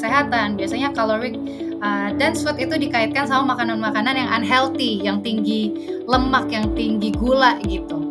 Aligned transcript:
kesehatan. 0.00 0.56
Biasanya 0.56 0.96
caloric 0.96 1.36
uh, 1.84 2.08
dense 2.16 2.40
food 2.40 2.56
itu 2.56 2.80
dikaitkan 2.80 3.28
sama 3.28 3.52
makanan-makanan 3.52 4.16
yang 4.16 4.30
unhealthy, 4.32 4.96
yang 5.04 5.20
tinggi 5.20 5.92
lemak, 6.08 6.48
yang 6.48 6.72
tinggi 6.72 7.12
gula 7.12 7.60
gitu. 7.68 8.08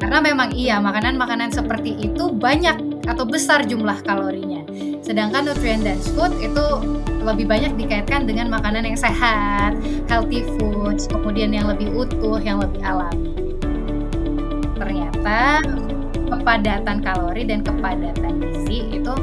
Karena 0.00 0.24
memang 0.24 0.56
iya, 0.56 0.80
makanan-makanan 0.80 1.52
seperti 1.52 2.00
itu 2.00 2.32
banyak 2.32 3.04
atau 3.04 3.28
besar 3.28 3.68
jumlah 3.68 4.00
kalorinya. 4.08 4.64
Sedangkan 5.04 5.44
nutrient 5.44 5.84
dense 5.84 6.08
food 6.16 6.32
itu 6.40 6.64
lebih 7.20 7.44
banyak 7.50 7.74
dikaitkan 7.76 8.24
dengan 8.24 8.48
makanan 8.48 8.86
yang 8.86 8.98
sehat, 8.98 9.74
healthy 10.08 10.46
foods, 10.56 11.10
kemudian 11.10 11.52
yang 11.52 11.66
lebih 11.68 11.90
utuh, 11.92 12.38
yang 12.38 12.62
lebih 12.62 12.80
alami. 12.86 13.34
Ternyata 14.78 15.64
kepadatan 16.26 17.02
kalori 17.02 17.42
dan 17.46 17.62
kepadatan 17.62 18.42
gizi 18.42 18.86
itu 18.94 19.14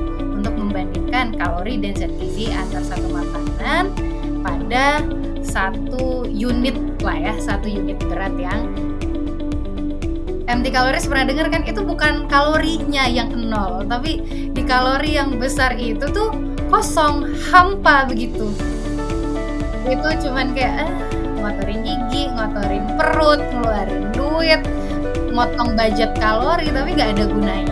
membandingkan 0.73 1.37
kalori 1.37 1.77
dan 1.77 1.93
zat 1.93 2.09
gizi 2.17 2.49
antar 2.49 2.81
satu 2.81 3.05
makanan 3.13 3.93
pada 4.41 5.05
satu 5.45 6.25
unit 6.25 6.73
lah 7.05 7.13
ya, 7.13 7.33
satu 7.37 7.69
unit 7.69 8.01
berat 8.09 8.33
yang 8.41 8.73
empty 10.49 10.73
calories. 10.73 11.05
Pernah 11.05 11.29
dengar 11.29 11.53
kan? 11.53 11.61
Itu 11.69 11.85
bukan 11.85 12.25
kalorinya 12.25 13.05
yang 13.05 13.29
nol 13.37 13.85
tapi 13.85 14.25
di 14.49 14.65
kalori 14.65 15.13
yang 15.13 15.37
besar 15.37 15.77
itu 15.77 16.09
tuh 16.09 16.33
kosong 16.73 17.29
hampa 17.53 18.09
begitu. 18.09 18.49
Itu 19.85 20.09
cuman 20.25 20.57
kayak 20.57 20.89
eh, 20.89 20.91
ngotorin 21.37 21.85
gigi 21.85 22.33
ngotorin 22.33 22.83
perut 22.97 23.45
ngeluarin 23.53 24.09
duit 24.09 24.61
motong 25.29 25.77
budget 25.77 26.17
kalori 26.17 26.65
tapi 26.73 26.97
nggak 26.97 27.13
ada 27.13 27.25
gunanya 27.29 27.62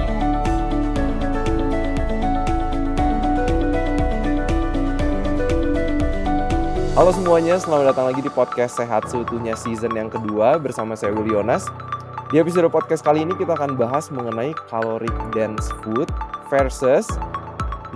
Halo 7.02 7.18
semuanya, 7.18 7.57
selamat 7.57 7.98
datang 7.98 8.13
lagi 8.13 8.21
di 8.21 8.30
podcast 8.30 8.77
Sehat 8.77 9.10
Seutuhnya 9.10 9.57
season 9.57 9.90
yang 9.98 10.05
kedua 10.05 10.62
bersama 10.62 10.94
saya 10.94 11.10
Will 11.10 11.34
Yonas. 11.34 11.66
Di 12.30 12.38
episode 12.38 12.70
podcast 12.70 13.02
kali 13.02 13.26
ini 13.26 13.34
kita 13.34 13.57
akan 13.57 13.74
bahas 13.74 14.13
mengenai 14.13 14.54
caloric 14.70 15.10
dense 15.34 15.66
food 15.82 16.05
versus 16.54 17.10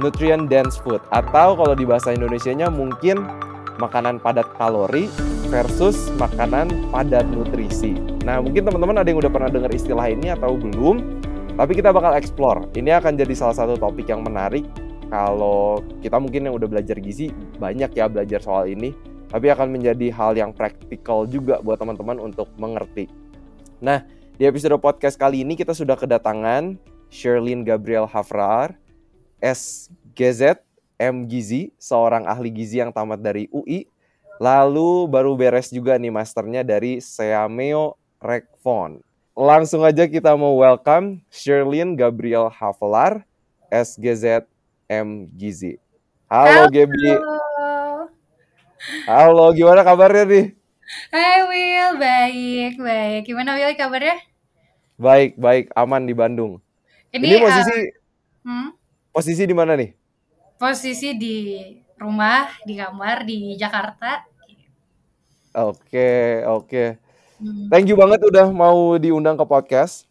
nutrient 0.02 0.50
dense 0.50 0.82
food 0.82 1.06
atau 1.14 1.54
kalau 1.54 1.78
di 1.78 1.86
bahasa 1.86 2.18
Indonesianya 2.18 2.74
mungkin 2.74 3.22
makanan 3.78 4.18
padat 4.18 4.50
kalori 4.58 5.06
versus 5.54 6.10
makanan 6.18 6.90
padat 6.90 7.30
nutrisi. 7.30 7.94
Nah, 8.26 8.42
mungkin 8.42 8.66
teman-teman 8.66 9.06
ada 9.06 9.06
yang 9.06 9.22
udah 9.22 9.30
pernah 9.30 9.54
dengar 9.54 9.70
istilah 9.70 10.10
ini 10.10 10.34
atau 10.34 10.58
belum? 10.58 11.22
Tapi 11.54 11.78
kita 11.78 11.94
bakal 11.94 12.18
explore. 12.18 12.66
Ini 12.74 12.98
akan 12.98 13.22
jadi 13.22 13.38
salah 13.38 13.54
satu 13.54 13.78
topik 13.78 14.10
yang 14.10 14.26
menarik 14.26 14.66
kalau 15.10 15.84
kita 16.02 16.18
mungkin 16.18 16.50
yang 16.50 16.56
udah 16.58 16.70
belajar 16.70 16.98
gizi 17.00 17.30
banyak 17.62 17.94
ya 17.94 18.10
belajar 18.10 18.42
soal 18.42 18.70
ini 18.70 18.94
tapi 19.30 19.52
akan 19.52 19.68
menjadi 19.74 20.08
hal 20.16 20.38
yang 20.38 20.56
praktikal 20.56 21.28
juga 21.28 21.60
buat 21.60 21.76
teman-teman 21.76 22.22
untuk 22.24 22.48
mengerti. 22.56 23.12
Nah, 23.84 24.06
di 24.40 24.48
episode 24.48 24.80
podcast 24.80 25.20
kali 25.20 25.44
ini 25.44 25.60
kita 25.60 25.76
sudah 25.76 26.00
kedatangan 26.00 26.80
Sherlyn 27.12 27.68
Gabriel 27.68 28.08
Hafrar, 28.08 28.80
SGZ, 29.44 30.64
MGZ, 30.96 31.76
seorang 31.76 32.24
ahli 32.24 32.48
gizi 32.48 32.80
yang 32.80 32.96
tamat 32.96 33.20
dari 33.20 33.52
UI. 33.52 33.92
Lalu 34.40 35.08
baru 35.08 35.36
beres 35.36 35.72
juga 35.72 35.96
nih 35.96 36.12
masternya 36.12 36.64
dari 36.64 37.00
Seameo 37.00 37.96
Rekfon. 38.20 39.00
Langsung 39.36 39.84
aja 39.84 40.08
kita 40.08 40.32
mau 40.40 40.56
welcome 40.60 41.20
Sherlyn 41.28 41.96
Gabriel 42.00 42.48
Haflar, 42.48 43.28
SGZ 43.68 44.48
M 44.86 45.26
Gizi. 45.34 45.82
Halo, 46.30 46.70
Halo. 46.70 46.74
Gebi. 46.74 47.10
Halo, 49.10 49.46
gimana 49.58 49.82
kabarnya 49.82 50.30
nih? 50.30 50.46
Hai 51.10 51.42
Will, 51.50 51.92
baik, 51.98 52.74
baik. 52.78 53.22
Gimana 53.26 53.58
Will 53.58 53.74
kabarnya? 53.74 54.22
Baik, 55.02 55.34
baik, 55.42 55.74
aman 55.74 56.06
di 56.06 56.14
Bandung. 56.14 56.62
Ini, 57.10 57.26
Ini 57.26 57.36
posisi 57.42 57.78
uh, 57.82 58.46
hmm? 58.46 58.70
posisi 59.10 59.44
di 59.50 59.56
mana 59.58 59.74
nih? 59.74 59.90
Posisi 60.62 61.18
di 61.18 61.38
rumah, 61.98 62.46
di 62.62 62.78
kamar 62.78 63.26
di 63.26 63.58
Jakarta. 63.58 64.22
Oke, 65.58 66.46
oke. 66.46 67.02
Hmm. 67.42 67.74
Thank 67.74 67.90
you 67.90 67.98
banget 67.98 68.22
udah 68.22 68.54
mau 68.54 69.02
diundang 69.02 69.34
ke 69.34 69.46
podcast 69.50 70.06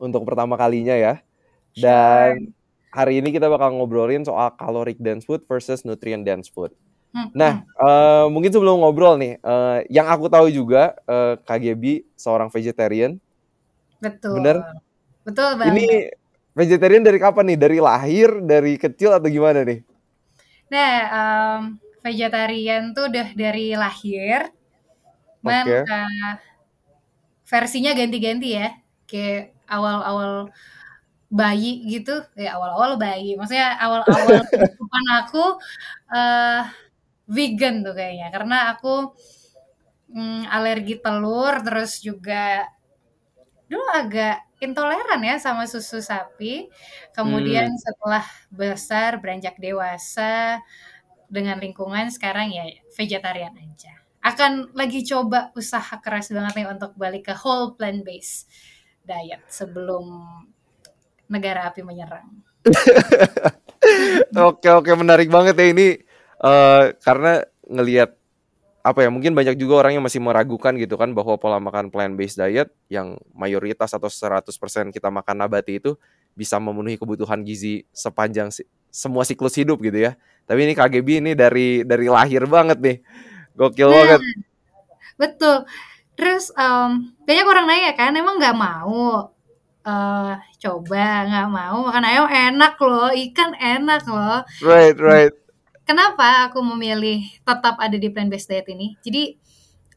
untuk 0.00 0.24
pertama 0.24 0.56
kalinya 0.56 0.96
ya. 0.96 1.20
Dan 1.76 2.48
sure 2.48 2.61
hari 2.92 3.24
ini 3.24 3.32
kita 3.32 3.48
bakal 3.48 3.72
ngobrolin 3.72 4.22
soal 4.22 4.52
caloric 4.60 5.00
dense 5.00 5.24
food 5.24 5.42
versus 5.48 5.82
nutrient 5.82 6.28
dense 6.28 6.52
food. 6.52 6.70
Hmm. 7.12 7.28
Nah, 7.36 7.64
uh, 7.76 8.28
mungkin 8.28 8.52
sebelum 8.52 8.80
ngobrol 8.80 9.20
nih, 9.20 9.36
uh, 9.44 9.84
yang 9.92 10.08
aku 10.08 10.32
tahu 10.32 10.48
juga 10.48 10.96
uh, 11.04 11.36
KGB 11.44 12.08
seorang 12.16 12.48
vegetarian. 12.48 13.20
Betul. 14.00 14.40
Bener? 14.40 14.56
Betul 15.24 15.60
banget. 15.60 15.72
Ini 15.76 15.88
vegetarian 16.56 17.04
dari 17.04 17.18
kapan 17.20 17.52
nih? 17.52 17.58
Dari 17.60 17.78
lahir, 17.84 18.28
dari 18.40 18.80
kecil 18.80 19.12
atau 19.12 19.28
gimana 19.28 19.60
nih? 19.60 19.84
Nah, 20.72 20.92
um, 21.12 21.60
vegetarian 22.00 22.96
tuh 22.96 23.12
udah 23.12 23.28
dari 23.36 23.76
lahir. 23.76 24.48
Man, 25.44 25.68
okay. 25.68 25.84
uh, 25.84 26.34
versinya 27.44 27.92
ganti-ganti 27.92 28.56
ya. 28.56 28.72
Kayak 29.04 29.52
awal-awal 29.68 30.48
bayi 31.32 31.80
gitu. 31.88 32.20
Ya 32.36 32.60
awal-awal 32.60 33.00
bayi. 33.00 33.34
Maksudnya 33.40 33.80
awal-awal 33.80 34.44
kehidupan 34.52 35.04
aku 35.24 35.44
uh, 36.12 36.68
vegan 37.24 37.80
tuh 37.80 37.96
kayaknya. 37.96 38.28
Karena 38.28 38.76
aku 38.76 39.16
mm, 40.12 40.52
alergi 40.52 41.00
telur 41.00 41.64
terus 41.64 42.04
juga 42.04 42.68
dulu 43.72 43.88
agak 43.96 44.44
intoleran 44.60 45.24
ya 45.24 45.40
sama 45.40 45.64
susu 45.64 46.04
sapi. 46.04 46.68
Kemudian 47.16 47.72
hmm. 47.72 47.80
setelah 47.80 48.24
besar 48.52 49.16
beranjak 49.16 49.56
dewasa 49.56 50.60
dengan 51.32 51.56
lingkungan 51.56 52.12
sekarang 52.12 52.52
ya 52.52 52.68
vegetarian 52.92 53.56
aja. 53.56 53.96
Akan 54.22 54.70
lagi 54.76 55.02
coba 55.02 55.50
usaha 55.58 55.98
keras 55.98 56.30
banget 56.30 56.62
nih 56.62 56.68
untuk 56.70 56.94
balik 56.94 57.32
ke 57.32 57.34
whole 57.34 57.74
plant 57.74 58.04
based 58.06 58.46
diet 59.02 59.42
sebelum 59.50 60.06
negara 61.32 61.72
api 61.72 61.80
menyerang. 61.80 62.28
oke 64.52 64.68
oke 64.68 64.90
menarik 64.94 65.32
banget 65.32 65.56
ya 65.58 65.66
ini 65.72 65.88
uh, 66.44 66.92
karena 67.02 67.42
ngelihat 67.66 68.14
apa 68.82 69.06
ya 69.06 69.10
mungkin 69.14 69.30
banyak 69.30 69.54
juga 69.54 69.86
orang 69.86 69.94
yang 69.98 70.04
masih 70.04 70.18
meragukan 70.18 70.74
gitu 70.74 70.98
kan 70.98 71.14
bahwa 71.14 71.38
pola 71.38 71.62
makan 71.62 71.86
plant 71.88 72.18
based 72.18 72.34
diet 72.34 72.66
yang 72.90 73.14
mayoritas 73.30 73.94
atau 73.94 74.10
100% 74.10 74.50
kita 74.90 75.06
makan 75.06 75.38
nabati 75.38 75.78
itu 75.78 75.94
bisa 76.34 76.58
memenuhi 76.58 76.98
kebutuhan 76.98 77.46
gizi 77.46 77.86
sepanjang 77.94 78.50
si 78.50 78.66
semua 78.92 79.22
siklus 79.24 79.56
hidup 79.56 79.80
gitu 79.80 80.10
ya. 80.10 80.18
Tapi 80.44 80.68
ini 80.68 80.74
KGB 80.74 81.08
ini 81.22 81.32
dari 81.38 81.86
dari 81.86 82.10
lahir 82.10 82.44
banget 82.50 82.78
nih. 82.82 82.98
Gokil 83.54 83.88
nah, 83.88 83.94
banget. 83.94 84.20
Betul. 85.16 85.56
Terus 86.18 86.52
um, 86.58 87.14
banyak 87.24 87.46
orang 87.46 87.64
nanya 87.70 87.92
kan 87.96 88.12
emang 88.12 88.36
nggak 88.36 88.56
mau 88.58 89.31
uh, 89.86 90.38
coba 90.58 91.04
nggak 91.28 91.48
mau. 91.50 91.76
Makan 91.90 92.04
ayam 92.06 92.26
enak 92.26 92.74
loh 92.80 93.10
ikan 93.10 93.52
enak 93.58 94.02
loh. 94.06 94.42
Right 94.62 94.96
right. 94.98 95.34
Kenapa 95.82 96.48
aku 96.48 96.62
memilih 96.62 97.26
tetap 97.42 97.76
ada 97.82 97.96
di 97.98 98.08
plant 98.08 98.30
based 98.30 98.48
diet 98.48 98.70
ini? 98.70 98.94
Jadi 99.02 99.34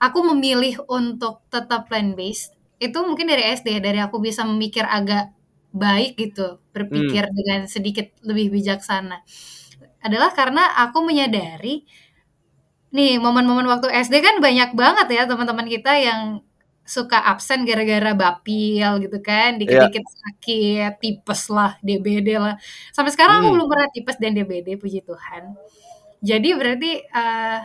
aku 0.01 0.19
memilih 0.33 0.81
untuk 0.89 1.45
tetap 1.53 1.87
plant 1.87 2.17
based 2.17 2.57
itu 2.81 2.97
mungkin 3.05 3.31
dari 3.31 3.55
SD 3.55 3.79
dari 3.79 4.03
aku 4.03 4.19
bisa 4.19 4.43
memikir 4.43 4.83
agak 4.83 5.31
baik 5.75 6.15
gitu 6.19 6.59
berpikir 6.71 7.27
hmm. 7.27 7.35
dengan 7.35 7.59
sedikit 7.67 8.11
lebih 8.23 8.51
bijaksana. 8.51 9.23
Adalah 10.03 10.31
karena 10.35 10.75
aku 10.85 11.03
menyadari 11.03 11.83
nih 12.95 13.19
momen-momen 13.19 13.67
waktu 13.67 13.91
SD 13.91 14.23
kan 14.23 14.39
banyak 14.39 14.71
banget 14.71 15.07
ya 15.11 15.23
teman-teman 15.27 15.67
kita 15.67 15.99
yang 15.99 16.39
suka 16.85 17.17
absen 17.17 17.65
gara-gara 17.65 18.13
bapil 18.13 19.01
gitu 19.01 19.17
kan, 19.19 19.57
dikit-dikit 19.57 20.05
yeah. 20.05 20.21
sakit, 20.21 20.91
tipes 21.01 21.41
lah, 21.49 21.73
DBD 21.81 22.37
lah. 22.37 22.61
Sampai 22.93 23.09
sekarang 23.09 23.41
hmm. 23.41 23.49
aku 23.49 23.53
belum 23.57 23.67
pernah 23.67 23.87
tipes 23.89 24.17
dan 24.21 24.37
DBD, 24.37 24.77
puji 24.77 25.01
Tuhan. 25.01 25.57
Jadi 26.21 26.49
berarti 26.53 26.91
uh, 27.09 27.59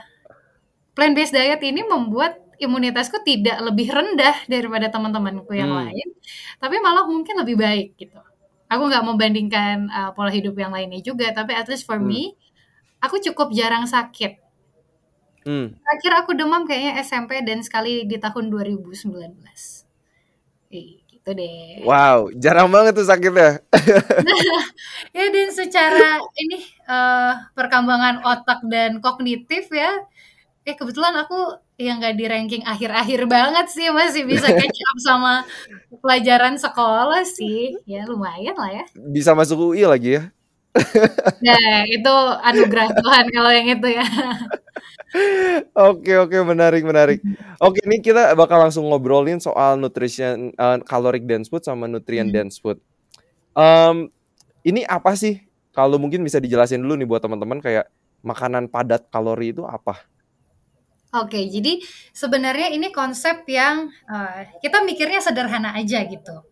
plant 0.97 1.15
based 1.15 1.37
diet 1.37 1.61
ini 1.61 1.85
membuat 1.85 2.41
imunitasku 2.57 3.21
tidak 3.25 3.61
lebih 3.61 3.93
rendah 3.93 4.37
daripada 4.49 4.89
teman-temanku 4.89 5.53
yang 5.53 5.69
hmm. 5.69 5.81
lain, 5.85 6.09
tapi 6.57 6.81
malah 6.81 7.05
mungkin 7.05 7.37
lebih 7.45 7.61
baik 7.61 8.01
gitu. 8.01 8.17
Aku 8.73 8.89
nggak 8.89 9.05
membandingkan 9.05 9.89
uh, 9.93 10.11
pola 10.17 10.33
hidup 10.33 10.57
yang 10.57 10.73
lainnya 10.73 11.05
juga, 11.05 11.29
tapi 11.37 11.53
at 11.53 11.69
least 11.69 11.85
for 11.85 12.01
hmm. 12.01 12.09
me, 12.09 12.23
aku 13.05 13.21
cukup 13.21 13.53
jarang 13.53 13.85
sakit 13.85 14.50
Hmm. 15.45 15.73
Terakhir 15.73 16.13
aku 16.25 16.31
demam 16.37 16.69
kayaknya 16.69 17.01
SMP 17.01 17.41
dan 17.41 17.65
sekali 17.65 18.05
di 18.05 18.21
tahun 18.21 18.53
2019. 18.53 19.41
Eh, 20.71 21.01
gitu. 21.09 21.31
deh. 21.33 21.83
Wow, 21.83 22.31
jarang 22.37 22.69
banget 22.69 22.93
tuh 22.97 23.07
sakitnya. 23.09 23.65
ya 25.17 25.25
dan 25.33 25.49
secara 25.51 26.21
ini 26.37 26.59
uh, 26.87 27.51
perkembangan 27.57 28.23
otak 28.23 28.61
dan 28.69 29.01
kognitif 29.01 29.73
ya, 29.73 30.05
eh 30.69 30.77
kebetulan 30.77 31.17
aku 31.17 31.59
yang 31.81 31.97
nggak 31.97 32.17
di 32.21 32.25
ranking 32.29 32.63
akhir-akhir 32.69 33.25
banget 33.25 33.67
sih 33.73 33.89
masih 33.89 34.29
bisa 34.29 34.53
catch 34.61 34.81
up 34.93 34.99
sama 35.01 35.33
pelajaran 36.05 36.61
sekolah 36.61 37.25
sih, 37.25 37.81
ya 37.89 38.05
lumayan 38.05 38.55
lah 38.55 38.71
ya. 38.71 38.85
Bisa 38.95 39.33
masuk 39.33 39.73
UI 39.73 39.89
lagi 39.89 40.21
ya? 40.21 40.23
Nah, 41.43 41.83
itu 41.91 42.15
anugerah 42.47 42.89
Tuhan 42.95 43.25
kalau 43.35 43.51
yang 43.51 43.67
itu 43.75 43.89
ya. 43.91 44.07
Oke 45.75 46.15
oke 46.15 46.39
menarik 46.47 46.87
menarik. 46.87 47.19
Oke 47.59 47.83
ini 47.83 47.99
kita 47.99 48.31
bakal 48.39 48.63
langsung 48.63 48.87
ngobrolin 48.87 49.43
soal 49.43 49.75
nutrition 49.75 50.55
uh, 50.55 50.79
caloric 50.87 51.27
dense 51.27 51.51
food 51.51 51.67
sama 51.67 51.91
nutrient 51.91 52.31
hmm. 52.31 52.37
dense 52.37 52.63
food. 52.63 52.79
Um, 53.59 54.15
ini 54.63 54.87
apa 54.87 55.19
sih? 55.19 55.43
Kalau 55.75 55.99
mungkin 55.99 56.23
bisa 56.23 56.39
dijelasin 56.39 56.83
dulu 56.83 56.95
nih 56.99 57.09
buat 57.09 57.23
teman-teman 57.23 57.59
kayak 57.63 57.91
makanan 58.23 58.71
padat 58.71 59.09
kalori 59.11 59.55
itu 59.55 59.67
apa? 59.67 60.03
Oke, 61.11 61.51
jadi 61.51 61.83
sebenarnya 62.15 62.71
ini 62.71 62.95
konsep 62.95 63.43
yang 63.51 63.91
uh, 64.07 64.47
kita 64.63 64.87
mikirnya 64.87 65.19
sederhana 65.19 65.75
aja 65.75 66.07
gitu, 66.07 66.47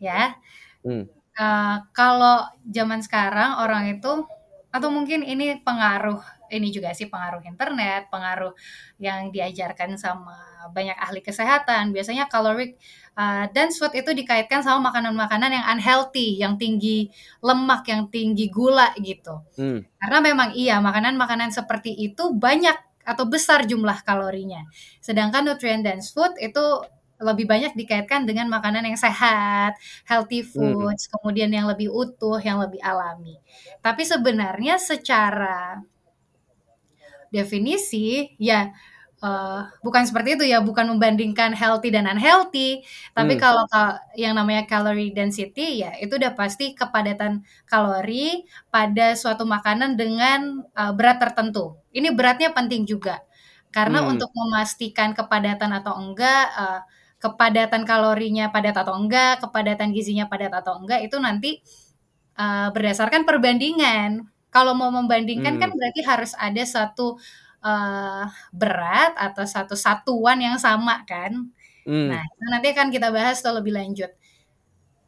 ya. 0.00 0.40
Hmm. 0.80 1.04
Uh, 1.36 1.84
kalau 1.92 2.48
zaman 2.64 3.04
sekarang 3.04 3.60
orang 3.60 3.92
itu 3.92 4.24
atau 4.72 4.88
mungkin 4.88 5.20
ini 5.20 5.60
pengaruh 5.60 6.20
ini 6.50 6.74
juga 6.74 6.92
sih 6.92 7.06
pengaruh 7.06 7.40
internet, 7.46 8.10
pengaruh 8.10 8.52
yang 8.98 9.30
diajarkan 9.30 9.96
sama 9.96 10.36
banyak 10.74 10.98
ahli 10.98 11.24
kesehatan. 11.24 11.94
Biasanya 11.96 12.28
caloric 12.28 12.76
uh, 13.16 13.48
dense 13.54 13.80
food 13.80 13.96
itu 13.96 14.12
dikaitkan 14.12 14.60
sama 14.60 14.92
makanan-makanan 14.92 15.50
yang 15.56 15.66
unhealthy, 15.78 16.36
yang 16.36 16.60
tinggi 16.60 17.08
lemak, 17.40 17.88
yang 17.88 18.10
tinggi 18.12 18.52
gula 18.52 18.92
gitu. 19.00 19.40
Hmm. 19.56 19.86
Karena 19.96 20.18
memang 20.20 20.52
iya 20.52 20.82
makanan-makanan 20.82 21.54
seperti 21.54 21.94
itu 21.96 22.34
banyak 22.36 22.76
atau 23.06 23.24
besar 23.24 23.64
jumlah 23.64 24.04
kalorinya. 24.04 24.68
Sedangkan 25.00 25.48
nutrient 25.48 25.82
dense 25.82 26.12
food 26.12 26.36
itu 26.36 26.84
lebih 27.20 27.44
banyak 27.44 27.76
dikaitkan 27.76 28.24
dengan 28.24 28.48
makanan 28.48 28.88
yang 28.88 28.96
sehat, 28.96 29.76
healthy 30.08 30.40
foods, 30.40 31.04
hmm. 31.06 31.12
kemudian 31.20 31.52
yang 31.52 31.68
lebih 31.68 31.92
utuh, 31.92 32.40
yang 32.40 32.56
lebih 32.56 32.80
alami. 32.80 33.36
Tapi 33.84 34.02
sebenarnya 34.08 34.80
secara 34.80 35.84
definisi 37.30 38.34
ya 38.38 38.74
uh, 39.24 39.68
bukan 39.84 40.02
seperti 40.08 40.40
itu 40.40 40.44
ya, 40.48 40.58
bukan 40.64 40.88
membandingkan 40.96 41.52
healthy 41.52 41.92
dan 41.92 42.08
unhealthy, 42.08 42.82
tapi 43.12 43.36
hmm. 43.36 43.40
kalau 43.40 43.64
yang 44.16 44.34
namanya 44.36 44.66
calorie 44.66 45.12
density 45.12 45.84
ya 45.84 45.94
itu 46.00 46.16
udah 46.16 46.32
pasti 46.34 46.72
kepadatan 46.74 47.44
kalori 47.68 48.44
pada 48.72 49.14
suatu 49.14 49.44
makanan 49.44 49.94
dengan 49.96 50.64
uh, 50.74 50.92
berat 50.96 51.20
tertentu. 51.20 51.78
Ini 51.92 52.12
beratnya 52.16 52.50
penting 52.52 52.88
juga. 52.88 53.22
Karena 53.70 54.02
hmm. 54.02 54.18
untuk 54.18 54.30
memastikan 54.34 55.14
kepadatan 55.14 55.70
atau 55.70 55.94
enggak 55.94 56.44
uh, 56.58 56.82
kepadatan 57.22 57.86
kalorinya 57.86 58.50
padat 58.50 58.74
atau 58.74 58.98
enggak, 58.98 59.38
kepadatan 59.44 59.94
gizinya 59.94 60.26
padat 60.26 60.50
atau 60.50 60.80
enggak 60.82 61.06
itu 61.06 61.14
nanti 61.22 61.62
uh, 62.34 62.74
berdasarkan 62.74 63.22
perbandingan 63.22 64.26
kalau 64.50 64.74
mau 64.74 64.90
membandingkan 64.90 65.56
kan 65.56 65.56
hmm. 65.56 65.62
kan 65.62 65.70
berarti 65.78 66.00
harus 66.02 66.32
ada 66.34 66.62
satu 66.66 67.16
uh, 67.62 68.26
berat 68.50 69.14
atau 69.16 69.44
satu 69.46 69.74
satuan 69.78 70.42
yang 70.42 70.58
sama 70.58 71.06
kan. 71.06 71.48
Hmm. 71.86 72.12
Nah, 72.12 72.24
nanti 72.50 72.74
akan 72.74 72.92
kita 72.92 73.08
bahas 73.14 73.40
tuh 73.40 73.56
lebih 73.56 73.72
lanjut. 73.72 74.10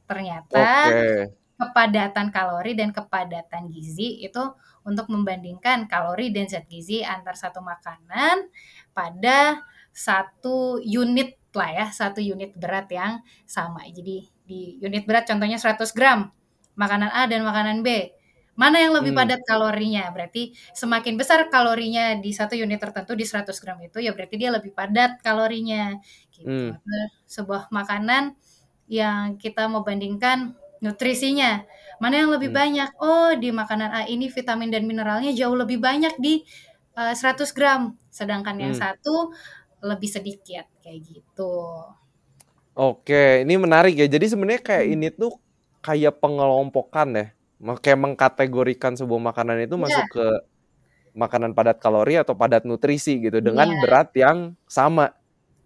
Ternyata 0.07 0.67
okay. 0.89 1.23
kepadatan 1.59 2.31
kalori 2.31 2.73
dan 2.79 2.95
kepadatan 2.95 3.69
gizi 3.69 4.25
itu 4.25 4.43
untuk 4.83 5.07
membandingkan 5.11 5.87
kalori 5.87 6.35
dan 6.35 6.51
zat 6.51 6.67
gizi 6.67 7.07
antar 7.07 7.39
satu 7.39 7.63
makanan 7.63 8.51
pada 8.91 9.63
satu 9.93 10.81
unit 10.81 11.39
lah 11.53 11.71
ya, 11.71 11.87
satu 11.93 12.25
unit 12.25 12.57
berat 12.57 12.89
yang 12.89 13.21
sama. 13.45 13.85
Jadi 13.91 14.25
di 14.43 14.81
unit 14.81 15.05
berat 15.05 15.29
contohnya 15.29 15.61
100 15.61 15.93
gram 15.93 16.33
makanan 16.75 17.13
A 17.13 17.29
dan 17.29 17.45
makanan 17.45 17.85
B 17.85 18.11
Mana 18.53 18.85
yang 18.85 18.93
lebih 18.93 19.17
hmm. 19.17 19.21
padat 19.25 19.41
kalorinya? 19.49 20.05
Berarti 20.13 20.53
semakin 20.77 21.17
besar 21.17 21.49
kalorinya 21.49 22.21
di 22.21 22.37
satu 22.37 22.53
unit 22.53 22.77
tertentu 22.77 23.17
di 23.17 23.25
100 23.25 23.49
gram 23.57 23.81
itu 23.81 23.97
ya 24.05 24.13
berarti 24.13 24.37
dia 24.37 24.53
lebih 24.53 24.77
padat 24.77 25.25
kalorinya. 25.25 25.97
Gitu. 26.29 26.77
Hmm. 26.77 26.77
Sebuah 27.25 27.73
makanan 27.73 28.37
yang 28.93 29.41
kita 29.41 29.73
mau 29.73 29.81
bandingkan 29.81 30.53
nutrisinya. 30.85 31.65
Mana 31.97 32.21
yang 32.21 32.31
lebih 32.37 32.53
hmm. 32.53 32.61
banyak? 32.61 32.91
Oh, 33.01 33.33
di 33.33 33.49
makanan 33.49 33.89
A 33.89 34.01
ini 34.05 34.29
vitamin 34.29 34.69
dan 34.69 34.85
mineralnya 34.85 35.33
jauh 35.33 35.57
lebih 35.57 35.81
banyak 35.81 36.13
di 36.21 36.45
uh, 37.01 37.17
eh, 37.17 37.17
100 37.17 37.57
gram. 37.57 37.97
Sedangkan 38.13 38.61
yang 38.61 38.77
hmm. 38.77 38.83
satu 38.85 39.33
lebih 39.81 40.13
sedikit 40.13 40.69
kayak 40.85 41.01
gitu. 41.09 41.89
Oke, 42.77 43.49
ini 43.49 43.57
menarik 43.57 43.97
ya. 43.97 44.05
Jadi 44.05 44.29
sebenarnya 44.29 44.61
kayak 44.61 44.85
hmm. 44.85 44.95
ini 45.01 45.09
tuh 45.09 45.41
kayak 45.81 46.21
pengelompokan 46.21 47.09
ya 47.17 47.27
kayak 47.63 48.01
mengkategorikan 48.03 48.99
sebuah 48.99 49.33
makanan 49.33 49.63
itu 49.63 49.79
yeah. 49.79 49.85
masuk 49.87 50.07
ke 50.11 50.27
makanan 51.13 51.55
padat 51.55 51.79
kalori 51.79 52.19
atau 52.19 52.35
padat 52.35 52.67
nutrisi 52.67 53.23
gitu 53.23 53.39
dengan 53.39 53.71
yeah. 53.71 53.81
berat 53.81 54.09
yang 54.19 54.59
sama. 54.67 55.15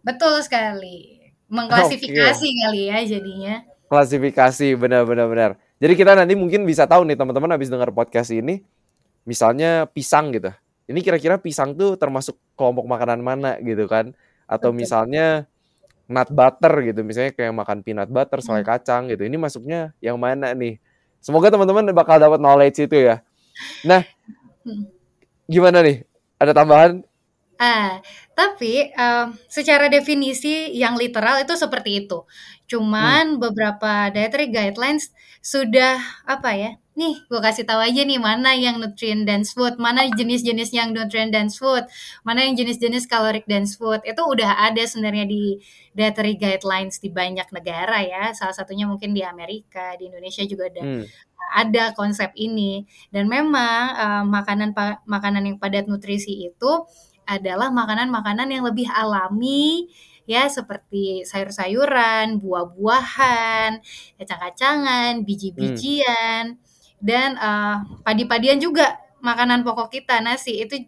Betul 0.05 0.39
sekali. 0.45 1.25
Mengklasifikasi 1.49 2.47
okay. 2.47 2.61
kali 2.67 2.83
ya 2.93 2.99
jadinya. 3.07 3.55
Klasifikasi 3.87 4.77
benar-benar 4.77 5.27
benar. 5.31 5.51
Jadi 5.79 5.95
kita 5.95 6.13
nanti 6.19 6.35
mungkin 6.35 6.67
bisa 6.67 6.85
tahu 6.85 7.07
nih 7.07 7.17
teman-teman 7.17 7.55
habis 7.55 7.71
dengar 7.71 7.89
podcast 7.95 8.35
ini 8.35 8.61
misalnya 9.27 9.91
pisang 9.91 10.31
gitu. 10.35 10.51
Ini 10.87 11.03
kira-kira 11.03 11.37
pisang 11.43 11.75
tuh 11.75 11.99
termasuk 11.99 12.39
kelompok 12.55 12.87
makanan 12.87 13.19
mana 13.19 13.59
gitu 13.59 13.91
kan? 13.91 14.15
Atau 14.47 14.71
Betul. 14.71 14.87
misalnya 14.87 15.27
nut 16.07 16.31
butter 16.31 16.75
gitu, 16.87 17.03
misalnya 17.03 17.35
kayak 17.35 17.51
makan 17.51 17.83
peanut 17.83 18.07
butter, 18.07 18.39
selai 18.39 18.63
hmm. 18.63 18.71
kacang 18.71 19.03
gitu. 19.11 19.27
Ini 19.27 19.37
masuknya 19.37 19.91
yang 19.99 20.15
mana 20.23 20.55
nih? 20.55 20.79
Semoga 21.27 21.51
teman-teman 21.51 21.91
bakal 21.91 22.23
dapat 22.23 22.39
knowledge 22.39 22.87
itu 22.87 23.03
ya. 23.03 23.19
Nah, 23.83 24.07
hmm. 24.63 24.87
gimana 25.51 25.83
nih? 25.83 26.07
Ada 26.39 26.55
tambahan? 26.55 27.03
Ah, 27.57 28.05
tapi 28.37 28.93
um, 28.93 29.33
secara 29.49 29.89
definisi 29.89 30.77
yang 30.77 31.01
literal 31.01 31.41
itu 31.41 31.57
seperti 31.57 32.05
itu. 32.05 32.29
Cuman 32.69 33.37
hmm. 33.37 33.41
beberapa 33.41 34.13
dietary 34.13 34.53
guidelines 34.53 35.09
sudah 35.41 35.97
apa 36.29 36.53
ya? 36.53 36.71
Nih, 36.97 37.17
gue 37.29 37.41
kasih 37.45 37.69
tahu 37.69 37.81
aja 37.81 38.09
nih 38.09 38.17
mana 38.17 38.57
yang 38.57 38.81
nutrient 38.81 39.29
dense 39.29 39.53
food, 39.53 39.77
mana 39.77 40.09
jenis-jenis 40.09 40.73
yang 40.73 40.97
nutrient 40.97 41.29
dense 41.29 41.61
food, 41.61 41.85
mana 42.25 42.45
yang 42.45 42.57
jenis-jenis 42.57 43.05
caloric 43.05 43.45
dense 43.45 43.77
food. 43.77 44.01
Itu 44.05 44.25
udah 44.25 44.65
ada 44.69 44.81
sebenarnya 44.81 45.29
di 45.29 45.61
dietary 45.93 46.41
guidelines 46.41 47.01
di 47.01 47.13
banyak 47.13 47.53
negara 47.53 48.01
ya. 48.05 48.33
Salah 48.33 48.57
satunya 48.57 48.89
mungkin 48.89 49.13
di 49.13 49.21
Amerika, 49.25 49.97
di 49.97 50.09
Indonesia 50.09 50.45
juga 50.45 50.73
ada 50.73 50.83
hmm. 50.85 51.05
ada 51.57 51.85
konsep 51.97 52.33
ini. 52.37 52.85
Dan 53.13 53.29
memang 53.29 53.81
uh, 53.97 54.25
makanan 54.25 54.73
makanan 55.05 55.43
yang 55.49 55.57
padat 55.61 55.89
nutrisi 55.89 56.49
itu 56.49 56.73
adalah 57.27 57.69
makanan-makanan 57.75 58.49
yang 58.49 58.65
lebih 58.65 58.87
alami 58.89 59.91
ya 60.27 60.51
seperti 60.51 61.23
sayur-sayuran, 61.23 62.43
buah-buahan, 62.43 63.79
kacang-kacangan, 64.19 65.23
biji-bijian 65.23 66.59
hmm. 66.59 67.03
dan 67.03 67.39
uh, 67.39 67.87
padi-padian 68.03 68.59
juga 68.59 68.99
makanan 69.23 69.63
pokok 69.63 69.91
kita 69.91 70.19
nasi 70.23 70.67
itu 70.67 70.83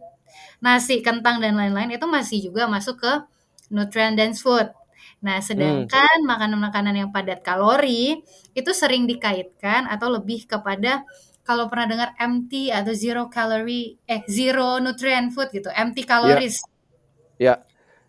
nasi, 0.58 1.00
kentang 1.06 1.38
dan 1.38 1.54
lain-lain 1.54 1.94
itu 1.94 2.06
masih 2.10 2.50
juga 2.50 2.66
masuk 2.66 2.98
ke 2.98 3.12
nutrient 3.70 4.18
dense 4.18 4.42
food. 4.42 4.74
Nah, 5.18 5.42
sedangkan 5.42 6.22
hmm. 6.22 6.30
makanan-makanan 6.30 6.94
yang 6.94 7.10
padat 7.10 7.42
kalori 7.42 8.22
itu 8.54 8.70
sering 8.70 9.06
dikaitkan 9.06 9.90
atau 9.90 10.10
lebih 10.14 10.46
kepada 10.46 11.02
kalau 11.48 11.64
pernah 11.72 11.88
dengar 11.88 12.10
empty 12.20 12.68
atau 12.68 12.92
zero 12.92 13.32
calorie 13.32 13.96
eh 14.04 14.20
zero 14.28 14.76
nutrient 14.84 15.32
food 15.32 15.48
gitu, 15.48 15.72
empty 15.72 16.04
calories. 16.04 16.60
Ya. 17.40 17.56
Yeah. 17.56 17.58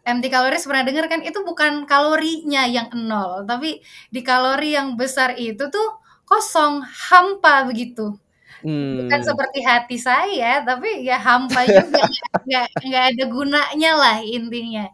Empty 0.03 0.27
calories 0.27 0.67
pernah 0.67 0.83
dengar 0.83 1.07
kan 1.07 1.23
itu 1.23 1.39
bukan 1.47 1.87
kalorinya 1.87 2.67
yang 2.67 2.91
nol, 2.91 3.47
tapi 3.47 3.79
di 4.11 4.19
kalori 4.19 4.75
yang 4.75 4.99
besar 4.99 5.39
itu 5.39 5.71
tuh 5.71 5.87
kosong, 6.27 6.83
hampa 6.83 7.63
begitu. 7.63 8.19
Hmm. 8.59 9.07
Bukan 9.07 9.21
seperti 9.23 9.63
hati 9.63 9.95
saya, 9.95 10.59
tapi 10.67 11.07
ya 11.07 11.15
hampa 11.15 11.63
juga 11.63 12.03
nggak 12.47 12.67
nggak 12.83 13.03
ada 13.15 13.23
gunanya 13.31 13.91
lah 13.95 14.17
intinya. 14.19 14.91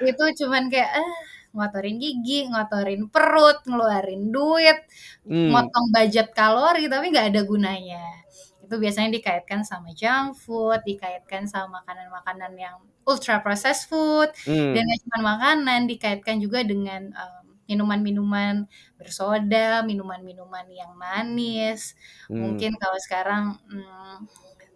Itu 0.00 0.24
cuman 0.40 0.72
kayak 0.72 0.96
eh 0.96 1.12
ngotorin 1.56 1.96
gigi, 1.96 2.44
ngotorin 2.52 3.08
perut, 3.08 3.64
ngeluarin 3.64 4.28
duit, 4.28 4.78
hmm. 5.24 5.50
motong 5.50 5.88
budget 5.90 6.36
kalori, 6.36 6.86
tapi 6.92 7.08
nggak 7.08 7.32
ada 7.32 7.42
gunanya. 7.48 8.04
Itu 8.60 8.76
biasanya 8.76 9.16
dikaitkan 9.16 9.64
sama 9.64 9.96
junk 9.96 10.36
food, 10.36 10.84
dikaitkan 10.84 11.48
sama 11.48 11.80
makanan-makanan 11.80 12.52
yang 12.60 12.76
ultra 13.06 13.38
processed 13.38 13.86
food 13.86 14.34
hmm. 14.44 14.74
dan 14.74 14.82
gak 14.82 15.00
cuma 15.06 15.38
makanan 15.38 15.86
dikaitkan 15.86 16.42
juga 16.42 16.66
dengan 16.66 17.14
um, 17.14 17.46
minuman-minuman 17.70 18.66
bersoda, 18.98 19.82
minuman-minuman 19.86 20.66
yang 20.70 20.90
manis. 20.98 21.94
Hmm. 22.26 22.42
Mungkin 22.42 22.74
kalau 22.78 22.98
sekarang 22.98 23.44
hmm, 23.70 24.16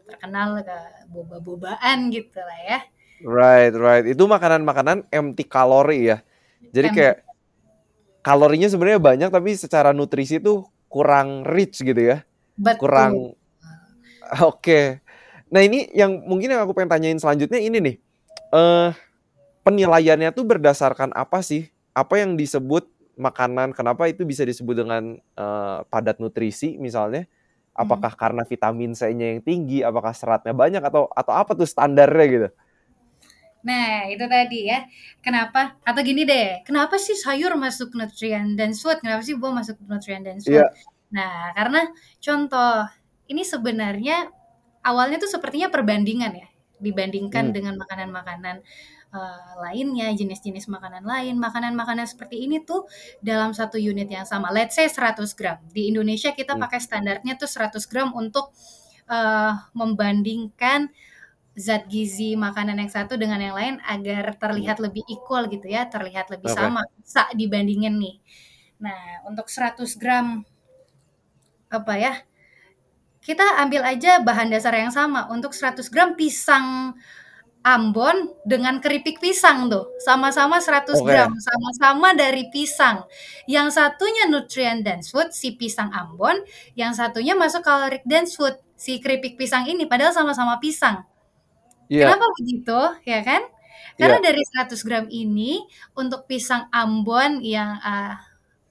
terkenal 0.07 0.63
ke 0.63 0.79
boba-bobaan 1.11 2.11
gitu 2.15 2.39
lah 2.39 2.61
ya. 2.67 2.79
Right, 3.21 3.75
right. 3.75 4.07
Itu 4.07 4.27
makanan-makanan 4.27 5.11
empty 5.13 5.45
kalori 5.45 6.15
ya. 6.15 6.19
Jadi 6.71 6.89
kayak 6.93 7.17
kalorinya 8.21 8.69
sebenarnya 8.69 9.01
banyak 9.01 9.31
tapi 9.33 9.57
secara 9.57 9.97
nutrisi 9.97 10.39
tuh 10.39 10.69
kurang 10.93 11.49
rich 11.49 11.81
gitu 11.81 11.99
ya. 11.99 12.23
Betul. 12.61 12.81
Kurang 12.85 13.13
Oke. 14.39 15.03
Nah, 15.51 15.61
ini 15.67 15.91
yang 15.91 16.23
mungkin 16.23 16.55
yang 16.55 16.63
aku 16.63 16.77
pengen 16.79 16.91
tanyain 16.95 17.19
selanjutnya 17.19 17.59
ini 17.59 17.79
nih. 17.83 17.97
Eh 18.55 18.91
penilaiannya 19.67 20.31
tuh 20.31 20.47
berdasarkan 20.47 21.11
apa 21.15 21.43
sih? 21.43 21.69
Apa 21.91 22.23
yang 22.23 22.39
disebut 22.39 22.87
makanan? 23.19 23.75
Kenapa 23.75 24.07
itu 24.07 24.23
bisa 24.23 24.47
disebut 24.47 24.87
dengan 24.87 25.19
eh, 25.19 25.79
padat 25.91 26.23
nutrisi 26.23 26.79
misalnya? 26.79 27.27
Hmm. 27.75 27.87
Apakah 27.87 28.15
karena 28.15 28.43
vitamin 28.47 28.95
C-nya 28.95 29.35
yang 29.35 29.43
tinggi, 29.43 29.83
apakah 29.83 30.15
seratnya 30.15 30.55
banyak 30.55 30.83
atau 30.83 31.11
atau 31.11 31.33
apa 31.35 31.59
tuh 31.59 31.67
standarnya 31.67 32.27
gitu? 32.31 32.49
Nah, 33.61 34.09
itu 34.09 34.25
tadi 34.25 34.69
ya. 34.73 34.89
Kenapa? 35.21 35.77
Atau 35.85 36.01
gini 36.01 36.25
deh, 36.25 36.65
kenapa 36.65 36.97
sih 36.97 37.13
sayur 37.19 37.53
masuk 37.61 37.93
nutrient 37.93 38.57
dense 38.57 38.81
food? 38.81 38.99
Kenapa 39.05 39.21
sih 39.21 39.37
buah 39.37 39.53
masuk 39.53 39.77
nutrient 39.85 40.25
dense 40.25 40.49
food? 40.49 40.65
Iya. 40.65 40.67
Nah, 41.13 41.53
karena 41.53 41.81
contoh, 42.23 42.89
ini 43.29 43.43
sebenarnya 43.45 44.31
awalnya 44.81 45.21
tuh 45.21 45.29
sepertinya 45.29 45.69
perbandingan 45.69 46.33
ya, 46.41 46.49
dibandingkan 46.81 47.51
Hmm. 47.51 47.55
dengan 47.57 47.75
makanan-makanan 47.81 48.65
eh, 49.11 49.55
lainnya, 49.59 50.07
jenis-jenis 50.15 50.71
makanan 50.71 51.03
lain. 51.03 51.35
Makanan-makanan 51.35 52.07
seperti 52.07 52.47
ini 52.47 52.63
tuh 52.63 52.87
dalam 53.19 53.51
satu 53.51 53.75
unit 53.75 54.07
yang 54.07 54.23
sama. 54.23 54.55
Let's 54.55 54.79
say 54.79 54.87
100 54.87 55.35
gram. 55.35 55.59
Di 55.75 55.91
Indonesia 55.91 56.31
kita 56.31 56.55
Hmm. 56.55 56.63
pakai 56.63 56.79
standarnya 56.79 57.35
tuh 57.35 57.51
100 57.51 57.91
gram 57.91 58.15
untuk 58.15 58.55
eh, 59.11 59.53
membandingkan 59.75 60.87
zat 61.61 61.85
gizi 61.93 62.33
makanan 62.41 62.81
yang 62.81 62.89
satu 62.89 63.21
dengan 63.21 63.37
yang 63.37 63.53
lain 63.53 63.77
agar 63.85 64.33
terlihat 64.41 64.81
lebih 64.81 65.05
equal 65.13 65.45
gitu 65.53 65.69
ya, 65.69 65.85
terlihat 65.93 66.33
lebih 66.33 66.49
Oke. 66.49 66.57
sama, 66.57 66.83
bisa 66.97 67.29
dibandingin 67.37 68.01
nih. 68.01 68.17
Nah, 68.81 69.29
untuk 69.29 69.53
100 69.53 69.85
gram 70.01 70.41
apa 71.69 71.95
ya? 72.01 72.13
Kita 73.21 73.61
ambil 73.61 73.85
aja 73.85 74.25
bahan 74.25 74.49
dasar 74.49 74.73
yang 74.73 74.89
sama. 74.89 75.29
Untuk 75.29 75.53
100 75.53 75.93
gram 75.93 76.17
pisang 76.17 76.97
Ambon 77.61 78.33
dengan 78.49 78.81
keripik 78.81 79.21
pisang 79.21 79.69
tuh. 79.69 79.93
Sama-sama 80.01 80.65
100 80.65 80.97
Oke. 80.97 81.13
gram, 81.13 81.29
sama-sama 81.37 82.17
dari 82.17 82.49
pisang. 82.49 83.05
Yang 83.45 83.77
satunya 83.77 84.25
nutrient 84.33 84.81
dense 84.81 85.13
food 85.13 85.29
si 85.37 85.61
pisang 85.61 85.93
Ambon, 85.93 86.41
yang 86.73 86.97
satunya 86.97 87.37
masuk 87.37 87.61
caloric 87.61 88.01
dense 88.09 88.33
food 88.41 88.57
si 88.81 88.97
keripik 88.97 89.37
pisang 89.37 89.69
ini 89.69 89.85
padahal 89.85 90.17
sama-sama 90.17 90.57
pisang. 90.57 91.05
Iya. 91.91 92.07
Kenapa 92.07 92.27
begitu? 92.39 92.79
Ya 93.05 93.21
kan? 93.27 93.43
Karena 94.01 94.17
dari 94.23 94.41
100 94.47 94.81
gram 94.87 95.07
ini 95.13 95.61
untuk 95.99 96.25
pisang 96.31 96.71
Ambon 96.73 97.43
yang 97.45 97.77
ah, 97.83 98.17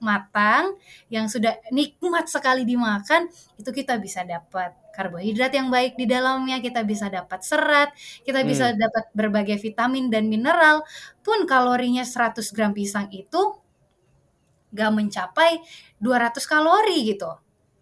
matang, 0.00 0.74
yang 1.12 1.28
sudah 1.28 1.60
nikmat 1.70 2.26
sekali 2.32 2.64
dimakan, 2.64 3.28
itu 3.60 3.70
kita 3.70 4.00
bisa 4.00 4.24
dapat 4.24 4.72
karbohidrat 4.96 5.52
yang 5.54 5.68
baik 5.70 5.94
di 6.00 6.08
dalamnya, 6.08 6.58
kita 6.64 6.82
bisa 6.88 7.06
dapat 7.12 7.40
serat, 7.44 7.92
kita 8.26 8.40
bisa 8.48 8.72
Hmm. 8.72 8.80
dapat 8.80 9.04
berbagai 9.14 9.58
vitamin 9.60 10.08
dan 10.12 10.26
mineral. 10.32 10.82
Pun 11.22 11.44
kalorinya 11.46 12.02
100 12.08 12.50
gram 12.56 12.72
pisang 12.74 13.06
itu 13.12 13.60
gak 14.70 14.90
mencapai 14.94 15.58
200 15.98 16.46
kalori 16.46 16.98
gitu. 17.10 17.30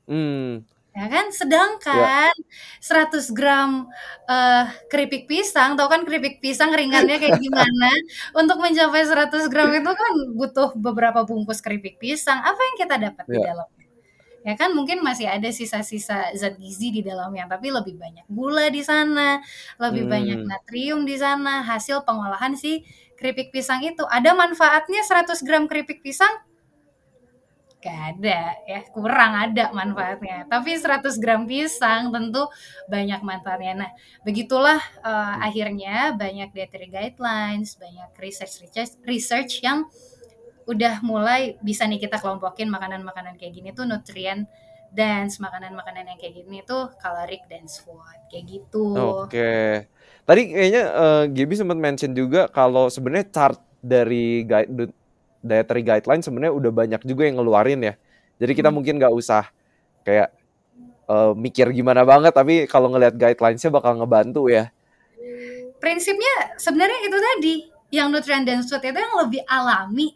Hmm. 0.08 0.64
Ya 0.98 1.06
kan? 1.06 1.30
Sedangkan 1.30 2.34
100 2.82 3.30
gram 3.30 3.86
eh, 4.26 4.64
keripik 4.90 5.30
pisang, 5.30 5.78
tahu 5.78 5.86
kan 5.86 6.02
keripik 6.02 6.42
pisang 6.42 6.74
ringannya 6.74 7.22
kayak 7.22 7.38
gimana? 7.38 7.90
Untuk 8.40 8.58
mencapai 8.58 9.06
100 9.06 9.46
gram 9.52 9.70
itu 9.70 9.92
kan 9.94 10.12
butuh 10.34 10.68
beberapa 10.74 11.22
bungkus 11.22 11.62
keripik 11.62 12.02
pisang. 12.02 12.42
Apa 12.42 12.58
yang 12.58 12.76
kita 12.82 12.94
dapat 12.98 13.24
di 13.30 13.38
Ya. 13.38 13.54
dalamnya? 13.54 13.86
Ya 14.46 14.54
kan 14.56 14.70
mungkin 14.72 15.02
masih 15.04 15.28
ada 15.28 15.50
sisa-sisa 15.52 16.32
zat 16.34 16.56
gizi 16.56 16.88
di 16.94 17.02
dalamnya, 17.04 17.46
tapi 17.50 17.68
lebih 17.68 17.94
banyak 18.00 18.24
gula 18.32 18.70
di 18.72 18.80
sana, 18.80 19.38
lebih 19.78 20.08
banyak 20.08 20.40
Hmm. 20.40 20.48
natrium 20.48 21.02
di 21.04 21.14
sana. 21.20 21.62
Hasil 21.62 22.02
pengolahan 22.06 22.56
si 22.56 22.82
keripik 23.18 23.52
pisang 23.54 23.82
itu. 23.84 24.02
Ada 24.08 24.32
manfaatnya 24.34 25.02
100 25.04 25.42
gram 25.46 25.66
keripik 25.70 26.00
pisang? 26.02 26.32
Gak 27.78 28.18
ada 28.18 28.58
ya, 28.66 28.82
kurang 28.90 29.38
ada 29.38 29.70
manfaatnya. 29.70 30.50
Tapi 30.50 30.74
100 30.74 31.14
gram 31.22 31.46
pisang 31.46 32.10
tentu 32.10 32.50
banyak 32.90 33.22
manfaatnya. 33.22 33.86
Nah, 33.86 33.90
begitulah 34.26 34.82
eh, 35.06 35.34
akhirnya 35.46 36.10
banyak 36.18 36.50
dietary 36.50 36.90
guidelines, 36.90 37.78
banyak 37.78 38.10
research 38.18 38.66
research, 38.66 38.92
research 39.06 39.52
yang 39.62 39.86
udah 40.68 41.00
mulai 41.00 41.56
bisa 41.64 41.88
nih 41.88 41.96
kita 42.02 42.20
kelompokin 42.20 42.68
makanan-makanan 42.68 43.40
kayak 43.40 43.56
gini 43.56 43.70
tuh 43.72 43.88
nutrient 43.88 44.44
dense, 44.92 45.40
makanan-makanan 45.40 46.12
yang 46.12 46.18
kayak 46.20 46.44
gini 46.44 46.60
tuh 46.64 46.92
caloric 47.00 47.44
dense 47.48 47.80
food 47.80 48.00
kayak 48.28 48.44
gitu. 48.48 48.92
Oke. 49.24 49.86
Tadi 50.28 50.40
kayaknya 50.52 50.82
eh, 50.92 51.24
Gaby 51.32 51.54
sempat 51.56 51.78
mention 51.80 52.12
juga 52.12 52.50
kalau 52.52 52.92
sebenarnya 52.92 53.32
chart 53.32 53.60
dari 53.80 54.44
guide 54.44 54.92
dietary 55.42 55.82
guideline 55.86 56.22
sebenarnya 56.22 56.54
udah 56.54 56.70
banyak 56.74 57.02
juga 57.06 57.22
yang 57.26 57.38
ngeluarin 57.40 57.80
ya. 57.82 57.94
Jadi 58.38 58.52
kita 58.54 58.70
Hmm. 58.70 58.76
mungkin 58.78 58.98
nggak 58.98 59.14
usah 59.14 59.50
kayak 60.06 60.34
eh, 61.08 61.32
mikir 61.32 61.72
gimana 61.72 62.04
banget, 62.04 62.36
tapi 62.36 62.68
kalau 62.68 62.92
ngelihat 62.92 63.16
guidelines-nya 63.16 63.72
bakal 63.72 63.96
ngebantu 63.96 64.52
ya. 64.52 64.68
Prinsipnya 65.80 66.58
sebenarnya 66.60 66.98
itu 67.06 67.18
tadi, 67.18 67.54
yang 67.88 68.12
nutrient 68.12 68.44
dense 68.44 68.68
food 68.68 68.84
itu 68.84 68.98
yang 68.98 69.16
lebih 69.16 69.40
alami 69.48 70.12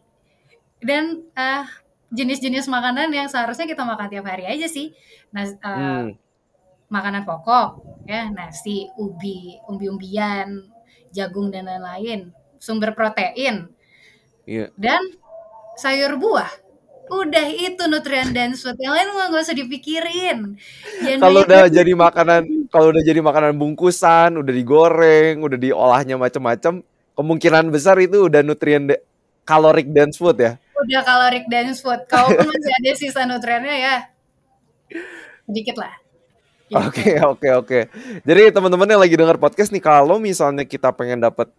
dan 0.85 1.25
eh, 1.33 1.65
jenis-jenis 2.13 2.69
makanan 2.69 3.09
yang 3.09 3.25
seharusnya 3.25 3.65
kita 3.65 3.89
makan 3.89 4.13
tiap 4.13 4.29
hari 4.29 4.45
aja 4.45 4.69
sih. 4.69 4.93
Nah, 5.33 5.49
eh, 5.49 5.57
Hmm. 5.57 6.13
makanan 6.93 7.25
pokok 7.25 7.81
ya, 8.05 8.29
nasi, 8.29 8.93
ubi, 9.01 9.57
umbi-umbian, 9.65 10.69
jagung 11.09 11.49
dan 11.49 11.73
lain-lain, 11.73 12.37
sumber 12.61 12.93
protein 12.93 13.73
Iya. 14.43 14.75
dan 14.75 15.03
sayur 15.79 16.19
buah. 16.19 16.51
Udah 17.13 17.45
itu 17.45 17.83
nutrient 17.93 18.33
dense 18.33 18.65
food. 18.65 18.79
Yang 18.81 18.93
lain 18.97 19.09
mah 19.13 19.27
gak 19.29 19.45
usah 19.45 19.57
dipikirin. 19.59 20.39
Kalau 21.21 21.45
udah 21.45 21.69
jadi 21.69 21.93
makanan, 21.93 22.73
kalau 22.73 22.89
udah 22.89 23.03
jadi 23.05 23.21
makanan 23.21 23.53
bungkusan, 23.61 24.41
udah 24.41 24.53
digoreng, 24.55 25.45
udah 25.45 25.59
diolahnya 25.61 26.17
macam-macam, 26.17 26.81
kemungkinan 27.13 27.69
besar 27.69 28.01
itu 28.01 28.33
udah 28.33 28.41
nutrien 28.41 28.89
de- 28.89 29.03
caloric 29.45 29.93
dense 29.93 30.17
food 30.17 30.41
ya. 30.41 30.57
udah 30.83 31.03
caloric 31.05 31.45
dense 31.53 31.85
food. 31.85 32.01
Kalaupun 32.09 32.49
masih 32.49 32.73
ada 32.81 32.91
sisa 32.97 33.23
nutriennya 33.29 33.77
ya 33.77 33.97
sedikit 35.47 35.77
lah. 35.79 35.95
Gitu. 36.73 36.81
Oke, 36.81 37.11
oke, 37.21 37.49
oke. 37.61 37.81
Jadi 38.25 38.43
teman-teman 38.49 38.89
yang 38.89 39.03
lagi 39.03 39.13
dengar 39.13 39.37
podcast 39.37 39.69
nih, 39.69 39.85
kalau 39.85 40.17
misalnya 40.17 40.65
kita 40.65 40.89
pengen 40.97 41.21
dapat 41.21 41.53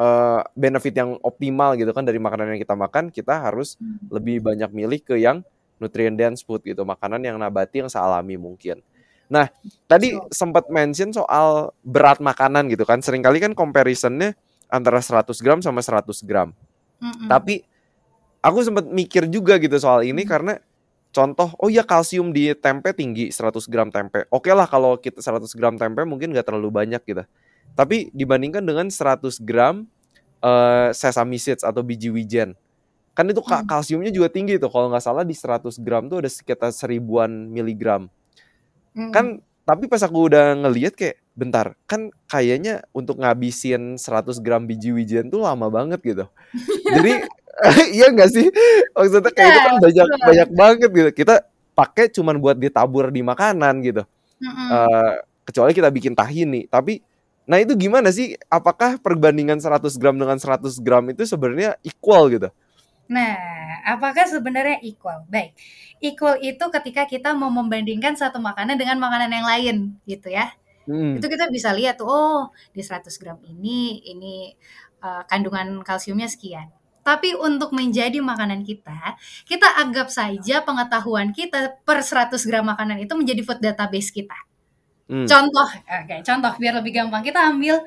eh, 0.00 0.40
benefit 0.56 0.96
yang 0.96 1.20
optimal 1.20 1.76
gitu 1.76 1.92
kan 1.92 2.08
dari 2.08 2.16
makanan 2.16 2.56
yang 2.56 2.60
kita 2.60 2.72
makan, 2.72 3.12
kita 3.12 3.44
harus 3.44 3.76
Hmm. 3.76 4.08
lebih 4.08 4.40
banyak 4.40 4.72
milih 4.72 5.00
ke 5.04 5.20
yang 5.20 5.44
nutrient 5.76 6.16
dense 6.16 6.40
food 6.40 6.64
gitu, 6.64 6.80
makanan 6.84 7.20
yang 7.20 7.36
nabati 7.36 7.84
yang 7.84 7.92
sealami 7.92 8.40
mungkin. 8.40 8.80
Nah, 9.30 9.46
tadi 9.86 10.16
Betul. 10.16 10.32
sempat 10.34 10.64
mention 10.72 11.14
soal 11.14 11.70
berat 11.86 12.18
makanan 12.18 12.66
gitu 12.72 12.82
kan. 12.82 12.98
Seringkali 12.98 13.38
kan 13.38 13.52
comparisonnya 13.54 14.34
antara 14.66 14.98
100 14.98 15.38
gram 15.38 15.62
sama 15.62 15.84
100 15.84 16.24
gram. 16.26 16.50
Mm-mm. 16.98 17.28
Tapi 17.30 17.62
aku 18.42 18.58
sempat 18.64 18.88
mikir 18.90 19.28
juga 19.30 19.60
gitu 19.60 19.76
soal 19.78 20.02
ini 20.02 20.24
Hmm. 20.26 20.30
karena 20.32 20.52
contoh, 21.10 21.54
oh 21.62 21.70
ya 21.70 21.86
kalsium 21.86 22.34
di 22.34 22.50
tempe 22.58 22.90
tinggi 22.90 23.30
100 23.30 23.70
gram 23.70 23.88
tempe. 23.92 24.26
Oke 24.34 24.50
lah 24.50 24.66
kalau 24.66 24.98
kita 24.98 25.22
100 25.22 25.54
gram 25.54 25.78
tempe 25.78 26.02
mungkin 26.02 26.34
nggak 26.34 26.50
terlalu 26.50 26.70
banyak 26.70 27.02
gitu. 27.06 27.22
Tapi 27.74 28.10
dibandingkan 28.12 28.62
dengan 28.62 28.86
100 28.88 29.40
gram 29.40 29.86
eh, 30.40 30.88
sesame 30.96 31.36
seeds 31.36 31.60
atau 31.60 31.84
biji 31.84 32.08
wijen, 32.08 32.56
kan 33.12 33.28
itu 33.28 33.44
Hmm. 33.44 33.64
kalsiumnya 33.68 34.08
juga 34.08 34.32
tinggi 34.32 34.56
tuh. 34.56 34.72
Kalau 34.72 34.88
nggak 34.88 35.04
salah 35.04 35.20
di 35.20 35.36
100 35.36 35.76
gram 35.76 36.08
tuh 36.08 36.24
ada 36.24 36.30
sekitar 36.32 36.72
seribuan 36.72 37.28
miligram. 37.48 38.08
Mm-mm. 38.96 39.12
Kan 39.12 39.26
tapi 39.62 39.86
pas 39.86 40.02
aku 40.02 40.26
udah 40.32 40.56
ngeliat 40.66 40.98
kayak 40.98 41.20
bentar 41.38 41.78
kan 41.86 42.10
kayaknya 42.26 42.82
untuk 42.90 43.22
ngabisin 43.22 43.94
100 43.94 44.42
gram 44.42 44.66
biji 44.66 44.90
wijen 44.90 45.30
tuh 45.30 45.46
lama 45.46 45.70
banget 45.70 46.00
gitu 46.02 46.24
jadi 46.98 47.22
iya 47.96 48.10
nggak 48.10 48.30
sih 48.34 48.50
maksudnya 48.92 49.30
kayak 49.30 49.46
itu 49.46 49.60
kan 49.62 49.72
Iya, 49.72 49.78
banyak 49.78 50.06
betul. 50.10 50.26
banyak 50.26 50.48
banget 50.58 50.90
gitu 50.90 51.10
kita 51.22 51.34
pakai 51.72 52.10
cuman 52.10 52.36
buat 52.42 52.58
ditabur 52.58 53.14
di 53.14 53.22
makanan 53.22 53.74
gitu 53.86 54.02
Mm-mm. 54.42 54.68
Eh, 54.74 55.12
kecuali 55.46 55.70
kita 55.70 55.88
bikin 55.88 56.18
tahini 56.18 56.66
tapi 56.66 56.98
nah 57.50 57.58
itu 57.58 57.74
gimana 57.74 58.14
sih 58.14 58.38
apakah 58.46 59.02
perbandingan 59.02 59.58
100 59.58 59.90
gram 59.98 60.14
dengan 60.14 60.38
100 60.38 60.70
gram 60.78 61.02
itu 61.10 61.26
sebenarnya 61.26 61.74
equal 61.82 62.30
gitu 62.30 62.54
Nah, 63.10 63.34
apakah 63.90 64.22
sebenarnya 64.30 64.78
equal? 64.86 65.26
Baik, 65.26 65.58
equal 65.98 66.38
itu 66.38 66.62
ketika 66.70 67.10
kita 67.10 67.34
mau 67.34 67.50
membandingkan 67.50 68.14
satu 68.14 68.38
makanan 68.38 68.78
dengan 68.78 69.02
makanan 69.02 69.34
yang 69.34 69.46
lain, 69.50 69.76
gitu 70.06 70.30
ya. 70.30 70.54
Hmm. 70.86 71.18
Itu 71.18 71.26
kita 71.26 71.50
bisa 71.50 71.74
lihat 71.74 71.98
tuh, 71.98 72.06
oh 72.06 72.54
di 72.70 72.86
100 72.86 73.10
gram 73.18 73.42
ini, 73.42 73.98
ini 74.06 74.54
uh, 75.02 75.26
kandungan 75.26 75.82
kalsiumnya 75.82 76.30
sekian. 76.30 76.70
Tapi 77.02 77.34
untuk 77.34 77.74
menjadi 77.74 78.22
makanan 78.22 78.62
kita, 78.62 79.18
kita 79.42 79.82
anggap 79.82 80.06
saja 80.06 80.62
pengetahuan 80.62 81.34
kita 81.34 81.82
per 81.82 82.06
100 82.06 82.38
gram 82.46 82.62
makanan 82.62 83.02
itu 83.02 83.10
menjadi 83.18 83.42
food 83.42 83.58
database 83.58 84.14
kita. 84.14 84.38
Hmm. 85.10 85.26
Contoh, 85.26 85.66
oke, 85.66 86.06
okay, 86.06 86.22
contoh 86.22 86.52
biar 86.54 86.78
lebih 86.78 86.94
gampang. 86.94 87.26
Kita 87.26 87.50
ambil 87.50 87.82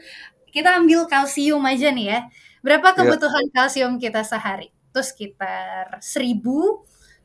kita 0.52 0.76
ambil 0.76 1.08
kalsium 1.08 1.64
aja 1.64 1.88
nih 1.90 2.06
ya. 2.12 2.20
Berapa 2.60 2.92
iya. 2.92 2.98
kebutuhan 3.00 3.46
yeah. 3.48 3.54
kalsium 3.56 3.96
kita 3.96 4.22
sehari? 4.28 4.74
itu 4.94 5.02
sekitar 5.02 5.98
1000 5.98 6.38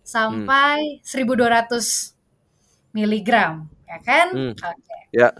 sampai 0.01 1.05
hmm. 1.05 1.69
1200 1.77 2.97
miligram, 2.97 3.69
ya 3.85 3.99
kan? 4.01 4.33
Hmm. 4.33 4.53
Oke. 4.57 4.73
Okay. 4.73 5.03
Ya. 5.13 5.37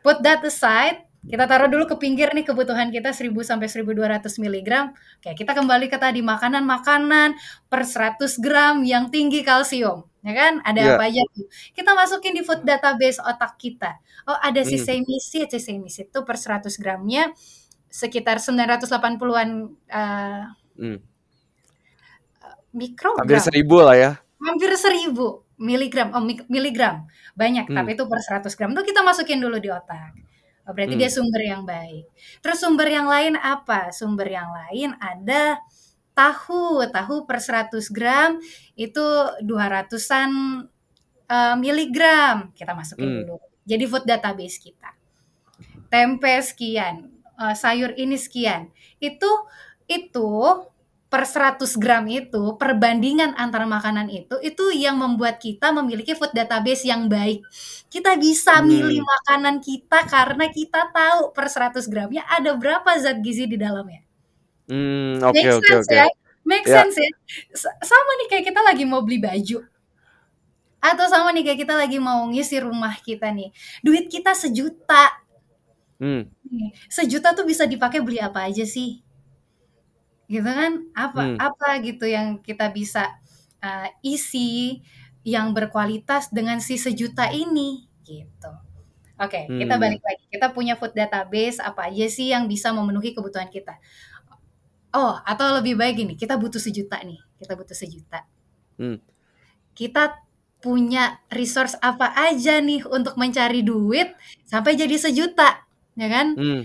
Put 0.00 0.24
that 0.24 0.40
aside, 0.40 1.04
kita 1.26 1.44
taruh 1.50 1.66
dulu 1.66 1.84
ke 1.90 1.96
pinggir 1.98 2.30
nih 2.32 2.46
kebutuhan 2.46 2.94
kita 2.94 3.10
1000 3.10 3.34
sampai 3.42 3.66
1200 3.66 4.42
miligram. 4.42 4.94
Oke, 5.18 5.34
kita 5.34 5.52
kembali 5.52 5.90
ke 5.90 5.98
tadi 5.98 6.22
makanan-makanan 6.22 7.34
per 7.66 7.82
100 7.82 8.38
gram 8.38 8.86
yang 8.86 9.10
tinggi 9.10 9.42
kalsium, 9.42 10.06
ya 10.22 10.32
kan? 10.32 10.62
Ada 10.62 10.80
yeah. 10.80 10.94
apa 10.94 11.04
aja 11.10 11.22
tuh? 11.34 11.46
Kita 11.74 11.90
masukin 11.92 12.32
di 12.34 12.42
food 12.46 12.62
database 12.62 13.18
otak 13.20 13.58
kita. 13.58 13.98
Oh, 14.30 14.38
ada 14.38 14.62
hmm. 14.62 14.70
sisemisid, 14.70 15.50
sisemisid 15.50 16.14
itu 16.14 16.20
per 16.22 16.38
100 16.38 16.70
gramnya 16.78 17.34
sekitar 17.86 18.42
980-an 18.42 19.48
uh, 19.90 20.42
hmm 20.78 21.16
mikrogram. 22.76 23.24
Hampir 23.24 23.40
seribu 23.40 23.76
lah 23.80 23.96
ya. 23.96 24.10
Hampir 24.36 24.70
seribu 24.76 25.48
miligram, 25.56 26.12
oh 26.12 26.20
miligram 26.52 27.08
banyak, 27.32 27.64
hmm. 27.64 27.76
tapi 27.80 27.96
itu 27.96 28.04
per 28.04 28.20
100 28.20 28.52
gram 28.52 28.70
itu 28.76 28.82
kita 28.92 29.00
masukin 29.00 29.40
dulu 29.40 29.56
di 29.56 29.72
otak. 29.72 30.12
Oh, 30.66 30.74
berarti 30.74 30.98
hmm. 30.98 31.02
dia 31.06 31.10
sumber 31.10 31.42
yang 31.46 31.62
baik. 31.62 32.10
Terus 32.42 32.58
sumber 32.58 32.90
yang 32.90 33.06
lain 33.06 33.38
apa? 33.38 33.94
Sumber 33.94 34.26
yang 34.26 34.50
lain 34.50 34.98
ada 34.98 35.62
tahu, 36.10 36.82
tahu 36.90 37.22
per 37.22 37.38
100 37.38 37.70
gram 37.94 38.42
itu 38.74 39.06
200-an 39.46 40.30
uh, 41.30 41.54
miligram 41.54 42.50
kita 42.50 42.74
masukin 42.74 43.06
hmm. 43.06 43.18
dulu. 43.22 43.36
Jadi 43.62 43.84
food 43.86 44.04
database 44.06 44.58
kita. 44.58 44.90
Tempe 45.86 46.34
sekian, 46.42 47.14
uh, 47.38 47.54
sayur 47.54 47.94
ini 47.94 48.18
sekian. 48.18 48.70
Itu 48.98 49.46
itu 49.86 50.66
per 51.06 51.22
100 51.22 51.78
gram 51.78 52.02
itu 52.10 52.58
perbandingan 52.58 53.38
antara 53.38 53.62
makanan 53.62 54.10
itu 54.10 54.42
itu 54.42 54.74
yang 54.74 54.98
membuat 54.98 55.38
kita 55.38 55.70
memiliki 55.70 56.18
food 56.18 56.34
database 56.34 56.82
yang 56.82 57.06
baik. 57.06 57.46
Kita 57.86 58.18
bisa 58.18 58.58
hmm. 58.58 58.66
milih 58.66 59.00
makanan 59.06 59.62
kita 59.62 60.02
karena 60.10 60.50
kita 60.50 60.90
tahu 60.90 61.30
per 61.30 61.46
100 61.46 61.86
gramnya 61.86 62.26
ada 62.26 62.58
berapa 62.58 62.90
zat 62.98 63.22
gizi 63.22 63.46
di 63.46 63.54
dalamnya. 63.54 64.02
Hmm, 64.66 65.22
oke 65.22 65.62
oke 65.62 65.72
oke. 65.86 65.94
Ya? 65.94 66.10
Make 66.42 66.66
yeah. 66.66 66.82
sense 66.82 66.98
ya. 66.98 67.10
Sama 67.82 68.10
nih 68.22 68.26
kayak 68.30 68.44
kita 68.50 68.60
lagi 68.66 68.82
mau 68.82 69.02
beli 69.06 69.22
baju. 69.22 69.62
Atau 70.82 71.06
sama 71.06 71.30
nih 71.30 71.42
kayak 71.46 71.66
kita 71.66 71.74
lagi 71.74 71.98
mau 72.02 72.26
ngisi 72.26 72.58
rumah 72.62 72.94
kita 72.98 73.30
nih. 73.30 73.54
Duit 73.82 74.10
kita 74.10 74.34
sejuta. 74.34 75.22
Hmm. 76.02 76.26
Sejuta 76.90 77.30
tuh 77.34 77.46
bisa 77.46 77.66
dipakai 77.66 78.02
beli 78.02 78.18
apa 78.18 78.46
aja 78.46 78.66
sih? 78.66 79.05
Gitu 80.26 80.46
kan? 80.46 80.86
Apa 80.92 81.22
hmm. 81.22 81.38
apa 81.38 81.68
gitu 81.82 82.06
yang 82.06 82.42
kita 82.42 82.70
bisa 82.70 83.14
uh, 83.62 83.88
isi 84.02 84.82
yang 85.26 85.54
berkualitas 85.54 86.30
dengan 86.30 86.58
si 86.62 86.78
sejuta 86.78 87.30
ini? 87.30 87.86
Gitu. 88.02 88.52
Oke 89.16 89.32
okay, 89.32 89.44
hmm. 89.48 89.58
kita 89.62 89.74
balik 89.80 90.02
lagi. 90.02 90.24
Kita 90.28 90.46
punya 90.52 90.74
food 90.76 90.92
database 90.92 91.58
apa 91.62 91.88
aja 91.88 92.06
sih 92.10 92.30
yang 92.34 92.46
bisa 92.46 92.70
memenuhi 92.74 93.14
kebutuhan 93.16 93.48
kita? 93.48 93.78
Oh 94.94 95.18
atau 95.24 95.56
lebih 95.58 95.76
baik 95.76 96.02
gini 96.02 96.14
kita 96.14 96.38
butuh 96.40 96.60
sejuta 96.62 97.00
nih 97.02 97.20
kita 97.40 97.52
butuh 97.56 97.76
sejuta. 97.76 98.24
Hmm. 98.76 99.00
kita 99.72 100.20
punya 100.60 101.24
resource 101.32 101.80
apa 101.80 102.12
aja 102.12 102.60
nih 102.60 102.84
untuk 102.84 103.16
mencari 103.16 103.64
duit 103.64 104.12
sampai 104.44 104.76
jadi 104.76 104.96
sejuta 105.00 105.64
ya 105.96 106.08
kan? 106.12 106.36
Hmm 106.36 106.64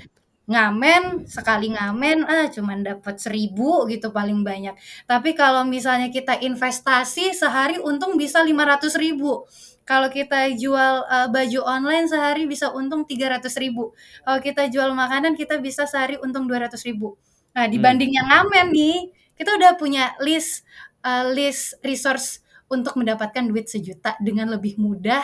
ngamen 0.49 1.29
sekali 1.29 1.69
ngamen 1.71 2.25
ah 2.25 2.49
cuman 2.49 2.81
dapat 2.81 3.21
seribu 3.21 3.85
gitu 3.85 4.09
paling 4.09 4.41
banyak. 4.41 4.73
Tapi 5.05 5.37
kalau 5.37 5.61
misalnya 5.63 6.09
kita 6.09 6.41
investasi 6.41 7.37
sehari 7.37 7.77
untung 7.77 8.17
bisa 8.17 8.41
lima 8.41 8.65
ratus 8.65 8.97
ribu. 8.97 9.45
Kalau 9.85 10.07
kita 10.09 10.49
jual 10.55 11.05
uh, 11.05 11.27
baju 11.29 11.59
online 11.67 12.07
sehari 12.09 12.47
bisa 12.49 12.73
untung 12.73 13.05
tiga 13.05 13.37
ratus 13.37 13.57
ribu. 13.57 13.93
Kalau 14.25 14.39
kita 14.41 14.65
jual 14.71 14.89
makanan 14.97 15.37
kita 15.37 15.61
bisa 15.61 15.85
sehari 15.85 16.17
untung 16.17 16.49
dua 16.49 16.65
ratus 16.67 16.81
ribu. 16.83 17.17
Nah 17.53 17.67
hmm. 17.67 17.73
dibanding 17.77 18.11
yang 18.11 18.27
ngamen 18.27 18.67
nih 18.73 18.97
kita 19.37 19.57
udah 19.57 19.77
punya 19.77 20.13
list 20.21 20.65
uh, 21.05 21.29
list 21.29 21.77
resource 21.85 22.41
untuk 22.71 22.97
mendapatkan 22.97 23.45
duit 23.45 23.67
sejuta 23.69 24.15
dengan 24.17 24.49
lebih 24.49 24.79
mudah 24.79 25.21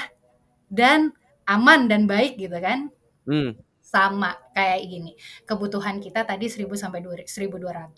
dan 0.67 1.15
aman 1.47 1.89
dan 1.89 2.06
baik 2.06 2.38
gitu 2.38 2.58
kan. 2.60 2.91
Hmm 3.25 3.66
sama 3.97 4.38
kayak 4.53 4.86
gini. 4.86 5.12
Kebutuhan 5.49 5.97
kita 5.97 6.21
tadi 6.21 6.45
1000 6.45 6.69
sampai 6.77 7.01
1200. 7.01 7.97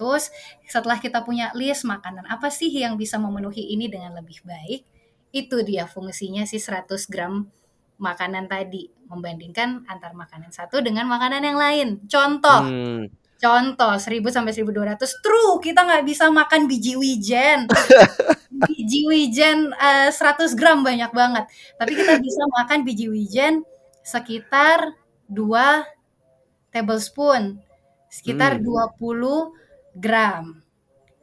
Setelah 0.63 0.97
kita 1.03 1.27
punya 1.27 1.51
list 1.51 1.83
makanan 1.83 2.23
apa 2.31 2.47
sih 2.47 2.71
yang 2.71 2.95
bisa 2.95 3.19
memenuhi 3.19 3.75
ini 3.75 3.91
dengan 3.91 4.15
lebih 4.15 4.39
baik, 4.47 4.87
itu 5.35 5.57
dia 5.67 5.83
fungsinya 5.85 6.47
si 6.47 6.55
100 6.57 6.87
gram 7.11 7.51
makanan 7.99 8.47
tadi 8.47 8.87
membandingkan 9.11 9.83
antar 9.91 10.15
makanan 10.15 10.55
satu 10.55 10.79
dengan 10.79 11.05
makanan 11.11 11.43
yang 11.43 11.59
lain. 11.59 11.87
Contoh, 12.07 12.63
hmm. 12.63 13.03
contoh 13.35 13.93
1000 13.99 14.23
sampai 14.31 14.55
1200 14.55 15.03
true 15.19 15.59
kita 15.59 15.83
nggak 15.83 16.07
bisa 16.07 16.31
makan 16.31 16.71
biji 16.71 16.95
wijen. 16.95 17.67
biji 18.71 19.03
wijen 19.03 19.75
uh, 19.75 20.07
eh, 20.07 20.15
100 20.15 20.55
gram 20.55 20.79
banyak 20.81 21.11
banget. 21.11 21.45
Tapi 21.75 21.91
kita 21.91 22.15
bisa 22.23 22.43
makan 22.55 22.87
biji 22.87 23.11
wijen 23.11 23.67
sekitar 23.99 24.95
2 25.29 26.73
tablespoon 26.73 27.61
sekitar 28.09 28.57
hmm. 28.57 28.97
20 28.97 30.01
gram 30.01 30.61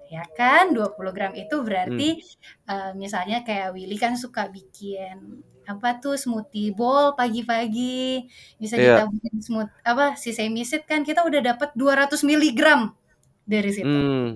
ya 0.07 0.23
kan 0.39 0.71
20 0.71 0.95
gram 1.11 1.33
itu 1.35 1.57
berarti 1.67 2.23
hmm. 2.23 2.71
uh, 2.71 2.91
misalnya 2.95 3.43
kayak 3.43 3.75
Willy 3.75 3.99
kan 3.99 4.15
suka 4.15 4.47
bikin 4.47 5.43
apa 5.67 5.99
tuh 5.99 6.15
smoothie 6.15 6.71
bowl 6.71 7.19
pagi-pagi 7.19 8.23
bisa 8.55 8.79
yeah. 8.79 9.03
kita 9.03 9.11
bikin 9.11 9.37
smooth 9.43 9.71
apa 9.83 10.15
si 10.15 10.31
semisit 10.31 10.87
kan 10.87 11.03
kita 11.03 11.27
udah 11.27 11.43
dapat 11.43 11.75
200 11.75 12.23
miligram 12.23 12.95
dari 13.43 13.75
situ 13.75 13.91
hmm. 13.91 14.31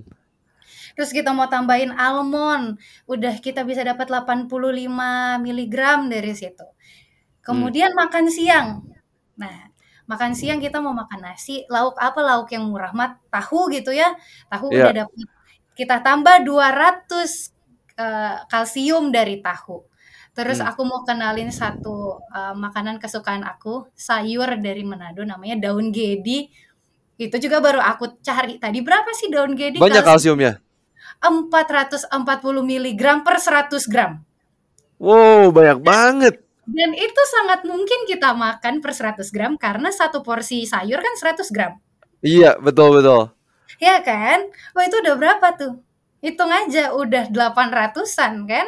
terus 0.99 1.15
kita 1.15 1.31
mau 1.31 1.47
tambahin 1.47 1.95
almond 1.95 2.83
udah 3.07 3.39
kita 3.39 3.63
bisa 3.63 3.87
dapat 3.87 4.11
85 4.11 4.51
miligram 5.39 6.11
dari 6.11 6.35
situ 6.35 6.67
kemudian 7.47 7.95
hmm. 7.95 7.99
makan 8.03 8.27
siang 8.27 8.69
Nah, 9.41 9.73
makan 10.05 10.37
siang 10.37 10.61
kita 10.61 10.85
mau 10.85 10.93
makan 10.93 11.25
nasi, 11.25 11.65
lauk 11.73 11.97
apa 11.97 12.21
lauk 12.21 12.53
yang 12.53 12.69
murah 12.69 12.93
mat 12.93 13.17
tahu 13.33 13.73
gitu 13.73 13.91
ya. 13.97 14.13
Tahu 14.53 14.69
yeah. 14.71 14.93
udah 14.93 14.95
dapat 15.05 15.27
kita 15.73 15.97
tambah 16.05 16.45
200 16.45 16.53
uh, 16.53 17.25
eh, 17.97 18.37
kalsium 18.53 19.09
dari 19.09 19.41
tahu. 19.41 19.81
Terus 20.31 20.63
hmm. 20.63 20.69
aku 20.71 20.83
mau 20.87 21.03
kenalin 21.03 21.51
satu 21.51 22.23
uh, 22.31 22.55
makanan 22.55 23.03
kesukaan 23.03 23.43
aku, 23.43 23.89
sayur 23.97 24.61
dari 24.61 24.85
Manado 24.87 25.25
namanya 25.27 25.71
daun 25.71 25.91
gedi. 25.91 26.53
Itu 27.21 27.37
juga 27.37 27.61
baru 27.61 27.81
aku 27.83 28.21
cari 28.23 28.57
tadi 28.61 28.81
berapa 28.81 29.11
sih 29.17 29.29
daun 29.29 29.57
gedi? 29.59 29.81
Banyak 29.81 30.05
kalsium. 30.05 30.39
kalsiumnya. 30.39 30.53
440 31.21 32.09
mg 32.65 33.03
per 33.21 33.37
100 33.37 33.93
gram. 33.93 34.13
Wow, 35.01 35.53
banyak 35.53 35.79
banget. 35.81 36.35
Dan 36.71 36.95
itu 36.95 37.23
sangat 37.27 37.67
mungkin 37.67 38.07
kita 38.07 38.31
makan 38.31 38.79
per 38.79 38.95
100 38.95 39.27
gram 39.35 39.59
karena 39.59 39.91
satu 39.91 40.23
porsi 40.23 40.63
sayur 40.63 41.03
kan 41.03 41.15
100 41.19 41.51
gram. 41.51 41.73
Iya, 42.23 42.63
betul 42.63 43.03
betul. 43.03 43.35
Ya 43.83 43.99
kan? 44.07 44.47
Wah, 44.77 44.85
itu 44.87 45.03
udah 45.03 45.15
berapa 45.19 45.47
tuh? 45.59 45.83
Hitung 46.23 46.53
aja 46.53 46.95
udah 46.95 47.33
800-an 47.33 48.47
kan? 48.47 48.67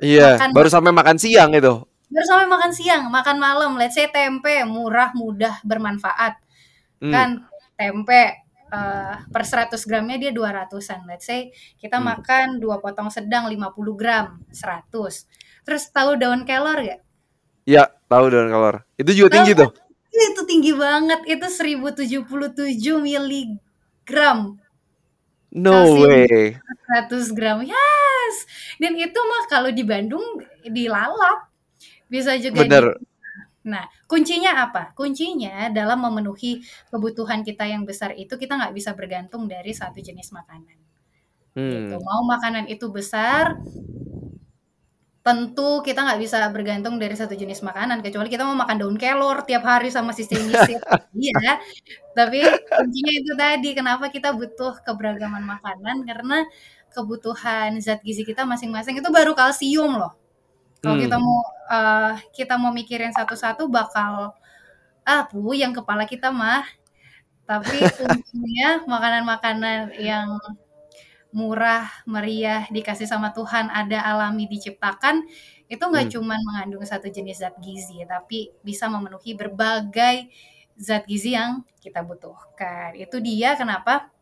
Iya, 0.00 0.40
makan, 0.40 0.48
baru 0.56 0.68
sampai 0.72 0.92
makan 0.94 1.16
siang 1.20 1.50
itu. 1.52 1.84
Baru 1.84 2.26
sampai 2.26 2.48
makan 2.48 2.72
siang, 2.72 3.02
makan 3.10 3.36
malam, 3.36 3.76
let's 3.76 3.98
say 3.98 4.08
tempe, 4.08 4.62
murah, 4.64 5.12
mudah, 5.12 5.60
bermanfaat. 5.66 6.40
Hmm. 7.02 7.12
Kan 7.12 7.28
tempe 7.76 8.46
uh, 8.72 9.20
per 9.28 9.42
100 9.44 9.74
gramnya 9.84 10.16
dia 10.16 10.32
200-an. 10.32 11.04
Let's 11.04 11.28
say 11.28 11.52
kita 11.76 12.00
hmm. 12.00 12.06
makan 12.08 12.46
dua 12.62 12.80
potong 12.80 13.12
sedang 13.12 13.50
50 13.52 14.00
gram, 14.00 14.40
100. 14.48 15.66
Terus 15.66 15.82
tahu 15.92 16.16
daun 16.16 16.48
kelor 16.48 16.80
gak? 16.80 17.03
Iya, 17.64 17.88
tahu 18.08 18.24
daun 18.28 18.48
kelor. 18.52 18.76
Itu 19.00 19.10
juga 19.16 19.40
tinggi 19.40 19.52
tuh. 19.56 19.72
Itu 20.12 20.44
tinggi 20.44 20.72
banget. 20.76 21.24
Itu 21.24 21.48
1077 21.48 23.00
miligram. 23.00 24.60
No 25.54 25.76
way. 26.04 26.60
100 27.08 27.32
gram. 27.32 27.64
Yes. 27.64 28.34
Dan 28.76 28.94
itu 29.00 29.16
mah 29.16 29.44
kalau 29.48 29.72
di 29.72 29.82
Bandung 29.82 30.22
dilalap. 30.62 31.48
Bisa 32.08 32.36
juga 32.36 32.62
Bener. 32.62 32.84
di 33.00 33.12
Nah, 33.64 33.88
kuncinya 34.04 34.68
apa? 34.68 34.92
Kuncinya 34.92 35.72
dalam 35.72 36.04
memenuhi 36.04 36.60
kebutuhan 36.92 37.40
kita 37.40 37.64
yang 37.64 37.88
besar 37.88 38.12
itu 38.12 38.36
kita 38.36 38.60
nggak 38.60 38.76
bisa 38.76 38.92
bergantung 38.92 39.48
dari 39.48 39.72
satu 39.72 40.04
jenis 40.04 40.36
makanan. 40.36 40.76
Gitu. 41.56 41.96
Hmm. 41.96 42.04
Mau 42.04 42.28
makanan 42.28 42.68
itu 42.68 42.92
besar, 42.92 43.56
tentu 45.24 45.80
kita 45.86 46.04
nggak 46.04 46.20
bisa 46.20 46.36
bergantung 46.52 46.94
dari 47.02 47.16
satu 47.16 47.32
jenis 47.32 47.64
makanan 47.64 48.04
kecuali 48.04 48.28
kita 48.28 48.44
mau 48.44 48.56
makan 48.60 48.76
daun 48.80 48.96
kelor 49.00 49.40
tiap 49.48 49.64
hari 49.64 49.88
sama 49.88 50.12
sisi 50.12 50.36
nyisir 50.36 50.80
iya. 51.16 51.60
Tapi 52.16 52.38
kuncinya 52.76 53.12
itu 53.20 53.32
tadi 53.38 53.68
kenapa 53.78 54.04
kita 54.14 54.28
butuh 54.38 54.72
keberagaman 54.86 55.42
makanan 55.44 55.96
karena 56.08 56.36
kebutuhan 56.94 57.78
zat 57.82 58.00
gizi 58.06 58.22
kita 58.26 58.42
masing-masing 58.46 59.00
itu 59.00 59.08
baru 59.10 59.32
kalsium 59.38 59.98
loh. 60.00 60.12
Kalau 60.82 60.96
kita 61.00 61.16
Hmm. 61.18 61.24
mau 61.26 61.40
eh, 61.72 62.12
kita 62.36 62.54
mau 62.60 62.72
mikirin 62.74 63.12
satu-satu 63.14 63.68
bakal 63.72 64.34
ah 65.06 65.24
yang 65.56 65.72
kepala 65.76 66.04
kita 66.08 66.28
mah. 66.34 66.64
Tapi 67.48 67.78
kuncinya 67.98 68.84
makanan-makanan 68.88 69.96
yang 70.00 70.28
murah, 71.34 71.90
meriah, 72.06 72.64
dikasih 72.70 73.10
sama 73.10 73.34
Tuhan, 73.34 73.66
ada 73.74 73.98
alami 74.06 74.46
diciptakan, 74.46 75.26
itu 75.66 75.82
nggak 75.82 76.06
Hmm. 76.06 76.14
cuman 76.14 76.40
mengandung 76.46 76.84
satu 76.86 77.10
jenis 77.10 77.42
zat 77.42 77.56
gizi, 77.58 77.98
tapi 78.06 78.54
bisa 78.62 78.86
memenuhi 78.86 79.34
berbagai 79.34 80.30
zat 80.78 81.04
gizi 81.10 81.34
yang 81.34 81.66
kita 81.82 82.00
butuhkan. 82.06 82.94
Itu 82.94 83.18
dia 83.18 83.58
kenapa 83.58 84.14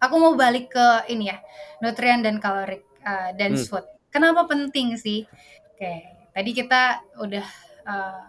aku 0.00 0.14
mau 0.22 0.34
balik 0.38 0.72
ke 0.74 0.86
ini 1.12 1.30
ya, 1.32 1.38
nutrien 1.82 2.20
dan 2.24 2.38
kalorik 2.42 2.82
uh, 3.04 3.30
dense 3.38 3.66
Hmm. 3.66 3.70
food. 3.70 3.84
Kenapa 4.14 4.48
penting 4.48 4.96
sih? 4.96 5.28
Oke, 5.74 5.92
tadi 6.34 6.50
kita 6.56 6.82
udah 7.20 7.46
uh, 7.86 8.24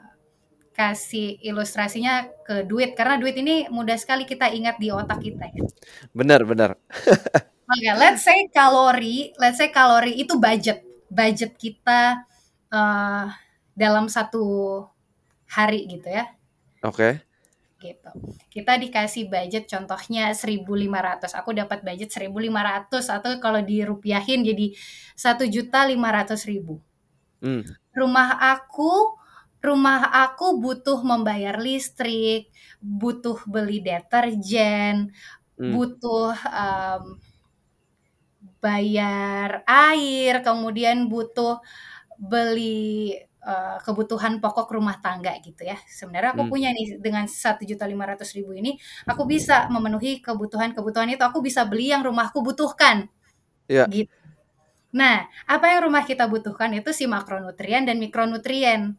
kasih 0.78 1.38
ilustrasinya 1.44 2.28
ke 2.48 2.56
duit 2.70 2.96
karena 2.98 3.16
duit 3.22 3.36
ini 3.38 3.68
mudah 3.72 3.98
sekali 4.00 4.24
kita 4.26 4.48
ingat 4.52 4.76
di 4.80 4.90
otak 4.92 5.20
kita 5.24 5.46
ya. 5.52 5.64
Benar, 6.14 6.42
benar. 6.46 6.78
Oke, 7.70 7.90
let's 8.02 8.22
say 8.26 8.40
kalori, 8.50 9.30
let's 9.42 9.58
say 9.62 9.70
kalori 9.70 10.14
itu 10.18 10.34
budget, 10.42 10.82
budget 11.10 11.54
kita 11.54 12.26
uh, 12.74 13.26
dalam 13.78 14.06
satu 14.10 14.44
hari 15.50 15.86
gitu 15.90 16.10
ya, 16.10 16.26
Oke. 16.84 17.22
gitu. 17.80 18.12
Kita 18.52 18.74
dikasih 18.76 19.32
budget 19.32 19.64
contohnya 19.72 20.36
1.500, 20.36 21.32
aku 21.40 21.56
dapat 21.56 21.80
budget 21.88 22.10
1.500 22.12 23.08
atau 23.08 23.32
kalau 23.40 23.62
dirupiahin 23.64 24.44
jadi 24.44 24.76
satu 25.16 25.48
juta 25.48 25.88
lima 25.88 26.12
ratus 26.12 26.44
ribu. 26.52 26.84
Hmm. 27.44 27.64
Rumah 27.96 28.30
aku, 28.54 29.18
rumah 29.60 30.02
aku 30.24 30.62
butuh 30.62 31.00
membayar 31.04 31.58
listrik, 31.60 32.52
butuh 32.82 33.40
beli 33.50 33.80
deterjen, 33.84 35.12
Hmm. 35.60 35.76
butuh 35.76 36.32
um, 36.50 37.20
bayar 38.64 39.64
air, 39.68 40.34
kemudian 40.46 41.08
butuh 41.12 41.60
beli 42.20 43.16
eh, 43.40 43.78
kebutuhan 43.86 44.44
pokok 44.44 44.70
rumah 44.76 44.98
tangga 45.00 45.34
gitu 45.46 45.64
ya. 45.64 45.78
Sebenarnya 45.88 46.36
aku 46.36 46.44
Hmm. 46.48 46.52
punya 46.52 46.70
nih 46.76 47.00
dengan 47.00 47.26
satu 47.30 47.64
juta 47.64 47.86
lima 47.88 48.06
ratus 48.10 48.36
ribu 48.38 48.52
ini, 48.56 48.76
aku 49.08 49.24
bisa 49.30 49.68
memenuhi 49.72 50.20
kebutuhan-kebutuhan 50.26 51.10
itu. 51.16 51.24
Aku 51.24 51.40
bisa 51.44 51.64
beli 51.70 51.92
yang 51.94 52.04
rumahku 52.04 52.40
butuhkan. 52.44 53.08
Iya. 53.70 53.86
Gitu. 53.90 54.12
Nah, 54.96 55.26
apa 55.50 55.66
yang 55.72 55.82
rumah 55.92 56.04
kita 56.08 56.26
butuhkan 56.32 56.72
itu 56.78 56.92
si 56.96 57.06
makronutrien 57.10 57.84
dan 57.88 57.98
mikronutrien, 58.02 58.98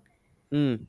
Hmm. 0.50 0.86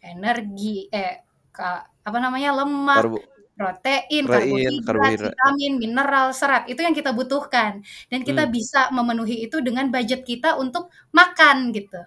energi, 0.00 0.88
eh 0.92 1.14
ka- 1.52 1.84
apa 2.08 2.18
namanya 2.24 2.50
lemak, 2.64 2.96
Karbo. 3.02 3.18
Protein, 3.60 4.24
Protein, 4.24 4.74
karbohidrat, 4.86 5.36
vitamin, 5.36 5.72
mineral, 5.82 6.26
serat. 6.40 6.64
Itu 6.72 6.80
yang 6.86 6.96
kita 6.96 7.10
butuhkan. 7.18 7.72
Dan 8.10 8.20
kita 8.28 8.42
Hmm. 8.46 8.52
bisa 8.56 8.80
memenuhi 8.96 9.36
itu 9.46 9.56
dengan 9.66 9.86
budget 9.94 10.20
kita 10.30 10.56
untuk 10.62 10.84
makan 11.12 11.56
gitu. 11.76 12.00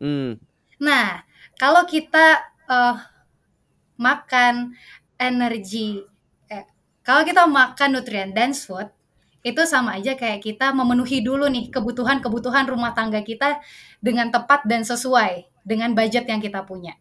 Hmm. 0.00 0.38
Nah, 0.82 1.24
kalau 1.60 1.82
kita 1.88 2.26
eh, 2.72 2.96
makan 4.00 4.54
energi, 5.20 6.00
eh, 6.50 6.64
kalau 7.06 7.22
kita 7.28 7.42
makan 7.46 7.88
nutrien 7.98 8.30
dense 8.32 8.64
food, 8.66 8.88
itu 9.42 9.62
sama 9.66 9.98
aja 9.98 10.14
kayak 10.14 10.40
kita 10.46 10.70
memenuhi 10.70 11.18
dulu 11.28 11.50
nih 11.50 11.66
kebutuhan-kebutuhan 11.74 12.64
rumah 12.70 12.92
tangga 12.98 13.20
kita 13.26 13.58
dengan 13.98 14.30
tepat 14.34 14.60
dan 14.70 14.82
sesuai 14.86 15.32
dengan 15.66 15.90
budget 15.98 16.24
yang 16.30 16.38
kita 16.38 16.62
punya. 16.70 16.94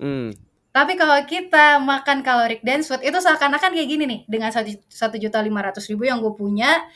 Hmm. 0.00 0.32
Tapi 0.72 0.96
kalau 0.96 1.20
kita 1.28 1.76
makan 1.84 2.24
caloric 2.24 2.64
dense 2.64 2.88
food 2.88 3.04
itu 3.04 3.20
seakan-akan 3.20 3.76
kayak 3.76 3.88
gini 3.92 4.04
nih 4.08 4.20
dengan 4.24 4.48
satu 4.88 5.16
juta 5.20 5.38
lima 5.44 5.60
ratus 5.60 5.84
ribu 5.92 6.08
yang 6.08 6.24
gue 6.24 6.32
punya 6.32 6.88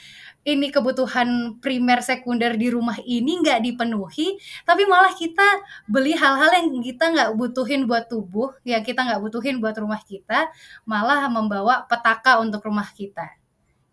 ini 0.47 0.71
kebutuhan 0.71 1.59
primer 1.59 2.01
sekunder 2.01 2.55
di 2.55 2.71
rumah 2.71 2.97
ini 3.03 3.43
nggak 3.43 3.67
dipenuhi 3.67 4.39
tapi 4.63 4.87
malah 4.87 5.11
kita 5.13 5.45
beli 5.91 6.15
hal-hal 6.15 6.55
yang 6.55 6.71
kita 6.81 7.11
nggak 7.11 7.31
butuhin 7.35 7.85
buat 7.85 8.07
tubuh 8.07 8.55
yang 8.63 8.81
kita 8.87 9.03
nggak 9.03 9.21
butuhin 9.21 9.59
buat 9.59 9.75
rumah 9.77 9.99
kita 10.07 10.49
malah 10.87 11.27
membawa 11.29 11.85
petaka 11.85 12.39
untuk 12.41 12.63
rumah 12.65 12.87
kita. 12.95 13.29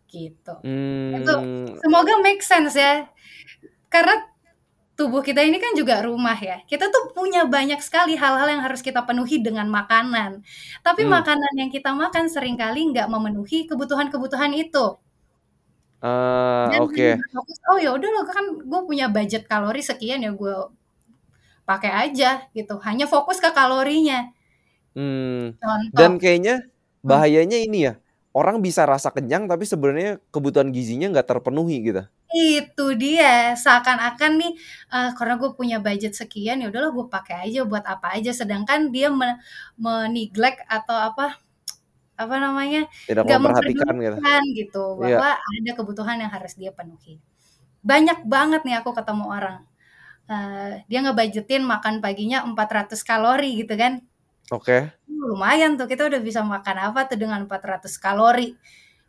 Gitu. 0.07 0.53
Itu 1.17 1.33
Hmm. 1.41 1.73
semoga 1.81 2.21
make 2.21 2.45
sense 2.45 2.77
ya. 2.77 3.09
Karena 3.89 4.21
tubuh 4.99 5.21
kita 5.25 5.41
ini 5.47 5.57
kan 5.63 5.73
juga 5.79 5.95
rumah 6.05 6.37
ya. 6.37 6.61
Kita 6.69 6.85
tuh 6.93 7.03
punya 7.17 7.41
banyak 7.49 7.79
sekali 7.81 8.13
hal-hal 8.17 8.47
yang 8.53 8.61
harus 8.65 8.81
kita 8.85 9.01
penuhi 9.07 9.41
dengan 9.41 9.67
makanan. 9.71 10.31
Tapi 10.85 11.01
Hmm. 11.03 11.11
makanan 11.17 11.53
yang 11.61 11.69
kita 11.73 11.89
makan 11.97 12.25
sering 12.33 12.55
kali 12.61 12.79
nggak 12.93 13.07
memenuhi 13.13 13.65
kebutuhan-kebutuhan 13.69 14.53
itu. 14.55 14.97
Dan 16.71 16.83
oke. 16.83 17.07
hanya 17.07 17.15
berfokus, 17.19 17.57
oh 17.71 17.77
ya 17.79 17.89
udah 17.95 18.09
loh 18.15 18.23
kan 18.27 18.45
gue 18.71 18.81
punya 18.89 19.05
budget 19.15 19.43
kalori 19.51 19.81
sekian 19.83 20.19
ya 20.25 20.31
gue 20.35 20.53
pakai 21.69 21.91
aja 22.09 22.47
gitu. 22.57 22.75
Hanya 22.83 23.05
fokus 23.07 23.37
ke 23.43 23.49
kalorinya. 23.55 24.31
Hmm. 24.93 25.57
Contoh. 25.61 25.97
Dan 25.97 26.11
kayaknya 26.21 26.61
Hmm. 27.03 27.09
bahayanya 27.09 27.57
ini 27.59 27.79
ya. 27.91 27.93
Orang 28.33 28.61
bisa 28.65 28.85
rasa 28.89 29.13
kenyang 29.13 29.45
tapi 29.45 29.65
sebenarnya 29.69 30.17
kebutuhan 30.33 30.69
gizinya 30.73 31.09
nggak 31.13 31.27
terpenuhi 31.29 31.77
gitu. 31.85 32.03
Itu 32.33 32.97
dia, 32.97 33.53
seakan-akan 33.53 34.31
nih 34.41 34.51
eh, 34.93 35.09
karena 35.17 35.33
gue 35.41 35.49
punya 35.59 35.77
budget 35.83 36.13
sekian 36.17 36.57
ya 36.61 36.67
udahlah 36.73 36.89
gue 36.97 37.05
pakai 37.11 37.35
aja 37.49 37.61
buat 37.67 37.85
apa 37.85 38.17
aja. 38.17 38.31
Sedangkan 38.33 38.89
dia 38.95 39.07
me- 39.13 39.37
meneglect 39.77 40.65
atau 40.65 40.97
apa 40.97 41.37
apa 42.17 42.35
namanya 42.37 42.85
Tidak 43.09 43.23
nggak 43.25 43.39
memperhatikan 43.41 43.93
gitu. 43.97 44.17
memperdulikan 44.21 44.41
gitu 44.59 44.83
Iya. 45.01 45.17
bahwa 45.17 45.29
ada 45.41 45.71
kebutuhan 45.79 46.17
yang 46.23 46.31
harus 46.33 46.53
dia 46.57 46.71
penuhi. 46.73 47.17
Banyak 47.83 48.25
banget 48.27 48.61
nih 48.67 48.75
aku 48.81 48.91
ketemu 48.97 49.25
orang 49.29 49.57
eh, 50.29 50.73
dia 50.89 50.99
ngebudgetin 51.03 51.63
makan 51.67 51.99
paginya 52.05 52.43
400 52.47 53.01
kalori 53.03 53.59
gitu 53.61 53.75
kan. 53.77 54.01
Oke. 54.51 54.91
Lumayan 55.07 55.75
tuh 55.79 55.87
kita 55.91 56.07
udah 56.09 56.21
bisa 56.23 56.41
makan 56.43 56.77
apa 56.91 57.07
tuh 57.09 57.17
dengan 57.19 57.45
400 57.47 57.95
kalori. 57.99 58.55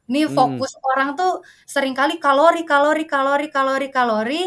Ini 0.09 0.29
Hmm. 0.29 0.35
fokus 0.37 0.73
orang 0.93 1.17
tuh 1.17 1.41
sering 1.65 1.97
kali 1.97 2.21
kalori, 2.21 2.63
kalori, 2.69 3.05
kalori, 3.09 3.49
kalori, 3.49 3.89
kalori, 3.89 4.43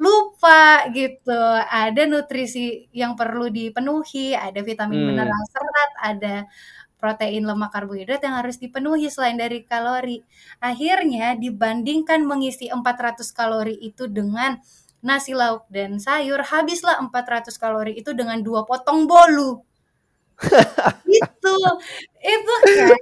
lupa 0.00 0.88
gitu. 0.96 1.36
Ada 1.68 2.08
nutrisi 2.08 2.88
yang 2.96 3.12
perlu 3.20 3.52
dipenuhi, 3.52 4.32
ada 4.32 4.60
vitamin, 4.64 5.04
Hmm. 5.04 5.08
mineral, 5.12 5.42
serat, 5.52 5.90
ada 6.00 6.34
protein, 7.00 7.44
lemak, 7.44 7.70
karbohidrat 7.74 8.22
yang 8.24 8.36
harus 8.40 8.56
dipenuhi 8.62 9.10
selain 9.12 9.36
dari 9.36 9.66
kalori. 9.66 10.22
Akhirnya 10.62 11.34
dibandingkan 11.36 12.22
mengisi 12.24 12.70
400 12.72 13.28
kalori 13.34 13.74
itu 13.82 14.06
dengan 14.08 14.56
nasi 15.02 15.34
lauk 15.34 15.66
dan 15.68 15.98
sayur, 15.98 16.40
habislah 16.46 16.96
400 17.02 17.58
kalori 17.58 17.92
itu 17.98 18.14
dengan 18.14 18.38
dua 18.40 18.62
potong 18.64 19.04
bolu. 19.10 19.60
Itu, 21.06 21.54
itu 22.22 22.54
kan 22.76 22.94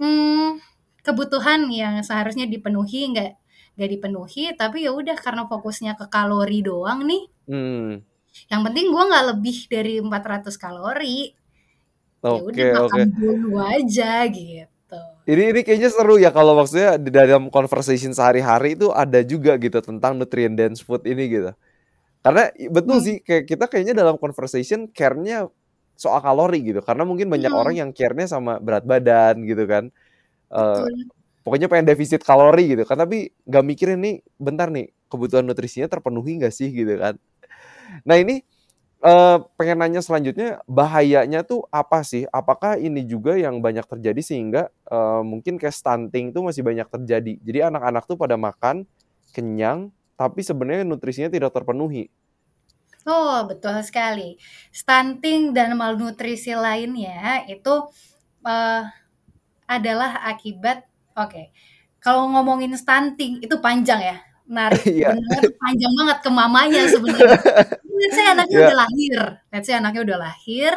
hmm, 0.00 0.60
kebutuhan 1.02 1.68
yang 1.70 2.00
seharusnya 2.02 2.46
dipenuhi 2.48 3.12
nggak 3.12 3.30
nggak 3.76 3.90
dipenuhi, 3.92 4.44
tapi 4.56 4.88
ya 4.88 4.92
udah 4.96 5.16
karena 5.20 5.44
fokusnya 5.44 6.00
ke 6.00 6.06
kalori 6.08 6.64
doang 6.64 7.04
nih. 7.04 7.22
Hmm. 7.48 8.00
Yang 8.48 8.62
penting 8.68 8.86
gue 8.92 9.04
nggak 9.10 9.24
lebih 9.36 9.56
dari 9.68 9.94
400 10.00 10.56
kalori. 10.56 11.32
Ya 12.26 12.40
udah 12.42 12.50
Oke, 12.50 12.66
makan 12.74 13.06
oke. 13.06 13.18
bolu 13.20 13.50
aja 13.60 14.12
gitu. 14.26 15.00
Ini 15.26 15.42
ini 15.54 15.60
kayaknya 15.66 15.90
seru 15.90 16.16
ya 16.18 16.30
kalau 16.30 16.54
maksudnya 16.58 16.98
di 16.98 17.10
dalam 17.10 17.50
conversation 17.50 18.14
sehari-hari 18.14 18.78
itu 18.78 18.90
ada 18.94 19.20
juga 19.26 19.58
gitu 19.58 19.78
tentang 19.82 20.14
nutrient 20.18 20.54
dense 20.54 20.82
food 20.82 21.02
ini 21.06 21.24
gitu. 21.30 21.50
Karena 22.22 22.50
i- 22.58 22.70
betul 22.70 22.98
Hmm. 22.98 23.06
sih 23.06 23.16
kayak 23.22 23.44
kita 23.46 23.64
kayaknya 23.70 23.94
dalam 23.98 24.16
conversation 24.18 24.90
care-nya 24.90 25.46
soal 25.96 26.20
kalori 26.22 26.60
gitu. 26.62 26.80
Karena 26.84 27.02
mungkin 27.08 27.28
banyak 27.32 27.52
orang 27.52 27.74
Hmm. 27.76 27.82
yang 27.88 27.90
care-nya 27.96 28.26
sama 28.28 28.60
berat 28.62 28.84
badan 28.86 29.42
gitu 29.44 29.64
kan. 29.66 29.90
Betul. 30.50 31.10
pokoknya 31.42 31.66
pengen 31.70 31.86
defisit 31.86 32.22
kalori 32.26 32.74
gitu 32.74 32.82
kan 32.86 32.98
tapi 32.98 33.30
nggak 33.46 33.64
mikirin 33.66 33.98
nih 34.02 34.16
bentar 34.38 34.70
nih 34.70 34.90
kebutuhan 35.06 35.46
nutrisinya 35.46 35.86
terpenuhi 35.86 36.38
nggak 36.42 36.54
sih 36.54 36.70
gitu 36.74 36.98
kan 36.98 37.14
nah 38.02 38.18
ini 38.18 38.42
uh, 39.02 39.42
pengen 39.58 39.78
nanya 39.78 40.02
selanjutnya 40.02 40.58
bahayanya 40.66 41.46
tuh 41.46 41.66
apa 41.70 42.02
sih 42.02 42.26
apakah 42.30 42.78
ini 42.78 43.06
juga 43.06 43.38
yang 43.38 43.62
banyak 43.62 43.86
terjadi 43.86 44.20
sehingga 44.22 44.62
uh, 44.90 45.22
mungkin 45.22 45.58
kayak 45.58 45.74
stunting 45.74 46.34
tuh 46.34 46.42
masih 46.46 46.66
banyak 46.66 46.86
terjadi 46.90 47.32
jadi 47.42 47.70
anak-anak 47.70 48.04
tuh 48.10 48.18
pada 48.18 48.34
makan 48.34 48.82
kenyang 49.30 49.90
tapi 50.18 50.42
sebenarnya 50.42 50.82
nutrisinya 50.82 51.30
tidak 51.30 51.54
terpenuhi 51.54 52.10
Oh, 53.06 53.46
betul 53.46 53.78
sekali. 53.86 54.34
Stunting 54.74 55.54
dan 55.54 55.78
malnutrisi 55.78 56.58
lainnya 56.58 57.46
itu 57.46 57.86
uh, 58.42 58.82
adalah 59.70 60.26
akibat 60.26 60.82
oke. 61.14 61.30
Okay. 61.30 61.46
Kalau 62.02 62.26
ngomongin 62.30 62.74
stunting 62.74 63.38
itu 63.38 63.54
panjang 63.62 64.02
ya. 64.02 64.18
Narik 64.46 64.82
yeah. 65.06 65.14
benar 65.14 65.42
panjang 65.58 65.92
banget 66.02 66.18
ke 66.22 66.30
mamanya 66.30 66.82
sebenarnya. 66.90 67.38
Let's 67.86 68.14
say 68.14 68.26
anaknya 68.26 68.58
yeah. 68.58 68.66
udah 68.66 68.78
lahir. 68.78 69.18
Let's 69.54 69.66
say 69.70 69.74
anaknya 69.78 70.02
udah 70.02 70.18
lahir. 70.26 70.72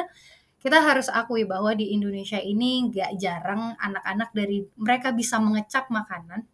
Kita 0.59 0.77
harus 0.85 1.09
akui 1.09 1.49
bahwa 1.49 1.73
di 1.73 1.97
Indonesia 1.97 2.37
ini 2.37 2.89
nggak 2.93 3.17
jarang 3.17 3.73
anak-anak 3.81 4.29
dari 4.37 4.65
mereka 4.77 5.09
bisa 5.17 5.41
mengecap 5.41 5.89
makanan 5.89 6.45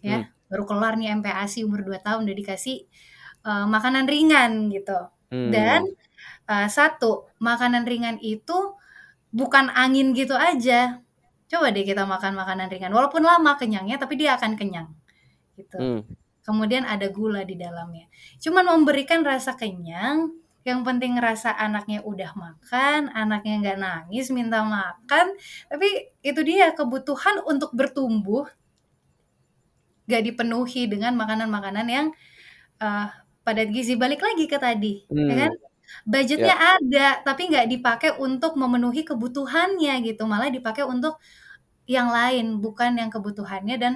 ya. 0.00 0.24
Hmm. 0.24 0.28
Baru 0.48 0.64
kelar 0.68 1.00
nih 1.00 1.16
MPASI 1.20 1.64
umur 1.64 1.80
2 1.84 2.00
tahun 2.04 2.28
udah 2.28 2.36
dikasih 2.36 2.84
uh, 3.46 3.66
makanan 3.66 4.06
ringan 4.08 4.72
gitu. 4.72 4.98
Hmm. 5.32 5.50
Dan 5.50 5.88
uh, 6.50 6.68
satu, 6.68 7.30
makanan 7.40 7.86
ringan 7.88 8.16
itu 8.20 8.74
bukan 9.32 9.72
angin 9.72 10.12
gitu 10.12 10.36
aja. 10.36 11.00
Coba 11.48 11.68
deh 11.68 11.84
kita 11.84 12.08
makan 12.08 12.32
makanan 12.32 12.72
ringan, 12.72 12.92
walaupun 12.92 13.20
lama 13.24 13.56
kenyangnya, 13.60 14.00
tapi 14.00 14.16
dia 14.16 14.40
akan 14.40 14.56
kenyang, 14.56 14.88
gitu. 15.56 15.76
Hmm. 15.76 16.00
Kemudian 16.42 16.88
ada 16.88 17.06
gula 17.12 17.44
di 17.44 17.54
dalamnya. 17.60 18.08
Cuman 18.40 18.66
memberikan 18.66 19.20
rasa 19.20 19.52
kenyang, 19.54 20.32
yang 20.62 20.86
penting 20.86 21.18
rasa 21.18 21.52
anaknya 21.52 22.00
udah 22.06 22.32
makan, 22.38 23.10
anaknya 23.12 23.54
nggak 23.60 23.78
nangis 23.78 24.30
minta 24.30 24.62
makan, 24.62 25.34
tapi 25.66 26.08
itu 26.22 26.40
dia 26.46 26.70
kebutuhan 26.72 27.42
untuk 27.44 27.74
bertumbuh 27.74 28.46
gak 30.06 30.22
dipenuhi 30.22 30.90
dengan 30.90 31.14
makanan-makanan 31.14 31.86
yang 31.86 32.06
uh, 32.82 33.10
padat 33.42 33.68
gizi 33.70 33.98
balik 33.98 34.22
lagi 34.22 34.46
ke 34.46 34.58
tadi 34.58 35.02
ya 35.06 35.14
hmm. 35.14 35.28
ya 35.30 35.34
kan 35.46 35.52
budgetnya 36.06 36.56
yeah. 36.56 36.72
ada 36.78 37.06
tapi 37.26 37.52
nggak 37.52 37.66
dipakai 37.68 38.10
untuk 38.16 38.56
memenuhi 38.56 39.04
kebutuhannya 39.04 40.00
gitu 40.06 40.24
malah 40.24 40.48
dipakai 40.48 40.86
untuk 40.86 41.18
yang 41.84 42.08
lain 42.08 42.62
bukan 42.62 42.96
yang 42.96 43.10
kebutuhannya 43.10 43.76
dan 43.76 43.94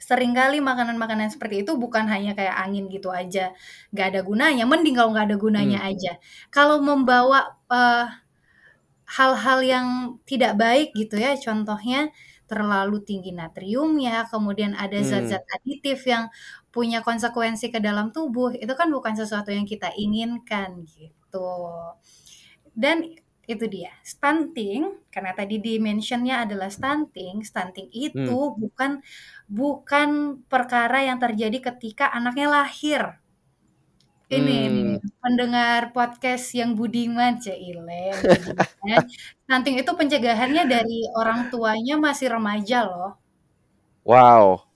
sering 0.00 0.32
kali 0.32 0.64
makanan-makanan 0.64 1.28
seperti 1.28 1.64
itu 1.64 1.76
bukan 1.76 2.08
hanya 2.08 2.32
kayak 2.32 2.56
angin 2.56 2.88
gitu 2.88 3.12
aja 3.12 3.52
nggak 3.92 4.06
ada 4.16 4.20
gunanya 4.24 4.64
mending 4.64 4.96
kalau 4.96 5.12
nggak 5.12 5.26
ada 5.28 5.36
gunanya 5.36 5.78
hmm. 5.84 5.90
aja 5.92 6.12
kalau 6.48 6.80
membawa 6.80 7.56
eh, 7.68 8.06
hal-hal 9.10 9.60
yang 9.60 9.86
tidak 10.24 10.54
baik 10.56 10.94
gitu 10.96 11.18
ya 11.20 11.34
contohnya 11.36 12.14
terlalu 12.50 12.98
tinggi 13.06 13.30
natriumnya, 13.30 14.26
kemudian 14.26 14.74
ada 14.74 14.98
hmm. 14.98 15.06
zat-zat 15.06 15.46
aditif 15.54 16.02
yang 16.02 16.26
punya 16.70 17.02
konsekuensi 17.02 17.70
ke 17.74 17.82
dalam 17.82 18.14
tubuh, 18.14 18.54
itu 18.54 18.72
kan 18.78 18.90
bukan 18.90 19.14
sesuatu 19.18 19.50
yang 19.50 19.66
kita 19.66 19.90
inginkan 19.98 20.86
gitu. 20.86 21.50
Dan 22.74 23.18
itu 23.50 23.66
dia, 23.66 23.90
stunting 24.06 24.94
karena 25.10 25.34
tadi 25.34 25.58
dimensionnya 25.58 26.46
adalah 26.46 26.70
stunting, 26.70 27.42
stunting 27.42 27.90
itu 27.90 28.22
hmm. 28.30 28.54
bukan 28.62 29.02
bukan 29.50 30.08
perkara 30.46 31.02
yang 31.02 31.18
terjadi 31.18 31.74
ketika 31.74 32.14
anaknya 32.14 32.46
lahir. 32.46 33.02
Ini 34.30 34.58
hmm. 34.70 35.18
pendengar 35.18 35.90
podcast 35.90 36.54
yang 36.54 36.78
budiman, 36.78 37.42
Cile, 37.42 38.14
Stunting 39.42 39.82
itu 39.82 39.90
pencegahannya 39.90 40.70
dari 40.70 41.02
orang 41.18 41.50
tuanya 41.50 41.98
masih 41.98 42.30
remaja 42.30 42.86
loh. 42.86 43.18
Wow. 44.06 44.69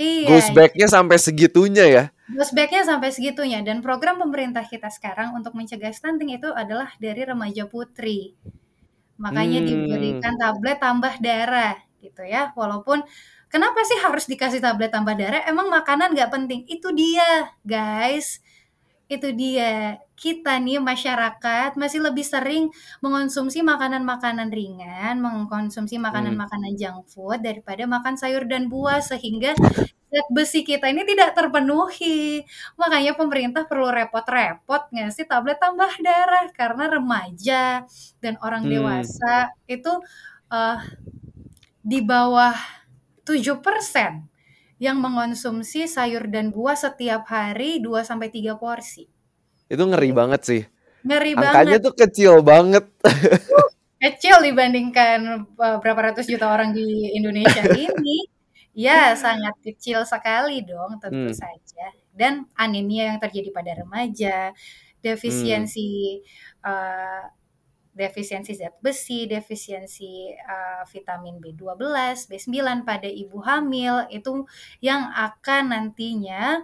Iya. 0.00 0.28
Goes 0.32 0.48
back-nya 0.56 0.88
sampai 0.88 1.16
segitunya 1.20 1.84
ya? 1.84 2.04
Goes 2.32 2.56
back-nya 2.56 2.88
sampai 2.88 3.12
segitunya 3.12 3.60
dan 3.60 3.84
program 3.84 4.16
pemerintah 4.16 4.64
kita 4.64 4.88
sekarang 4.88 5.36
untuk 5.36 5.52
mencegah 5.52 5.92
stunting 5.92 6.32
itu 6.32 6.48
adalah 6.48 6.88
dari 6.96 7.20
remaja 7.20 7.68
putri. 7.68 8.32
Makanya 9.20 9.60
hmm. 9.60 9.68
diberikan 9.68 10.34
tablet 10.40 10.80
tambah 10.80 11.14
darah 11.20 11.76
gitu 12.00 12.24
ya. 12.24 12.48
Walaupun 12.56 13.04
kenapa 13.52 13.84
sih 13.84 14.00
harus 14.00 14.24
dikasih 14.24 14.64
tablet 14.64 14.88
tambah 14.88 15.12
darah? 15.12 15.44
Emang 15.44 15.68
makanan 15.68 16.16
nggak 16.16 16.32
penting? 16.32 16.64
Itu 16.64 16.96
dia, 16.96 17.52
guys 17.60 18.40
itu 19.10 19.34
dia 19.34 19.98
kita 20.14 20.62
nih 20.62 20.78
masyarakat 20.78 21.74
masih 21.74 21.98
lebih 21.98 22.22
sering 22.22 22.70
mengonsumsi 23.02 23.58
makanan-makanan 23.66 24.54
ringan, 24.54 25.18
mengkonsumsi 25.18 25.98
makanan-makanan 25.98 26.78
junk 26.78 27.10
food 27.10 27.42
daripada 27.42 27.90
makan 27.90 28.14
sayur 28.14 28.46
dan 28.46 28.70
buah 28.70 29.02
sehingga 29.02 29.58
zat 30.10 30.28
besi 30.30 30.62
kita 30.62 30.86
ini 30.86 31.02
tidak 31.02 31.34
terpenuhi. 31.34 32.46
Makanya 32.78 33.18
pemerintah 33.18 33.66
perlu 33.66 33.90
repot-repot 33.90 34.94
ngasih 34.94 35.26
tablet 35.26 35.58
tambah 35.58 35.90
darah 35.98 36.46
karena 36.54 36.84
remaja 36.86 37.62
dan 38.22 38.38
orang 38.46 38.62
hmm. 38.62 38.70
dewasa 38.70 39.50
itu 39.66 39.90
uh, 40.54 40.78
di 41.82 41.98
bawah 42.06 42.54
7% 43.26 44.29
yang 44.80 44.96
mengonsumsi 44.96 45.84
sayur 45.84 46.24
dan 46.32 46.48
buah 46.48 46.72
setiap 46.72 47.28
hari 47.28 47.84
2 47.84 48.00
sampai 48.00 48.32
3 48.32 48.56
porsi. 48.56 49.04
Itu 49.68 49.84
ngeri 49.84 50.10
banget 50.10 50.40
sih. 50.42 50.62
Ngeri 51.04 51.36
Angkanya 51.36 51.44
banget. 51.44 51.60
Angkanya 51.60 51.78
tuh 51.84 51.94
kecil 51.94 52.32
banget. 52.40 52.84
kecil 54.00 54.40
dibandingkan 54.40 55.44
uh, 55.60 55.76
berapa 55.84 56.10
ratus 56.10 56.24
juta 56.24 56.48
orang 56.48 56.72
di 56.72 57.12
Indonesia 57.12 57.60
ini. 57.76 58.24
Ya, 58.72 59.12
sangat 59.12 59.60
kecil 59.60 60.08
sekali 60.08 60.64
dong 60.64 60.96
tentu 60.96 61.28
hmm. 61.28 61.36
saja. 61.36 61.86
Dan 62.16 62.48
anemia 62.56 63.12
yang 63.12 63.18
terjadi 63.20 63.52
pada 63.52 63.76
remaja, 63.76 64.56
defisiensi 65.04 66.24
hmm. 66.24 66.64
uh, 66.64 67.24
defisiensi 67.90 68.54
zat 68.54 68.78
besi, 68.78 69.26
defisiensi 69.26 70.30
uh, 70.34 70.82
vitamin 70.86 71.42
B12, 71.42 71.74
B9 72.30 72.86
pada 72.86 73.10
ibu 73.10 73.42
hamil 73.42 74.06
itu 74.14 74.46
yang 74.78 75.10
akan 75.10 75.74
nantinya 75.74 76.62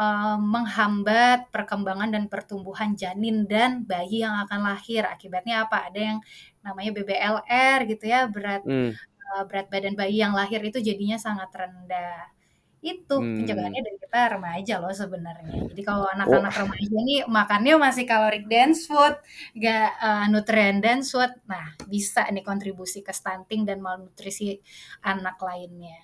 uh, 0.00 0.36
menghambat 0.40 1.52
perkembangan 1.52 2.10
dan 2.10 2.24
pertumbuhan 2.32 2.96
janin 2.96 3.44
dan 3.44 3.84
bayi 3.84 4.24
yang 4.24 4.34
akan 4.48 4.64
lahir. 4.64 5.04
Akibatnya 5.04 5.68
apa? 5.68 5.92
Ada 5.92 6.00
yang 6.00 6.18
namanya 6.64 6.90
BBLR 6.96 7.78
gitu 7.86 8.04
ya, 8.08 8.26
berat 8.32 8.64
hmm. 8.64 8.92
uh, 9.36 9.42
berat 9.44 9.68
badan 9.68 9.94
bayi 9.94 10.24
yang 10.24 10.32
lahir 10.32 10.64
itu 10.64 10.80
jadinya 10.80 11.20
sangat 11.20 11.52
rendah 11.52 12.41
itu 12.82 13.14
hmm. 13.14 13.46
pencegahannya 13.46 13.80
dari 13.80 13.98
kita 14.02 14.20
remaja 14.34 14.74
loh 14.82 14.90
sebenarnya. 14.90 15.70
Jadi 15.70 15.82
kalau 15.86 16.02
anak-anak 16.10 16.50
oh. 16.50 16.60
remaja 16.66 16.96
ini 16.98 17.16
makannya 17.30 17.74
masih 17.78 18.04
kaloric 18.10 18.50
dense 18.50 18.90
food, 18.90 19.14
gak 19.54 19.88
uh, 20.02 20.26
nutrient 20.26 20.82
dense 20.82 21.14
food, 21.14 21.30
nah 21.46 21.78
bisa 21.86 22.26
nih 22.26 22.42
kontribusi 22.42 23.06
ke 23.06 23.14
stunting 23.14 23.62
dan 23.62 23.78
malnutrisi 23.78 24.58
anak 25.06 25.38
lainnya. 25.38 26.02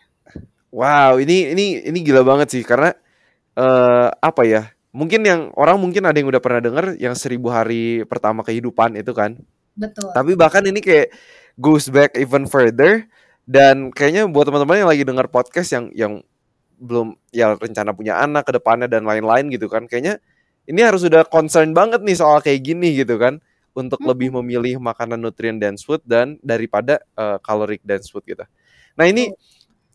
Wow, 0.71 1.19
ini 1.19 1.51
ini 1.51 1.67
ini 1.83 1.99
gila 2.07 2.23
banget 2.23 2.55
sih 2.55 2.63
karena 2.63 2.95
uh, 3.59 4.15
apa 4.15 4.47
ya? 4.47 4.63
Mungkin 4.95 5.27
yang 5.27 5.51
orang 5.59 5.83
mungkin 5.83 6.07
ada 6.07 6.15
yang 6.17 6.31
udah 6.31 6.41
pernah 6.41 6.63
dengar 6.63 6.95
yang 6.97 7.19
seribu 7.19 7.51
hari 7.51 8.07
pertama 8.07 8.47
kehidupan 8.47 8.95
itu 8.95 9.11
kan. 9.11 9.35
Betul. 9.75 10.15
Tapi 10.15 10.39
bahkan 10.39 10.63
ini 10.63 10.79
kayak 10.79 11.11
goes 11.59 11.91
back 11.91 12.15
even 12.15 12.47
further 12.47 13.11
dan 13.49 13.91
kayaknya 13.91 14.31
buat 14.31 14.47
teman-teman 14.47 14.87
yang 14.87 14.91
lagi 14.91 15.03
dengar 15.03 15.27
podcast 15.27 15.75
yang 15.75 15.91
yang 15.97 16.13
belum 16.79 17.19
ya 17.35 17.59
rencana 17.59 17.91
punya 17.93 18.23
anak 18.23 18.47
ke 18.49 18.53
depannya 18.55 18.87
dan 18.87 19.03
lain-lain 19.03 19.51
gitu 19.51 19.67
kan 19.67 19.85
kayaknya 19.91 20.23
ini 20.69 20.81
harus 20.85 21.03
sudah 21.03 21.27
concern 21.27 21.75
banget 21.75 22.05
nih 22.05 22.17
soal 22.17 22.39
kayak 22.39 22.63
gini 22.63 22.95
gitu 22.95 23.19
kan 23.19 23.43
untuk 23.75 23.99
hmm. 24.03 24.09
lebih 24.11 24.29
memilih 24.41 24.79
makanan 24.79 25.19
nutrien 25.19 25.57
dense 25.57 25.83
food 25.83 26.05
dan 26.05 26.37
daripada 26.45 27.01
uh, 27.17 27.41
caloric 27.43 27.83
dense 27.83 28.13
food 28.13 28.23
gitu. 28.29 28.45
Nah 28.95 29.07
ini 29.07 29.33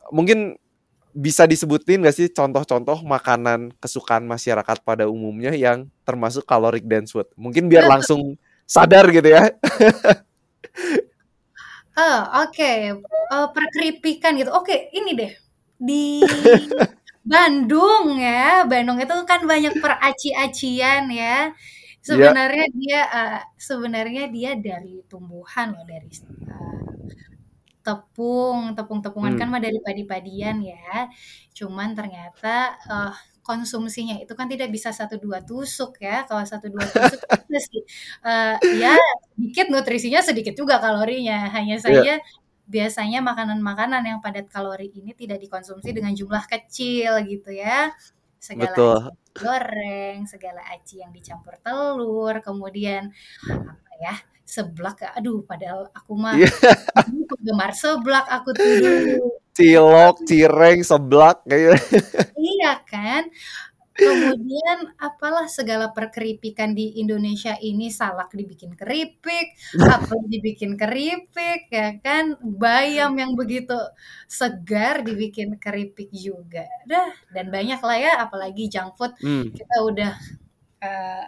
mungkin 0.10 0.60
bisa 1.13 1.46
disebutin 1.46 2.02
gak 2.02 2.17
sih 2.17 2.28
contoh-contoh 2.34 3.06
makanan 3.06 3.69
kesukaan 3.78 4.26
masyarakat 4.26 4.82
pada 4.82 5.06
umumnya 5.06 5.54
yang 5.54 5.86
termasuk 6.08 6.41
caloric 6.48 6.88
dense 6.89 7.13
food? 7.13 7.30
Mungkin 7.38 7.69
biar 7.69 7.86
langsung 7.86 8.34
sadar 8.65 9.06
gitu 9.13 9.30
ya. 9.30 9.54
oh, 11.93 12.19
oke. 12.48 12.50
Okay. 12.50 12.98
Uh, 13.30 13.48
perkeripikan 13.54 14.34
gitu. 14.41 14.50
Oke, 14.50 14.74
okay, 14.74 14.80
ini 14.98 15.13
deh 15.13 15.42
di 15.88 16.04
Bandung 17.32 18.19
ya, 18.19 18.67
Bandung 18.72 19.00
itu 19.04 19.15
kan 19.32 19.41
banyak 19.48 19.74
peraci-acian 19.84 21.04
ya. 21.12 21.56
Sebenarnya 22.04 22.65
yeah. 22.67 22.76
dia 22.80 23.00
uh, 23.19 23.39
sebenarnya 23.56 24.24
dia 24.36 24.52
dari 24.60 25.00
tumbuhan 25.08 25.72
loh 25.76 25.86
dari 25.88 26.10
uh, 26.52 26.84
tepung, 27.84 28.76
tepung-tepungan 28.78 29.34
kan 29.39 29.48
Hmm. 29.50 29.54
mah 29.60 29.62
dari 29.63 29.80
padi-padian 29.84 30.58
ya. 30.63 31.08
Cuman 31.58 31.91
ternyata, 31.98 32.80
eee, 32.88 33.13
konsumsinya 33.43 34.15
itu 34.24 34.32
kan 34.39 34.48
tidak 34.48 34.69
bisa 34.72 34.89
1, 34.96 35.15
2 35.19 35.43
tusuk 35.43 36.00
ya. 36.00 36.24
Kalau 36.28 36.43
1, 36.48 36.67
2 36.72 36.86
tusuk 36.96 37.19
itu 37.28 37.56
sih, 37.69 37.82
eee, 38.24 38.56
ya 38.80 38.96
sedikit 39.36 39.65
nutrisinya 39.74 40.22
sedikit 40.24 40.56
juga 40.56 40.80
kalorinya. 40.84 41.52
Hanya 41.56 41.76
Iya. 41.88 42.02
saja 42.02 42.12
biasanya 42.67 43.19
makanan-makanan 43.19 44.04
yang 44.08 44.19
padat 44.23 44.47
kalori 44.47 44.88
ini 44.93 45.12
tidak 45.15 45.39
dikonsumsi 45.43 45.91
dengan 45.91 46.15
jumlah 46.15 46.43
kecil 46.47 47.19
gitu 47.28 47.52
ya. 47.52 47.91
Segala 48.39 48.76
Betul. 48.76 48.97
aci 49.08 49.39
goreng, 49.39 50.17
segala 50.28 50.62
aci 50.76 50.99
yang 50.99 51.12
dicampur 51.15 51.56
telur, 51.63 52.36
kemudian 52.43 53.08
apa 53.47 53.91
ya, 54.04 54.15
seblak, 54.43 54.99
aduh 55.15 55.41
padahal 55.47 55.88
aku 55.95 56.12
mah 56.19 56.36
Iya. 56.36 56.52
penggemar 57.32 57.71
seblak 57.71 58.28
aku 58.28 58.52
tuh. 58.52 59.32
Cilok, 59.54 60.15
cireng, 60.28 60.82
seblak 60.82 61.45
kayaknya. 61.45 61.78
Iya 62.36 62.73
kan? 62.89 63.23
Kemudian 64.01 64.97
apalah 64.97 65.45
segala 65.47 65.93
perkeripikan 65.93 66.73
di 66.73 66.97
Indonesia 66.97 67.53
ini, 67.62 67.88
salak 67.93 68.34
dibikin 68.34 68.73
keripik, 68.73 69.53
apel 69.86 70.19
dibikin 70.34 70.73
keripik 70.82 71.69
ya 71.69 72.01
kan, 72.01 72.36
bayam 72.41 73.13
yang 73.21 73.32
begitu 73.38 73.77
segar 74.25 75.06
dibikin 75.08 75.56
keripik 75.62 76.10
juga. 76.12 76.65
Dah, 76.89 77.13
dan 77.29 77.53
banyaklah 77.53 77.97
ya 78.01 78.12
apalagi 78.25 78.67
junk 78.73 78.97
food 78.97 79.13
Hmm. 79.21 79.53
kita 79.53 79.75
udah, 79.89 80.12
eee, 80.86 81.25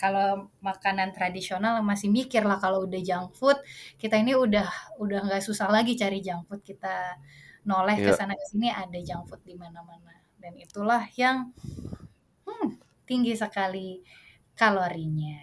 kalau 0.00 0.50
makanan 0.64 1.10
tradisional 1.16 1.80
masih 1.84 2.08
mikir 2.12 2.42
lah 2.48 2.58
kalau 2.64 2.84
udah 2.88 3.00
junk 3.08 3.28
food, 3.38 3.58
kita 4.00 4.16
ini 4.22 4.32
udah 4.36 4.66
udah 5.02 5.18
nggak 5.26 5.42
susah 5.48 5.68
lagi 5.72 5.92
cari 6.00 6.18
junk 6.26 6.44
food, 6.48 6.60
kita 6.64 7.16
noleh 7.68 7.98
ke 8.04 8.10
Iya. 8.10 8.16
sana 8.16 8.34
ke 8.40 8.44
sini 8.52 8.68
ada 8.72 8.98
junk 9.08 9.24
food 9.30 9.42
di 9.48 9.54
mana-mana. 9.58 10.15
Dan 10.46 10.54
itulah 10.62 11.02
yang, 11.18 11.50
hmm, 12.46 12.78
tinggi 13.08 13.34
sekali 13.34 13.98
kalorinya. 14.54 15.42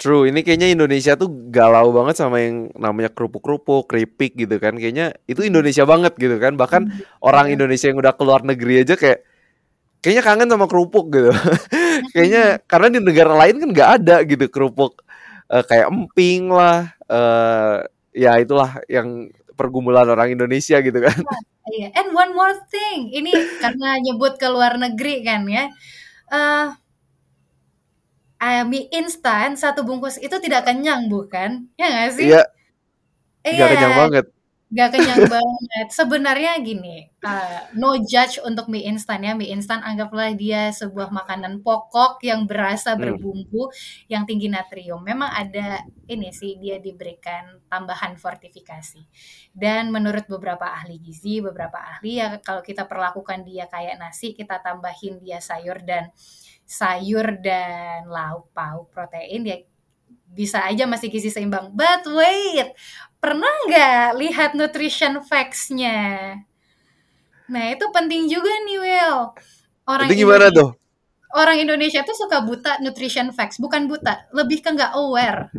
True, 0.00 0.32
ini 0.32 0.40
kayaknya 0.40 0.72
Indonesia 0.72 1.12
tuh 1.12 1.28
galau 1.52 1.92
banget 1.92 2.16
sama 2.16 2.40
yang 2.40 2.72
namanya 2.72 3.12
kerupuk-kerupuk, 3.12 3.84
keripik 3.84 4.32
gitu 4.32 4.56
kan. 4.56 4.72
Kayaknya 4.80 5.12
itu 5.28 5.44
Indonesia 5.44 5.84
banget 5.84 6.16
gitu 6.16 6.40
kan. 6.40 6.56
Bahkan 6.56 6.88
Hmm, 6.88 7.04
orang. 7.20 7.52
Indonesia 7.52 7.92
yang 7.92 8.00
udah 8.00 8.16
keluar 8.16 8.40
negeri 8.40 8.80
aja 8.88 8.96
kayak 8.96 9.20
kayaknya 10.00 10.22
kangen 10.24 10.48
sama 10.52 10.66
kerupuk 10.70 11.12
gitu. 11.12 11.30
Kayaknya 12.14 12.44
Mhm. 12.58 12.64
karena 12.70 12.88
di 12.94 13.00
negara 13.04 13.32
lain 13.36 13.56
kan 13.62 13.68
nggak 13.76 13.90
ada 14.02 14.16
gitu 14.24 14.46
kerupuk 14.48 15.02
eh, 15.52 15.64
kayak 15.68 15.86
emping 15.92 16.50
lah, 16.52 16.90
eh 17.10 17.78
ya 18.16 18.32
itulah 18.42 18.80
yang 18.90 19.30
pergumulan 19.60 20.08
orang 20.08 20.32
Indonesia 20.32 20.80
gitu 20.80 20.96
kan. 21.04 21.12
Iya, 21.70 21.92
and 21.92 22.16
one 22.16 22.32
more 22.32 22.56
thing, 22.72 23.12
ini 23.12 23.30
karena 23.60 24.00
nyebut 24.00 24.40
ke 24.40 24.48
luar 24.48 24.80
negeri 24.80 25.20
kan 25.22 25.44
ya, 25.46 25.68
eee, 26.32 26.72
mie 28.64 28.88
instan 28.96 29.54
1 29.60 29.84
bungkus 29.84 30.16
itu 30.16 30.32
tidak 30.40 30.64
kenyang 30.64 31.12
bukan? 31.12 31.68
Ya 31.76 31.86
nggak 31.92 32.10
sih? 32.16 32.26
Iya. 32.32 32.42
Iya, 33.44 33.64
kenyang 33.68 33.94
banget. 34.08 34.26
Nggak 34.70 34.88
kenyang 34.94 35.24
banget. 35.26 35.86
Sebenarnya 35.90 36.52
gini, 36.62 37.10
eee, 37.10 37.60
no 37.74 37.98
judge 38.06 38.38
untuk 38.46 38.70
mie 38.70 38.86
instan 38.86 39.20
ya, 39.26 39.32
mie 39.34 39.50
instan 39.50 39.82
anggaplah 39.82 40.30
dia 40.38 40.70
sebuah 40.70 41.10
makanan 41.10 41.62
pokok 41.66 42.22
yang 42.22 42.46
berasa 42.46 42.94
Hmm. 42.96 43.00
berbumbu, 43.00 43.70
yang 44.06 44.22
tinggi 44.28 44.46
natrium. 44.50 45.02
Memang 45.02 45.30
ada 45.34 45.82
ini 46.10 46.30
sih, 46.34 46.58
dia 46.58 46.78
diberikan 46.82 47.62
tambahan 47.70 48.14
fortifikasi. 48.18 49.02
Dan 49.54 49.90
menurut 49.94 50.26
beberapa 50.30 50.66
ahli 50.70 50.98
gizi, 51.02 51.42
beberapa 51.42 51.78
ahli 51.78 52.18
ya 52.22 52.38
kalau 52.42 52.62
kita 52.62 52.86
perlakukan 52.86 53.42
dia 53.46 53.66
kayak 53.70 53.98
nasi, 53.98 54.34
kita 54.34 54.58
tambahin 54.62 55.18
dia 55.22 55.38
sayur 55.42 55.82
dan 55.82 56.10
sayur 56.66 57.42
dan 57.42 58.06
lauk 58.06 58.50
pauk 58.54 58.90
protein, 58.94 59.42
ya 59.46 59.58
bisa 60.30 60.62
aja 60.62 60.86
masih 60.86 61.10
gizi 61.10 61.28
seimbang. 61.32 61.74
But 61.74 62.06
wait, 62.06 62.70
pernah 63.20 63.52
nggak 63.68 64.06
lihat 64.16 64.50
nutrition 64.56 65.20
facts-nya? 65.22 65.98
Nah, 67.50 67.64
itu 67.74 67.84
penting 67.92 68.30
juga 68.30 68.50
nih, 68.66 68.78
Will. 68.78 69.18
Orang 69.86 70.06
Itu 70.08 70.14
gimana 70.26 70.48
Indonesia 70.48 70.60
tuh? 70.60 70.70
orang 71.30 71.56
Indonesia 71.62 72.00
tuh 72.02 72.16
suka 72.18 72.42
buta 72.42 72.82
nutrition 72.82 73.30
facts, 73.30 73.62
bukan 73.62 73.86
buta, 73.86 74.26
lebih 74.34 74.62
ke 74.62 74.70
nggak 74.74 74.92
aware. 74.98 75.50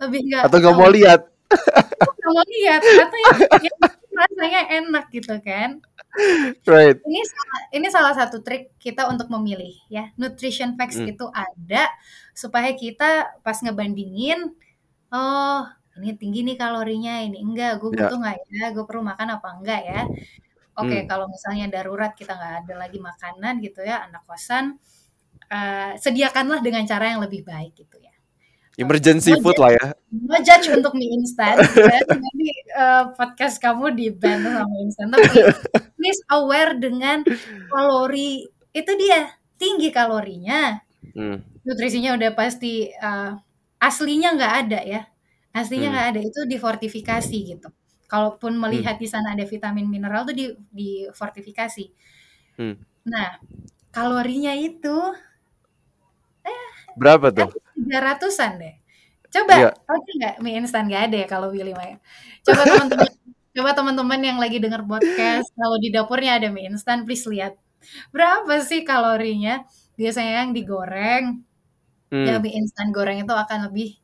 Lebih 0.00 0.20
nggak 0.28 0.42
Atau 0.44 0.58
nggak 0.60 0.76
mau 0.76 0.90
lihat? 0.92 1.20
Nggak 1.48 2.32
mau 2.36 2.44
lihat, 2.46 2.80
atau 2.84 3.18
yang 3.18 3.36
yang 3.64 3.76
penting 3.80 4.10
rasanya 4.20 4.62
enak 4.82 5.04
gitu 5.08 5.34
kan. 5.40 5.70
Right. 6.68 6.98
Ini 7.00 7.20
salah 7.24 7.60
ini 7.72 7.86
salah 7.88 8.12
satu 8.12 8.44
trik 8.44 8.76
kita 8.76 9.08
untuk 9.08 9.32
memilih 9.32 9.72
ya. 9.88 10.12
Nutrition 10.20 10.76
facts 10.76 11.00
Hmm. 11.00 11.08
itu 11.08 11.26
ada 11.32 11.88
supaya 12.36 12.68
kita 12.76 13.40
pas 13.40 13.56
ngebandingin, 13.64 14.52
oh 15.12 15.64
ini 15.98 16.08
tinggi 16.20 16.40
nih 16.46 16.56
kalorinya, 16.62 17.12
ini 17.26 17.36
enggak, 17.46 17.70
gue 17.82 17.90
Ya. 17.90 17.96
butuh 17.98 18.16
nggak 18.22 18.36
ya, 18.52 18.64
gue 18.74 18.84
perlu 18.88 19.02
makan 19.10 19.28
apa 19.40 19.48
enggak 19.58 19.80
ya. 19.90 20.00
Oke, 20.78 20.96
Hmm. 20.96 21.10
kalau 21.10 21.26
misalnya 21.34 21.66
darurat 21.74 22.12
kita 22.18 22.32
nggak 22.38 22.54
ada 22.66 22.74
lagi 22.82 22.98
makanan 23.02 23.54
gitu 23.66 23.80
ya, 23.84 24.06
anak 24.06 24.22
kosan, 24.28 24.78
eee, 25.52 25.98
sediakanlah 26.04 26.60
dengan 26.66 26.84
cara 26.90 27.04
yang 27.14 27.20
lebih 27.24 27.42
baik 27.46 27.72
gitu 27.78 27.98
ya. 28.02 28.12
Emergency 28.78 29.34
no 29.34 29.36
food 29.36 29.58
judge 29.58 29.62
lah 29.62 29.72
ya. 29.74 29.86
no 30.12 30.36
judge 30.46 30.66
untuk 30.76 30.92
mie 30.98 31.10
instan 31.18 31.58
ya, 31.84 31.96
nanti, 32.22 32.48
eee, 32.80 33.04
podcast 33.18 33.56
kamu 33.64 33.94
di-ban 33.98 34.38
sama 34.46 34.64
mie 34.72 34.82
instan, 34.90 35.08
tapi 35.14 35.36
please 35.98 36.22
aware 36.32 36.74
dengan 36.78 37.24
kalori 37.72 38.48
itu 38.76 38.92
dia, 39.00 39.30
tinggi 39.60 39.90
kalorinya, 39.94 40.80
Hmm. 41.14 41.42
nutrisinya 41.66 42.16
udah 42.18 42.30
pasti, 42.38 42.90
eee, 42.92 43.30
aslinya 43.82 44.28
nggak 44.38 44.54
ada 44.66 44.80
ya, 44.86 45.02
aslinya 45.56 45.88
Hmm. 45.88 45.94
nggak 45.94 46.06
ada, 46.16 46.20
itu 46.28 46.40
difortifikasi 46.52 47.36
gitu. 47.56 47.68
Kalaupun 48.10 48.52
Hmm. 48.70 48.70
melihat 48.70 48.96
di 49.02 49.06
sana 49.10 49.34
ada 49.36 49.44
vitamin 49.46 49.86
mineral 49.90 50.22
tuh 50.28 50.34
di 50.36 50.46
difortifikasi. 50.74 51.84
Hmm. 52.58 52.84
Nah, 53.08 53.28
kalorinya 53.96 54.52
itu 54.56 54.96
Berapa 56.98 57.28
tuh? 57.34 57.50
kayaknya 57.76 57.98
300-an 58.00 58.52
deh. 58.62 58.74
Coba 59.34 59.54
ada 59.90 60.10
nggak 60.20 60.34
mie 60.44 60.54
instan? 60.62 60.84
Nggak 60.90 61.02
ada 61.10 61.16
ya 61.24 61.26
kalau 61.30 61.48
Willy 61.54 61.72
mah 61.78 61.86
ya. 61.92 61.96
Coba 62.46 62.62
teman-teman 62.70 63.08
coba 63.56 63.70
teman-teman 63.78 64.20
yang 64.28 64.38
lagi 64.42 64.58
denger 64.62 64.82
podcast, 64.90 65.48
kalau 65.58 65.76
di 65.82 65.88
dapurnya 65.94 66.32
ada 66.40 66.48
mie 66.54 66.70
instan, 66.72 67.04
please 67.06 67.26
lihat. 67.30 67.54
Berapa 68.14 68.54
sih 68.64 68.82
kalorinya? 68.88 69.64
Biasanya 70.00 70.32
yang 70.46 70.50
digoreng, 70.56 71.24
ya 72.26 72.34
Hmm. 72.34 72.42
mie 72.42 72.54
instan 72.60 72.90
goreng 72.96 73.18
itu 73.24 73.34
akan 73.34 73.70
lebih 73.72 73.99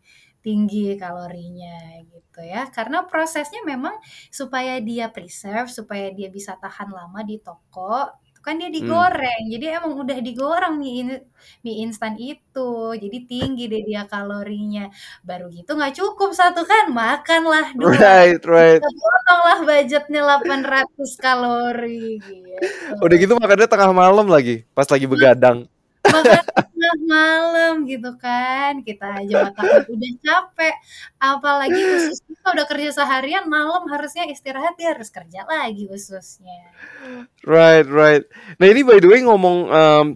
tinggi 0.47 0.95
kalorinya 1.03 1.75
gitu 2.13 2.41
ya. 2.53 2.61
Karena 2.77 2.99
prosesnya 3.11 3.61
memang 3.73 3.95
supaya 4.31 4.73
dia 4.89 5.07
preserve, 5.15 5.69
supaya 5.79 6.07
dia 6.19 6.29
bisa 6.37 6.53
tahan 6.63 6.91
lama 6.99 7.21
di 7.31 7.37
toko, 7.47 8.07
itu 8.31 8.41
kan 8.47 8.55
dia 8.61 8.69
Hmm. 8.79 8.79
digoreng. 8.79 9.43
Jadi 9.53 9.65
emang 9.77 9.93
udah 10.03 10.19
digoreng 10.27 10.75
mie 10.81 10.95
in 11.03 11.09
mie 11.65 11.77
instan 11.85 12.15
itu, 12.21 12.71
jadi 13.03 13.19
tinggi 13.31 13.63
deh 13.73 13.83
dia 13.89 14.03
kalorinya. 14.13 14.83
Baru 15.29 15.47
gitu 15.57 15.71
nggak 15.79 15.95
cukup 15.99 16.31
1 16.41 16.63
kan, 16.71 16.85
makanlah 16.95 17.67
2, 17.83 18.07
Right, 18.37 18.41
right. 18.47 18.85
potonglah 19.03 19.59
budgetnya 19.69 20.21
800 20.29 21.11
kalori 21.25 22.21
gitu. 22.25 22.95
Udah 23.05 23.17
gitu 23.21 23.33
makannya 23.37 23.69
tengah 23.69 23.91
malam 23.93 24.27
lagi, 24.31 24.65
pas 24.73 24.89
lagi 24.89 25.05
begadang. 25.05 25.69
Makan 26.07 26.43
tengah 26.47 26.97
malam 27.09 27.75
gitu 27.89 28.11
kan, 28.21 28.81
kita 28.87 29.23
aja 29.23 29.35
matahari 29.49 29.89
udah 29.91 30.13
capek, 30.23 30.75
apalagi 31.19 31.81
usus 31.97 32.19
kita 32.27 32.47
udah 32.55 32.67
kerja 32.69 32.91
seharian, 32.95 33.45
malam 33.51 33.85
harusnya 33.91 34.29
istirahat, 34.31 34.79
dia 34.79 34.95
harus 34.95 35.11
kerja 35.11 35.43
lagi 35.49 35.89
ususnya. 35.91 36.71
Right, 37.43 37.87
right. 37.89 38.25
Nah 38.61 38.67
ini 38.71 38.81
by 38.87 38.99
the 39.03 39.09
way 39.11 39.21
ngomong 39.25 39.59
em, 39.71 40.07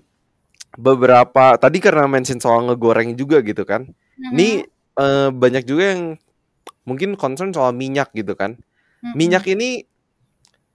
beberapa 0.78 1.58
tadi 1.58 1.82
karena 1.82 2.06
mention 2.06 2.38
soal 2.38 2.66
ngegoreng 2.70 3.18
juga 3.18 3.42
gitu 3.42 3.66
kan. 3.66 3.90
Ini 4.20 4.62
Mhm. 4.62 5.00
eh, 5.00 5.30
banyak 5.32 5.64
juga 5.64 5.96
yang 5.96 6.02
mungkin 6.84 7.16
concern 7.16 7.50
soal 7.54 7.72
minyak 7.72 8.12
gitu 8.12 8.36
kan. 8.36 8.60
Minyak 9.16 9.48
Mhm. 9.48 9.52
ini 9.56 9.70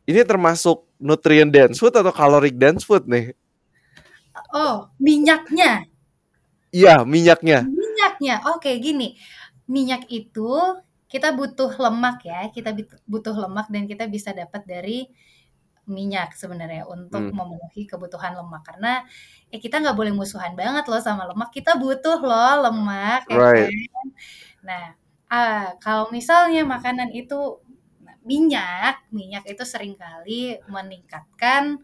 ini 0.05 0.21
termasuk 0.21 0.85
nutrient 1.01 1.49
dense 1.49 1.77
food 1.81 1.93
atau 1.97 2.13
caloric 2.13 2.57
dense 2.57 2.85
food 2.85 3.05
nih? 3.09 3.33
Oh, 4.35 4.89
minyaknya? 4.99 5.85
Iya, 6.73 7.05
minyaknya. 7.05 7.69
Minyaknya, 7.77 8.33
oke 8.51 8.69
gini, 8.83 9.15
minyak 9.71 10.03
itu 10.11 10.41
kita 11.11 11.31
butuh 11.39 11.71
lemak 11.79 12.17
ya, 12.27 12.39
kita 12.55 12.69
butuh 13.07 13.35
lemak 13.43 13.67
dan 13.73 13.83
kita 13.91 14.03
bisa 14.11 14.31
dapat 14.35 14.61
dari 14.67 15.07
minyak 15.87 16.33
sebenarnya 16.41 16.83
untuk 16.89 17.29
Hmm. 17.29 17.29
memenuhi 17.31 17.85
kebutuhan 17.91 18.33
lemak. 18.39 18.61
Karena, 18.67 18.91
ya 19.53 19.57
kita 19.63 19.75
nggak 19.83 19.97
boleh 19.99 20.13
musuhan 20.15 20.53
banget 20.59 20.85
loh 20.91 21.01
sama 21.03 21.23
lemak, 21.29 21.49
kita 21.55 21.77
butuh 21.81 22.17
loh 22.23 22.53
lemak 22.69 23.23
ya 23.31 23.39
Right. 23.39 23.89
kan. 23.93 24.07
Nah, 24.67 24.83
ah, 25.33 25.63
kalau 25.83 26.05
misalnya 26.15 26.61
makanan 26.67 27.11
itu 27.15 27.61
minyak, 28.27 29.05
minyak 29.15 29.43
itu 29.51 29.63
sering 29.67 29.95
kali 29.99 30.59
meningkatkan 30.69 31.79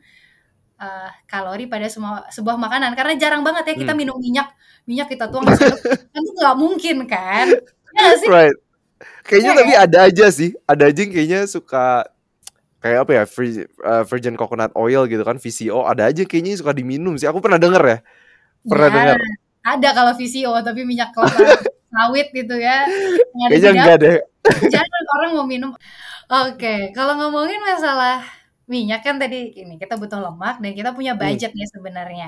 uh, 0.82 1.10
kalori 1.30 1.70
pada 1.70 1.86
semua 1.88 2.26
sebuah 2.34 2.58
makanan 2.58 2.98
karena 2.98 3.14
jarang 3.22 3.46
banget 3.46 3.70
ya 3.70 3.76
kita 3.78 3.94
Hmm. 3.94 4.02
minum 4.02 4.18
minyak, 4.18 4.50
minyak 4.90 5.08
kita 5.14 5.30
tuang 5.30 5.46
kan 6.14 6.22
itu 6.26 6.32
nggak 6.34 6.58
mungkin 6.58 6.98
kan? 7.06 7.48
Ya 7.94 8.18
sih? 8.18 8.28
Right. 8.28 8.58
Kayaknya 9.22 9.52
Iya 9.54 9.60
tapi 9.62 9.74
ada 9.78 9.98
aja 10.10 10.26
sih. 10.34 10.50
Ada 10.66 10.84
aja 10.90 11.00
yang 11.06 11.12
kayaknya 11.14 11.40
suka 11.46 12.10
kayak 12.82 13.06
apa 13.06 13.12
ya 13.14 13.24
uh, 13.86 14.04
virgin 14.10 14.34
coconut 14.34 14.74
oil 14.74 15.06
gitu 15.06 15.22
kan 15.22 15.38
VCO 15.38 15.86
ada 15.86 16.10
aja 16.10 16.26
kayaknya 16.26 16.58
yang 16.58 16.62
suka 16.66 16.74
diminum 16.74 17.14
sih 17.14 17.30
aku 17.30 17.38
pernah 17.38 17.62
denger 17.62 17.78
ya 17.86 17.98
pernah 18.66 18.90
Ya, 18.90 18.96
denger 18.98 19.18
ada 19.62 19.90
kalau 19.94 20.12
VCO 20.18 20.50
tapi 20.66 20.82
minyak 20.82 21.12
kelapa 21.14 21.62
sawit 21.94 22.34
gitu 22.34 22.58
ya. 22.58 22.90
Kayaknya 23.54 23.70
enggak 23.78 23.98
deh 24.02 24.18
jarang 24.74 25.06
orang 25.22 25.32
mau 25.38 25.46
minum. 25.46 25.72
Oke, 26.32 26.90
kalau 26.96 27.20
ngomongin 27.20 27.60
masalah 27.62 28.24
minyak 28.74 29.02
kan 29.06 29.16
tadi 29.22 29.38
ini 29.62 29.76
kita 29.82 29.96
butuh 30.02 30.20
lemak 30.26 30.56
dan 30.64 30.72
kita 30.80 30.90
punya 30.98 31.14
Hmm. 31.20 31.22
budget 31.22 31.52
ya 31.56 31.66
sebenarnya. 31.76 32.28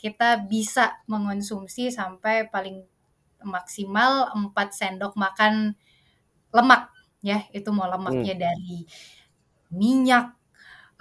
Kita 0.00 0.44
bisa 0.52 1.00
mengonsumsi 1.10 1.90
sampai 1.94 2.48
paling 2.54 2.84
maksimal 3.46 4.12
4 4.38 4.68
sendok 4.78 5.14
makan 5.18 5.74
lemak 6.56 6.82
ya. 7.24 7.38
Itu 7.56 7.70
mau 7.76 7.88
Hmm. 8.06 8.26
lemaknya 8.26 8.34
dari 8.50 8.86
minyak 9.74 10.24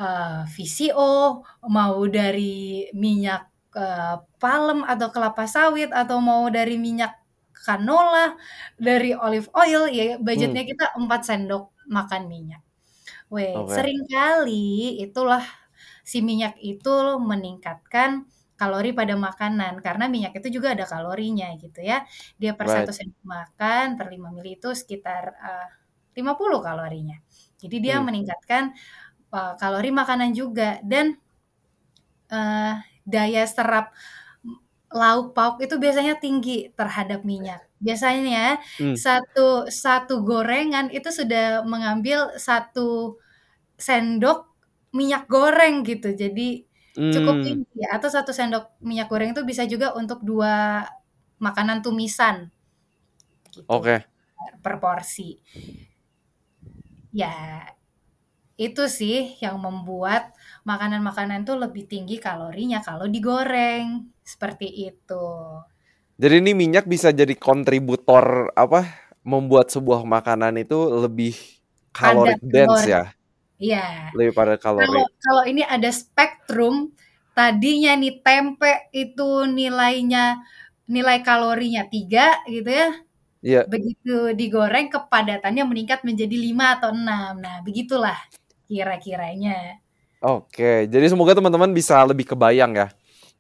eh, 0.02 0.42
VCO, 0.56 1.44
mau 1.70 1.98
dari 2.10 2.88
minyak 2.98 3.42
eh, 3.78 4.16
palem 4.42 4.80
atau 4.88 5.08
kelapa 5.16 5.46
sawit 5.50 5.90
atau 5.94 6.18
mau 6.24 6.48
dari 6.52 6.76
minyak 6.82 7.14
canola, 7.66 8.36
dari 8.80 9.12
olive 9.16 9.50
oil 9.56 9.84
ya 9.92 10.18
Hmm. 10.36 10.56
budgetnya 10.56 10.64
kita 10.68 10.86
4 11.00 11.22
sendok 11.30 11.64
makan 11.90 12.24
minyak. 12.32 12.62
Weh, 13.34 13.54
Oke. 13.54 13.76
sering 13.76 14.00
kali 14.12 15.00
itulah 15.04 15.44
si 16.12 16.20
minyak 16.30 16.54
itu 16.60 16.90
meningkatkan 17.32 18.28
kalori 18.60 18.92
pada 19.00 19.16
makanan 19.28 19.74
karena 19.86 20.06
minyak 20.14 20.34
itu 20.40 20.48
juga 20.62 20.76
ada 20.76 20.86
kalorinya 20.94 21.48
gitu 21.64 21.80
ya. 21.82 22.04
Dia 22.42 22.52
per 22.60 22.68
Right. 22.68 22.76
1 22.76 22.92
sendok 22.98 23.24
makan 23.36 23.86
per 23.98 24.08
5 24.14 24.30
ml 24.36 24.48
itu 24.60 24.70
sekitar 24.82 25.24
eh, 25.48 25.68
50 26.18 26.60
kalorinya. 26.68 27.16
Jadi 27.62 27.76
dia 27.86 27.96
Hmm. 27.96 28.06
meningkatkan 28.08 28.64
eh, 29.36 29.54
kalori 29.62 29.90
makanan 30.02 30.32
juga 30.40 30.80
dan 30.86 31.18
eh, 32.30 32.74
daya 33.08 33.44
serap 33.50 33.94
lauk 35.00 35.34
pauk 35.36 35.56
itu 35.64 35.76
biasanya 35.84 36.14
tinggi 36.24 36.52
terhadap 36.78 37.20
minyak. 37.32 37.62
Biasanya 37.86 38.60
Hmm. 38.80 39.02
satu 39.06 39.68
satu 39.72 40.14
gorengan 40.28 40.88
itu 40.96 41.10
sudah 41.20 41.64
mengambil 41.66 42.20
satu 42.38 43.18
sendok 43.80 44.38
minyak 44.98 45.24
goreng 45.32 45.76
gitu. 45.90 46.08
Jadi 46.16 46.68
cukup 47.14 47.36
Hmm. 47.44 47.44
tinggi 47.46 47.68
ya. 47.84 47.88
Atau 47.98 48.10
satu 48.14 48.32
sendok 48.36 48.64
minyak 48.84 49.08
goreng 49.12 49.32
itu 49.36 49.44
bisa 49.48 49.64
juga 49.70 49.88
untuk 50.00 50.20
dua 50.26 50.86
makanan 51.42 51.80
tumisan 51.86 52.52
gitu 53.52 53.68
Oke. 53.68 54.06
per 54.64 54.76
porsi. 54.84 55.30
Ya, 57.12 57.32
itu 58.62 58.84
sih 59.00 59.18
yang 59.44 59.58
membuat 59.66 60.24
makanan-makanan 60.70 61.40
tuh 61.50 61.58
lebih 61.64 61.84
tinggi 61.92 62.16
kalorinya 62.22 62.80
kalau 62.88 63.06
digoreng. 63.10 63.86
Seperti 64.32 64.68
itu. 64.90 65.26
Jadi 66.22 66.36
ini 66.44 66.52
minyak 66.54 66.86
bisa 66.86 67.10
jadi 67.10 67.34
kontributor 67.34 68.54
apa 68.54 68.86
membuat 69.26 69.74
sebuah 69.74 70.02
makanan 70.06 70.54
itu 70.62 70.78
lebih 71.06 71.34
Ada 72.02 72.14
caloric 72.14 72.40
dense 72.54 72.86
kalori. 72.86 72.94
ya, 72.94 73.04
Iya. 73.62 73.86
lebih 74.18 74.34
pada 74.38 74.56
kalori. 74.64 74.86
Kalau 74.86 75.04
kalau 75.26 75.44
ini 75.52 75.64
ada 75.66 75.90
spektrum, 75.94 76.76
tadinya 77.38 77.92
nih 78.02 78.22
tempe 78.26 78.72
itu 78.94 79.46
nilainya 79.50 80.42
nilai 80.90 81.20
kalorinya 81.28 81.84
3 81.90 82.44
gitu 82.50 82.70
ya. 82.72 82.90
Iya. 83.42 83.62
Begitu 83.66 84.34
digoreng 84.38 84.88
kepadatannya 84.94 85.64
meningkat 85.72 86.02
menjadi 86.08 86.36
5 86.38 86.66
atau 86.80 86.90
6. 86.94 87.34
Nah, 87.46 87.56
begitulah 87.66 88.18
kira-kiranya. 88.72 89.84
Oke, 90.22 90.86
jadi 90.86 91.06
semoga 91.10 91.34
teman-teman 91.34 91.74
bisa 91.74 91.98
lebih 92.06 92.30
kebayang 92.30 92.74
ya. 92.78 92.88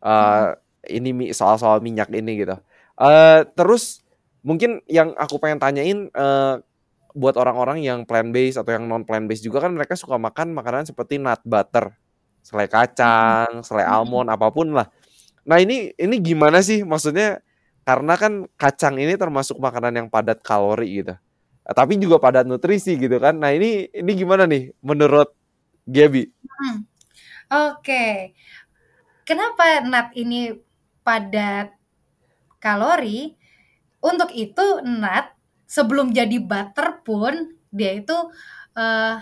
Hmm. 0.02 0.58
eh 0.90 1.00
ini 1.00 1.30
soal-soal 1.32 1.78
minyak 1.80 2.10
ini 2.10 2.42
gitu. 2.44 2.58
eh 3.02 3.42
terus 3.58 4.02
mungkin 4.42 4.82
yang 4.90 5.14
aku 5.18 5.38
pengen 5.42 5.62
tanyain 5.62 6.10
eh 6.12 6.56
buat 7.14 7.36
orang-orang 7.38 7.84
yang 7.84 8.00
plant 8.08 8.32
based 8.32 8.58
atau 8.62 8.72
yang 8.76 8.88
non 8.88 9.04
plant 9.04 9.28
based 9.30 9.44
juga 9.46 9.60
kan 9.64 9.72
mereka 9.76 9.94
suka 10.00 10.16
makan 10.18 10.56
makanan 10.56 10.88
seperti 10.90 11.20
nut 11.22 11.42
butter, 11.46 11.92
selai 12.42 12.68
kacang, 12.72 13.62
selai 13.68 13.86
Mhm. 13.86 13.94
almond, 14.00 14.28
apa 14.32 14.48
pun 14.50 14.72
lah. 14.74 14.88
Nah 15.48 15.58
ini 15.62 15.92
ini 16.00 16.16
gimana 16.24 16.62
sih 16.66 16.82
maksudnya? 16.88 17.42
Karena 17.86 18.16
kan 18.20 18.48
kacang 18.58 18.96
ini 19.02 19.14
termasuk 19.20 19.58
makanan 19.60 19.94
yang 20.06 20.08
padat 20.12 20.40
kalori 20.46 21.04
gitu, 21.04 21.14
tapi 21.66 21.98
juga 22.02 22.18
padat 22.18 22.50
nutrisi 22.50 22.98
gitu 22.98 23.18
kan. 23.22 23.38
Nah 23.38 23.54
ini 23.54 23.90
ini 23.94 24.12
gimana 24.18 24.50
nih 24.50 24.74
menurut 24.82 25.30
Gaby? 25.86 26.24
Hmm. 26.28 26.78
Oke. 27.52 28.34
Kenapa 29.28 29.86
nut 29.86 30.10
ini 30.18 30.56
padat 31.06 31.74
kalori? 32.58 33.38
Untuk 34.02 34.34
itu 34.34 34.82
nut 34.82 35.26
sebelum 35.70 36.10
jadi 36.12 36.42
butter 36.42 37.06
pun 37.06 37.54
dia 37.70 37.96
itu 37.96 38.18
eh, 38.76 39.16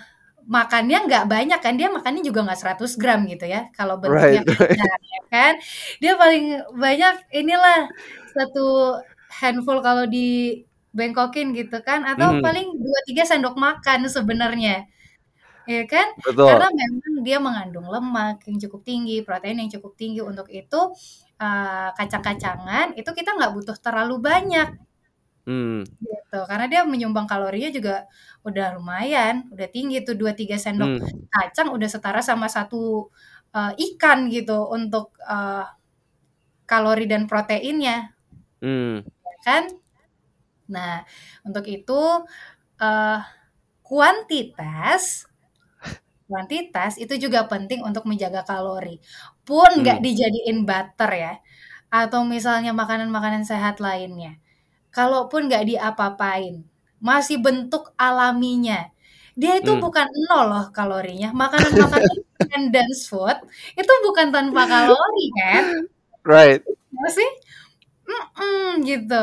makannya 0.50 0.98
nggak 1.06 1.26
banyak 1.30 1.60
kan 1.62 1.78
dia 1.78 1.94
makannya 1.94 2.26
juga 2.26 2.42
nggak 2.42 2.60
100 2.74 2.98
gram 2.98 3.22
gitu 3.30 3.46
ya 3.46 3.70
kalau 3.78 4.02
bentuknya 4.02 4.42
Right, 4.42 4.58
kacang 4.58 5.04
ya 5.06 5.22
kan 5.30 5.54
dia 6.02 6.14
paling 6.18 6.46
banyak 6.74 7.16
inilah 7.30 7.86
satu 8.34 8.98
handful 9.30 9.78
kalau 9.86 10.10
di 10.10 10.64
bengkokin 10.98 11.48
gitu 11.60 11.78
kan 11.88 12.02
atau 12.08 12.30
Mhm. 12.30 12.44
paling 12.44 12.68
2-3 12.84 13.24
sendok 13.30 13.56
makan 13.60 14.00
sebenarnya 14.10 14.88
ya 15.70 15.84
kan 15.92 16.08
Betul. 16.26 16.48
karena 16.48 16.68
memang 16.74 17.14
dia 17.28 17.38
mengandung 17.44 17.88
lemak 17.94 18.44
yang 18.50 18.58
cukup 18.64 18.82
tinggi 18.90 19.22
protein 19.28 19.58
yang 19.64 19.72
cukup 19.76 19.94
tinggi 20.02 20.22
untuk 20.26 20.48
itu 20.52 20.80
eh, 21.42 21.90
kacang-kacangan 21.98 22.88
itu 23.00 23.10
kita 23.20 23.30
nggak 23.38 23.52
butuh 23.58 23.78
terlalu 23.86 24.16
banyak 24.30 24.68
Hmm. 25.48 25.84
gitu 26.00 26.38
karena 26.50 26.66
dia 26.72 26.82
menyumbang 26.88 27.28
kalorinya 27.32 27.70
juga 27.78 27.94
udah 28.48 28.66
lumayan 28.80 29.36
udah 29.54 29.68
tinggi 29.76 29.96
tuh 30.08 30.16
2-3 30.16 30.56
sendok 30.56 30.92
Hmm. 31.00 31.30
kacang 31.34 31.70
udah 31.76 31.90
setara 31.92 32.22
sama 32.24 32.48
satu 32.48 33.12
eh, 33.56 33.72
ikan 33.92 34.20
gitu 34.32 34.54
untuk 34.78 35.06
eh, 35.28 35.66
kalori 36.70 37.06
dan 37.12 37.24
proteinnya 37.32 38.16
Hmm. 38.62 39.00
ya 39.28 39.36
kan 39.48 39.64
nah 40.70 41.04
untuk 41.48 41.66
itu 41.68 41.94
eh, 42.82 43.20
kuantitas 43.88 45.28
kuantitas 46.30 46.92
itu 47.02 47.14
juga 47.26 47.40
penting 47.52 47.80
untuk 47.90 48.04
menjaga 48.10 48.42
kalori 48.50 49.02
pun 49.48 49.70
nggak 49.82 49.98
Hmm. 49.98 50.06
dijadiin 50.06 50.58
butter 50.70 51.12
ya 51.24 51.34
atau 51.94 52.22
misalnya 52.34 52.72
makanan-makanan 52.82 53.44
sehat 53.52 53.76
lainnya 53.86 54.38
kalaupun 54.96 55.42
nggak 55.50 55.64
diapa-apain 55.72 56.56
masih 57.02 57.38
bentuk 57.46 57.84
alaminya 57.98 58.90
dia 59.40 59.54
itu 59.62 59.72
Hmm. 59.72 59.84
bukan 59.84 60.08
nol 60.30 60.44
loh 60.52 60.66
kalorinya 60.78 61.30
makanan-makanan 61.44 62.14
dense 62.76 63.06
food 63.12 63.38
itu 63.80 63.94
bukan 64.08 64.28
tanpa 64.36 64.64
kalori 64.72 65.26
kan 65.40 65.66
Right. 66.24 66.64
Nggak 66.94 67.12
Mm-mm, 68.10 68.82
gitu. 68.90 69.22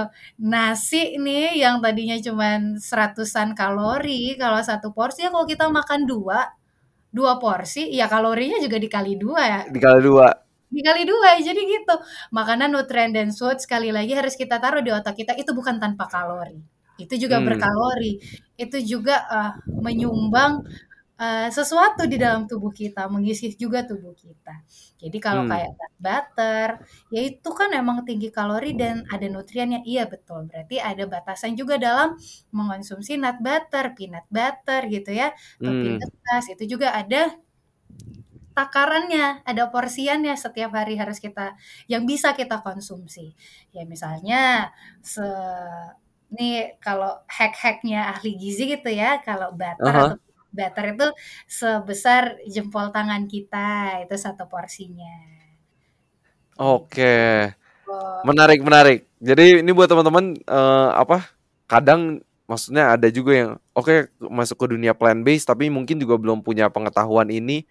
Nasi 0.52 1.18
nih 1.24 1.58
yang 1.62 1.76
tadinya 1.84 2.16
cuman 2.26 2.78
seratusan 2.78 3.48
kalori 3.58 4.38
kalau 4.38 4.60
satu 4.62 4.88
porsi 4.96 5.26
ya 5.26 5.30
kalau 5.34 5.46
kita 5.48 5.66
makan 5.78 6.00
dua 6.06 6.38
dua 7.16 7.32
porsi 7.42 7.82
ya 7.98 8.06
kalorinya 8.12 8.58
juga 8.64 8.76
dikali 8.84 9.14
dua 9.24 9.42
ya. 9.54 9.60
Dikali 9.74 10.00
dua. 10.02 10.26
dikali 10.66 11.02
dua 11.06 11.38
jadi 11.40 11.60
gitu. 11.74 11.94
Makanan 12.34 12.68
nutrien 12.74 13.10
dan 13.14 13.30
food 13.34 13.58
sekali 13.62 13.90
lagi 13.94 14.12
harus 14.18 14.34
kita 14.34 14.58
taruh 14.62 14.82
di 14.82 14.90
otak 14.92 15.14
kita 15.18 15.32
itu 15.38 15.50
bukan 15.54 15.78
tanpa 15.82 16.06
kalori. 16.10 16.58
Itu 16.98 17.14
juga 17.20 17.38
Hmm. 17.38 17.46
berkalori. 17.48 18.18
Itu 18.58 18.78
juga 18.82 19.16
eh, 19.30 19.52
menyumbang 19.84 20.52
eh, 21.20 21.48
sesuatu 21.56 22.02
di 22.12 22.16
dalam 22.24 22.42
tubuh 22.50 22.72
kita 22.80 23.00
mengisi 23.14 23.46
juga 23.62 23.78
tubuh 23.88 24.12
kita 24.16 24.52
jadi 25.02 25.16
kalau 25.26 25.42
Hmm. 25.42 25.50
kayak 25.50 25.70
nut 25.78 25.94
butter 26.04 26.68
ya 27.14 27.20
itu 27.28 27.48
kan 27.58 27.70
emang 27.80 27.98
tinggi 28.08 28.28
kalori 28.36 28.68
dan 28.80 28.96
ada 29.12 29.26
nutriennya 29.34 29.80
iya 29.90 30.02
betul 30.12 30.40
berarti 30.50 30.76
ada 30.88 31.04
batasan 31.12 31.52
juga 31.60 31.74
dalam 31.86 32.08
mengonsumsi 32.56 33.12
nut 33.22 33.38
butter 33.46 33.84
peanut 33.96 34.26
butter 34.36 34.80
gitu 34.94 35.10
ya 35.20 35.26
atau 35.62 35.72
Hmm. 35.72 35.80
peanut 35.80 36.10
grass 36.22 36.44
itu 36.52 36.64
juga 36.76 36.88
ada 37.00 37.18
takarannya, 38.56 39.44
ada 39.44 39.68
porsiannya 39.68 40.32
setiap 40.44 40.72
hari 40.78 40.96
harus 40.96 41.20
kita 41.20 41.60
yang 41.92 42.08
bisa 42.08 42.32
kita 42.32 42.64
konsumsi. 42.64 43.36
Ya 43.76 43.84
misalnya 43.84 44.72
se 45.04 45.20
nih 46.36 46.52
kalau 46.84 47.10
hack-hacknya 47.36 47.98
ahli 48.12 48.28
gizi 48.40 48.62
gitu 48.74 48.88
ya, 49.00 49.22
kalau 49.26 49.48
butter 49.60 49.94
Aha. 49.94 50.04
atau 50.04 50.16
peanut 50.18 50.25
butter 50.56 50.96
itu 50.96 51.06
sebesar 51.44 52.40
jempol 52.48 52.88
tangan 52.88 53.28
kita, 53.28 54.00
itu 54.08 54.16
satu 54.16 54.48
porsinya. 54.48 55.36
Oke. 56.56 57.52
Menarik, 58.24 58.64
menarik. 58.64 59.06
Jadi 59.20 59.62
ini 59.62 59.70
buat 59.70 59.86
teman-teman 59.86 60.34
uh, 60.48 60.96
apa? 60.96 61.28
Kadang 61.68 62.24
maksudnya 62.48 62.96
ada 62.96 63.06
juga 63.12 63.32
yang 63.34 63.50
oke 63.74 63.86
okay, 63.86 63.98
masuk 64.22 64.56
ke 64.64 64.66
dunia 64.72 64.94
plant 64.94 65.26
based 65.26 65.50
tapi 65.50 65.66
mungkin 65.66 65.98
juga 65.98 66.14
belum 66.14 66.46
punya 66.46 66.70
pengetahuan 66.70 67.26
ini 67.26 67.66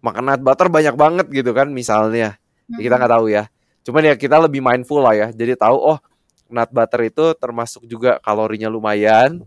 makan 0.00 0.30
nut 0.30 0.42
butter 0.42 0.70
banyak 0.70 0.94
banget 0.96 1.26
gitu 1.30 1.52
kan 1.52 1.68
misalnya. 1.70 2.40
Ya, 2.70 2.78
kita 2.78 2.94
nggak 2.96 3.12
tahu 3.12 3.26
ya. 3.30 3.44
Cuman 3.84 4.02
ya 4.06 4.14
kita 4.16 4.36
lebih 4.40 4.64
mindful 4.64 5.02
lah 5.04 5.14
ya. 5.14 5.28
Jadi 5.30 5.54
tahu 5.54 5.76
oh 5.76 5.98
nut 6.50 6.70
butter 6.72 7.00
itu 7.06 7.24
termasuk 7.38 7.86
juga 7.86 8.18
kalorinya 8.24 8.66
lumayan 8.66 9.44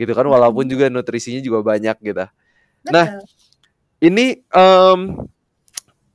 gitu 0.00 0.16
kan 0.16 0.24
walaupun 0.24 0.64
juga 0.64 0.88
nutrisinya 0.88 1.44
juga 1.44 1.60
banyak 1.60 1.96
gitu. 2.00 2.24
Betul. 2.24 2.92
Nah, 2.96 3.06
ini 4.00 4.40
um, 4.56 5.28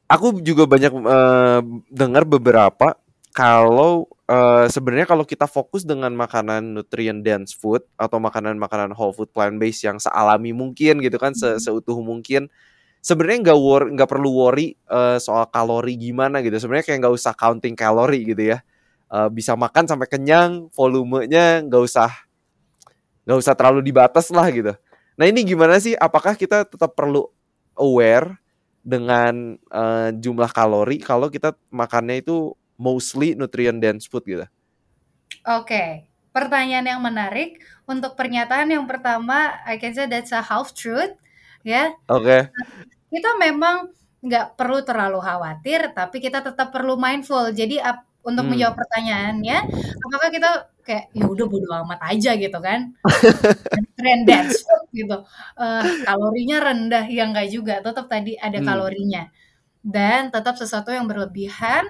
aku 0.09 0.41
juga 0.41 0.65
banyak 0.65 0.91
uh, 1.05 1.61
dengar 1.93 2.25
beberapa 2.25 2.97
kalau 3.35 4.07
uh, 4.31 4.65
sebenarnya 4.71 5.05
kalau 5.11 5.27
kita 5.27 5.45
fokus 5.45 5.83
dengan 5.83 6.13
makanan 6.15 6.73
nutrient 6.73 7.21
dense 7.21 7.53
food 7.53 7.83
atau 7.99 8.17
makanan-makanan 8.17 8.95
whole 8.95 9.13
food 9.13 9.29
plant 9.35 9.59
based 9.59 9.85
yang 9.85 10.01
sealami 10.01 10.55
mungkin 10.55 11.03
gitu 11.03 11.19
kan 11.19 11.35
se 11.35 11.59
seutuh 11.61 11.99
mungkin 11.99 12.47
sebenarnya 13.05 13.51
nggak 13.51 13.59
worry 13.59 13.87
nggak 13.93 14.09
perlu 14.09 14.29
worry 14.33 14.73
uh, 14.89 15.21
soal 15.21 15.45
kalori 15.51 15.93
gimana 15.99 16.41
gitu 16.41 16.57
sebenarnya 16.57 16.85
kayak 16.89 16.99
nggak 17.05 17.15
usah 17.19 17.33
counting 17.37 17.75
kalori 17.77 18.23
gitu 18.23 18.55
ya 18.55 18.63
uh, 19.13 19.29
bisa 19.29 19.53
makan 19.53 19.85
sampai 19.85 20.07
kenyang 20.09 20.71
volumenya 20.73 21.61
nggak 21.61 21.83
usah 21.85 22.09
nggak 23.25 23.37
usah 23.41 23.57
terlalu 23.57 23.81
dibatas 23.81 24.29
lah 24.29 24.47
gitu. 24.53 24.73
Nah 25.17 25.25
ini 25.25 25.41
gimana 25.43 25.81
sih? 25.81 25.97
Apakah 25.97 26.37
kita 26.37 26.63
tetap 26.63 26.93
perlu 26.93 27.27
aware 27.75 28.37
dengan 28.85 29.57
uh, 29.73 30.13
jumlah 30.13 30.53
kalori 30.53 31.01
kalau 31.01 31.33
kita 31.33 31.57
makannya 31.73 32.21
itu 32.21 32.53
mostly 32.77 33.33
nutrient 33.33 33.81
dense 33.81 34.05
food 34.05 34.23
gitu? 34.29 34.45
Oke, 34.45 35.65
okay. 35.65 35.89
pertanyaan 36.29 36.85
yang 36.85 37.01
menarik. 37.01 37.57
Untuk 37.85 38.17
pernyataan 38.17 38.69
yang 38.69 38.85
pertama, 38.89 39.61
I 39.65 39.77
can 39.77 39.93
say 39.93 40.09
that's 40.09 40.33
a 40.33 40.41
half 40.41 40.73
truth, 40.73 41.13
ya. 41.61 41.93
Oke. 42.09 42.25
Okay. 42.25 42.41
Kita 43.13 43.37
memang 43.37 43.93
nggak 44.25 44.57
perlu 44.57 44.81
terlalu 44.81 45.21
khawatir, 45.21 45.93
tapi 45.93 46.17
kita 46.17 46.41
tetap 46.41 46.73
perlu 46.73 46.97
mindful. 46.97 47.53
Jadi 47.53 47.77
untuk 48.25 48.45
hmm. 48.45 48.51
menjawab 48.57 48.73
pertanyaannya, 48.73 49.57
apakah 50.01 50.29
kita 50.33 50.49
kayak 50.85 51.09
ya 51.11 51.25
udah 51.25 51.45
bodo 51.49 51.67
amat 51.83 51.99
aja 52.05 52.37
gitu 52.37 52.59
kan? 52.61 52.93
Trend 53.97 54.23
dance 54.29 54.61
gitu. 54.93 55.25
Uh, 55.57 55.83
kalorinya 56.05 56.61
rendah 56.61 57.05
ya 57.09 57.25
enggak 57.25 57.49
juga, 57.49 57.81
tetap 57.81 58.05
tadi 58.05 58.37
ada 58.37 58.61
hmm. 58.61 58.67
kalorinya. 58.67 59.23
Dan 59.81 60.29
tetap 60.29 60.55
sesuatu 60.55 60.93
yang 60.93 61.09
berlebihan 61.09 61.89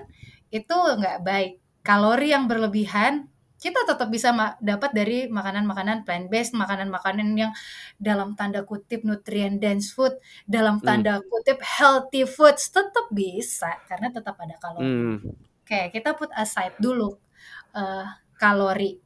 itu 0.50 0.74
nggak 0.74 1.22
baik. 1.22 1.60
Kalori 1.86 2.34
yang 2.34 2.48
berlebihan 2.48 3.28
kita 3.56 3.82
tetap 3.88 4.14
bisa 4.14 4.30
dapat 4.62 4.92
dari 4.94 5.26
makanan-makanan 5.28 6.06
plant 6.06 6.28
based, 6.30 6.54
makanan-makanan 6.54 7.34
yang 7.36 7.52
dalam 7.98 8.38
tanda 8.38 8.62
kutip 8.62 9.02
nutrient 9.04 9.60
dense 9.60 9.92
food, 9.92 10.16
dalam 10.48 10.80
hmm. 10.80 10.86
tanda 10.86 11.14
hmm. 11.20 11.26
kutip 11.28 11.60
healthy 11.60 12.24
foods 12.24 12.72
tetap 12.72 13.12
bisa 13.12 13.84
karena 13.92 14.10
tetap 14.10 14.40
ada 14.40 14.56
kalori. 14.58 14.88
Hmm 14.88 15.46
Oke, 15.66 15.90
kita 15.90 16.14
put 16.14 16.30
aside 16.38 16.78
dulu 16.78 17.18
uh, 17.74 18.06
kalori 18.36 19.00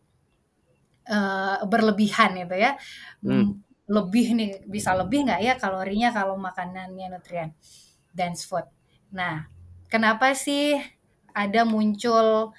uh, 1.09 1.61
berlebihan 1.65 2.37
itu 2.37 2.55
ya. 2.55 2.71
Hmm. 3.25 3.61
Lebih 3.89 4.37
nih 4.37 4.51
bisa 4.69 4.93
lebih 4.93 5.25
nggak 5.25 5.41
ya 5.41 5.53
kalorinya 5.57 6.13
kalau 6.13 6.37
makanannya 6.37 7.09
nutrien 7.09 7.53
dense 8.13 8.45
food. 8.45 8.65
Nah, 9.09 9.49
kenapa 9.89 10.37
sih 10.37 10.77
ada 11.33 11.65
muncul 11.65 12.53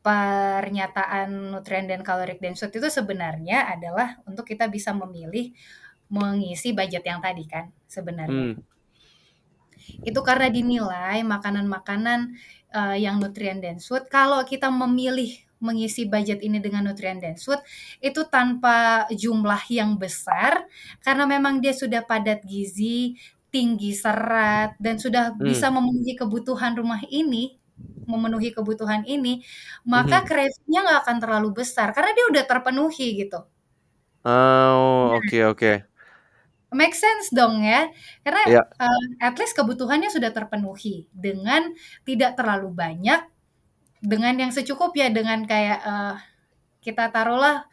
pernyataan 0.00 1.50
nutrien 1.50 1.90
dan 1.90 2.00
kalorik 2.00 2.38
dense 2.38 2.64
food 2.64 2.78
itu 2.78 2.88
sebenarnya 2.88 3.68
adalah 3.68 4.22
untuk 4.24 4.46
kita 4.48 4.70
bisa 4.70 4.94
memilih 4.94 5.52
mengisi 6.06 6.70
budget 6.70 7.02
yang 7.02 7.18
tadi 7.18 7.44
kan 7.44 7.74
sebenarnya. 7.90 8.54
Hmm. 8.54 8.62
Itu 10.06 10.22
karena 10.22 10.50
dinilai 10.50 11.22
makanan-makanan 11.26 12.38
uh, 12.74 12.96
yang 12.96 13.18
nutrien 13.18 13.58
dense 13.58 13.86
food. 13.90 14.06
Kalau 14.06 14.42
kita 14.46 14.70
memilih 14.70 15.45
mengisi 15.58 16.04
budget 16.04 16.44
ini 16.44 16.60
dengan 16.60 16.84
nutrien 16.84 17.16
dense 17.16 17.48
food 17.48 17.60
itu 18.04 18.28
tanpa 18.28 19.08
jumlah 19.08 19.62
yang 19.72 19.96
besar 19.96 20.68
karena 21.00 21.24
memang 21.24 21.64
dia 21.64 21.72
sudah 21.72 22.04
padat 22.04 22.44
gizi, 22.44 23.16
tinggi 23.48 23.96
serat 23.96 24.76
dan 24.76 25.00
sudah 25.00 25.32
hmm. 25.32 25.40
bisa 25.40 25.72
memenuhi 25.72 26.12
kebutuhan 26.16 26.76
rumah 26.76 27.00
ini 27.08 27.56
memenuhi 28.06 28.54
kebutuhan 28.54 29.02
ini, 29.04 29.42
maka 29.82 30.22
hmm. 30.22 30.26
craving-nya 30.30 30.80
nggak 30.80 31.00
akan 31.04 31.16
terlalu 31.18 31.50
besar 31.60 31.90
karena 31.90 32.14
dia 32.14 32.24
udah 32.30 32.44
terpenuhi 32.46 33.08
gitu. 33.18 33.42
Oh, 34.22 35.10
nah. 35.12 35.18
oke 35.18 35.26
okay, 35.26 35.42
oke. 35.42 35.58
Okay 35.58 35.76
make 36.74 36.92
sense 36.92 37.30
dong 37.30 37.62
ya 37.62 37.88
karena 38.26 38.42
yeah. 38.46 38.66
Iya. 38.66 38.84
uh, 38.84 39.06
at 39.22 39.34
least 39.38 39.54
kebutuhannya 39.54 40.10
sudah 40.10 40.34
terpenuhi 40.34 41.06
dengan 41.14 41.70
tidak 42.02 42.34
terlalu 42.34 42.74
banyak 42.74 43.22
dengan 44.06 44.38
yang 44.38 44.54
secukupnya 44.54 45.10
dengan 45.10 45.42
kayak 45.42 45.80
uh, 45.82 46.14
kita 46.78 47.10
taruhlah 47.10 47.66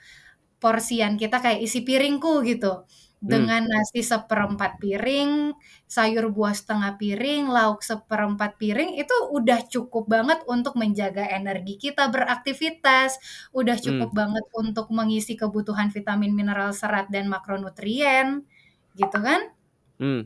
porsian 0.57 1.21
kita 1.21 1.38
kayak 1.38 1.61
isi 1.61 1.86
piringku 1.86 2.41
gitu 2.41 2.81
hmm. 2.81 3.29
dengan 3.29 3.61
nasi 3.69 4.01
seperempat 4.01 4.81
piring, 4.81 5.53
sayur 5.86 6.34
buah 6.34 6.57
setengah 6.57 6.97
piring, 6.97 7.53
lauk 7.53 7.86
seperempat 7.86 8.57
piring 8.57 8.97
itu 8.97 9.13
udah 9.29 9.61
cukup 9.69 10.09
banget 10.09 10.41
untuk 10.49 10.73
menjaga 10.73 11.29
energi 11.29 11.77
kita 11.77 12.09
beraktivitas, 12.09 13.21
udah 13.53 13.77
cukup 13.77 14.09
hmm. 14.09 14.17
banget 14.17 14.45
untuk 14.57 14.89
mengisi 14.89 15.38
kebutuhan 15.38 15.93
vitamin, 15.93 16.34
mineral, 16.34 16.73
serat 16.73 17.13
dan 17.13 17.29
makronutrien 17.29 18.41
gitu 18.97 19.17
kan? 19.21 19.53
Hmm. 20.01 20.25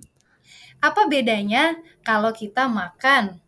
Apa 0.80 1.10
bedanya 1.10 1.76
kalau 2.06 2.32
kita 2.32 2.70
makan 2.70 3.42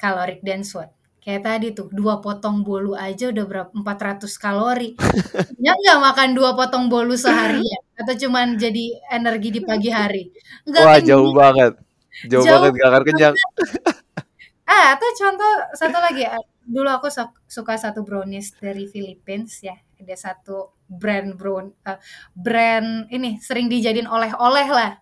kalorik 0.00 0.40
dense 0.40 0.72
food? 0.72 0.99
Kayak 1.20 1.42
tadi 1.44 1.66
tuh, 1.76 1.92
dua 1.92 2.24
potong 2.24 2.64
bolu 2.64 2.96
aja 2.96 3.28
udah 3.28 3.44
berapa? 3.44 3.70
400 3.76 4.24
kalori. 4.40 4.96
Ya 5.60 5.76
nggak 5.76 6.00
makan 6.00 6.28
dua 6.32 6.56
potong 6.56 6.88
bolu 6.88 7.12
seharian? 7.12 7.82
Atau 8.00 8.16
cuman 8.26 8.56
jadi 8.56 8.96
energi 9.12 9.52
di 9.52 9.60
pagi 9.60 9.92
hari? 9.92 10.32
Nggak 10.64 10.80
Wah, 10.80 10.96
kenyang. 10.96 11.08
jauh 11.08 11.30
banget. 11.36 11.72
Jauh, 12.26 12.44
jauh 12.44 12.56
banget, 12.56 12.72
gak 12.80 12.88
akan 12.88 13.02
kenyang. 13.04 13.34
ah, 14.72 14.96
atau 14.96 15.08
contoh 15.12 15.52
satu 15.76 15.98
lagi. 16.00 16.24
Dulu 16.64 16.88
aku 16.88 17.08
suka 17.44 17.76
satu 17.76 18.00
brownies 18.00 18.56
dari 18.56 18.88
Philippines 18.88 19.60
ya. 19.60 19.76
Ada 20.00 20.32
satu 20.32 20.80
brand 20.90 21.38
brown 21.38 21.70
uh, 21.86 22.00
brand 22.34 23.06
ini 23.14 23.38
sering 23.38 23.70
dijadiin 23.70 24.10
oleh-oleh 24.10 24.66
lah 24.66 24.92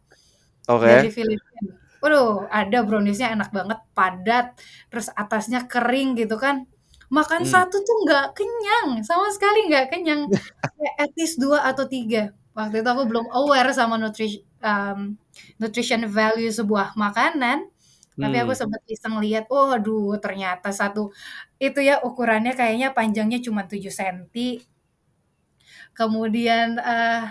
okay. 0.69 1.01
dari 1.01 1.09
Filipina. 1.09 1.73
Waduh, 1.99 2.46
ada 2.51 2.86
browniesnya 2.86 3.34
enak 3.34 3.51
banget, 3.51 3.78
padat, 3.92 4.55
terus 4.90 5.11
atasnya 5.14 5.66
kering 5.66 6.14
gitu 6.14 6.38
kan. 6.38 6.66
Makan 7.09 7.42
hmm. 7.42 7.51
satu 7.51 7.76
tuh 7.80 7.96
nggak 8.05 8.36
kenyang, 8.36 9.03
sama 9.03 9.32
sekali 9.32 9.66
nggak 9.72 9.86
kenyang. 9.90 10.28
Kayak 10.76 10.94
at 11.01 11.12
least 11.16 11.40
dua 11.40 11.64
atau 11.66 11.88
tiga. 11.88 12.36
Waktu 12.53 12.82
itu 12.82 12.88
aku 12.90 13.03
belum 13.07 13.26
aware 13.32 13.70
sama 13.70 13.96
nutrition 13.96 14.42
um, 14.62 15.14
nutrition 15.62 16.03
value 16.07 16.51
sebuah 16.51 16.94
makanan. 16.99 17.66
Hmm. 18.18 18.22
Tapi 18.22 18.36
aku 18.42 18.53
hmm. 18.55 18.61
sempat 18.66 18.82
iseng 18.90 19.16
lihat, 19.22 19.46
oh 19.51 19.70
aduh 19.70 20.18
ternyata 20.18 20.74
satu 20.74 21.14
itu 21.62 21.78
ya 21.82 22.03
ukurannya 22.03 22.55
kayaknya 22.55 22.90
panjangnya 22.90 23.38
cuma 23.42 23.66
7 23.66 23.90
cm, 23.90 24.26
kemudian 25.94 26.78
uh, 26.78 27.30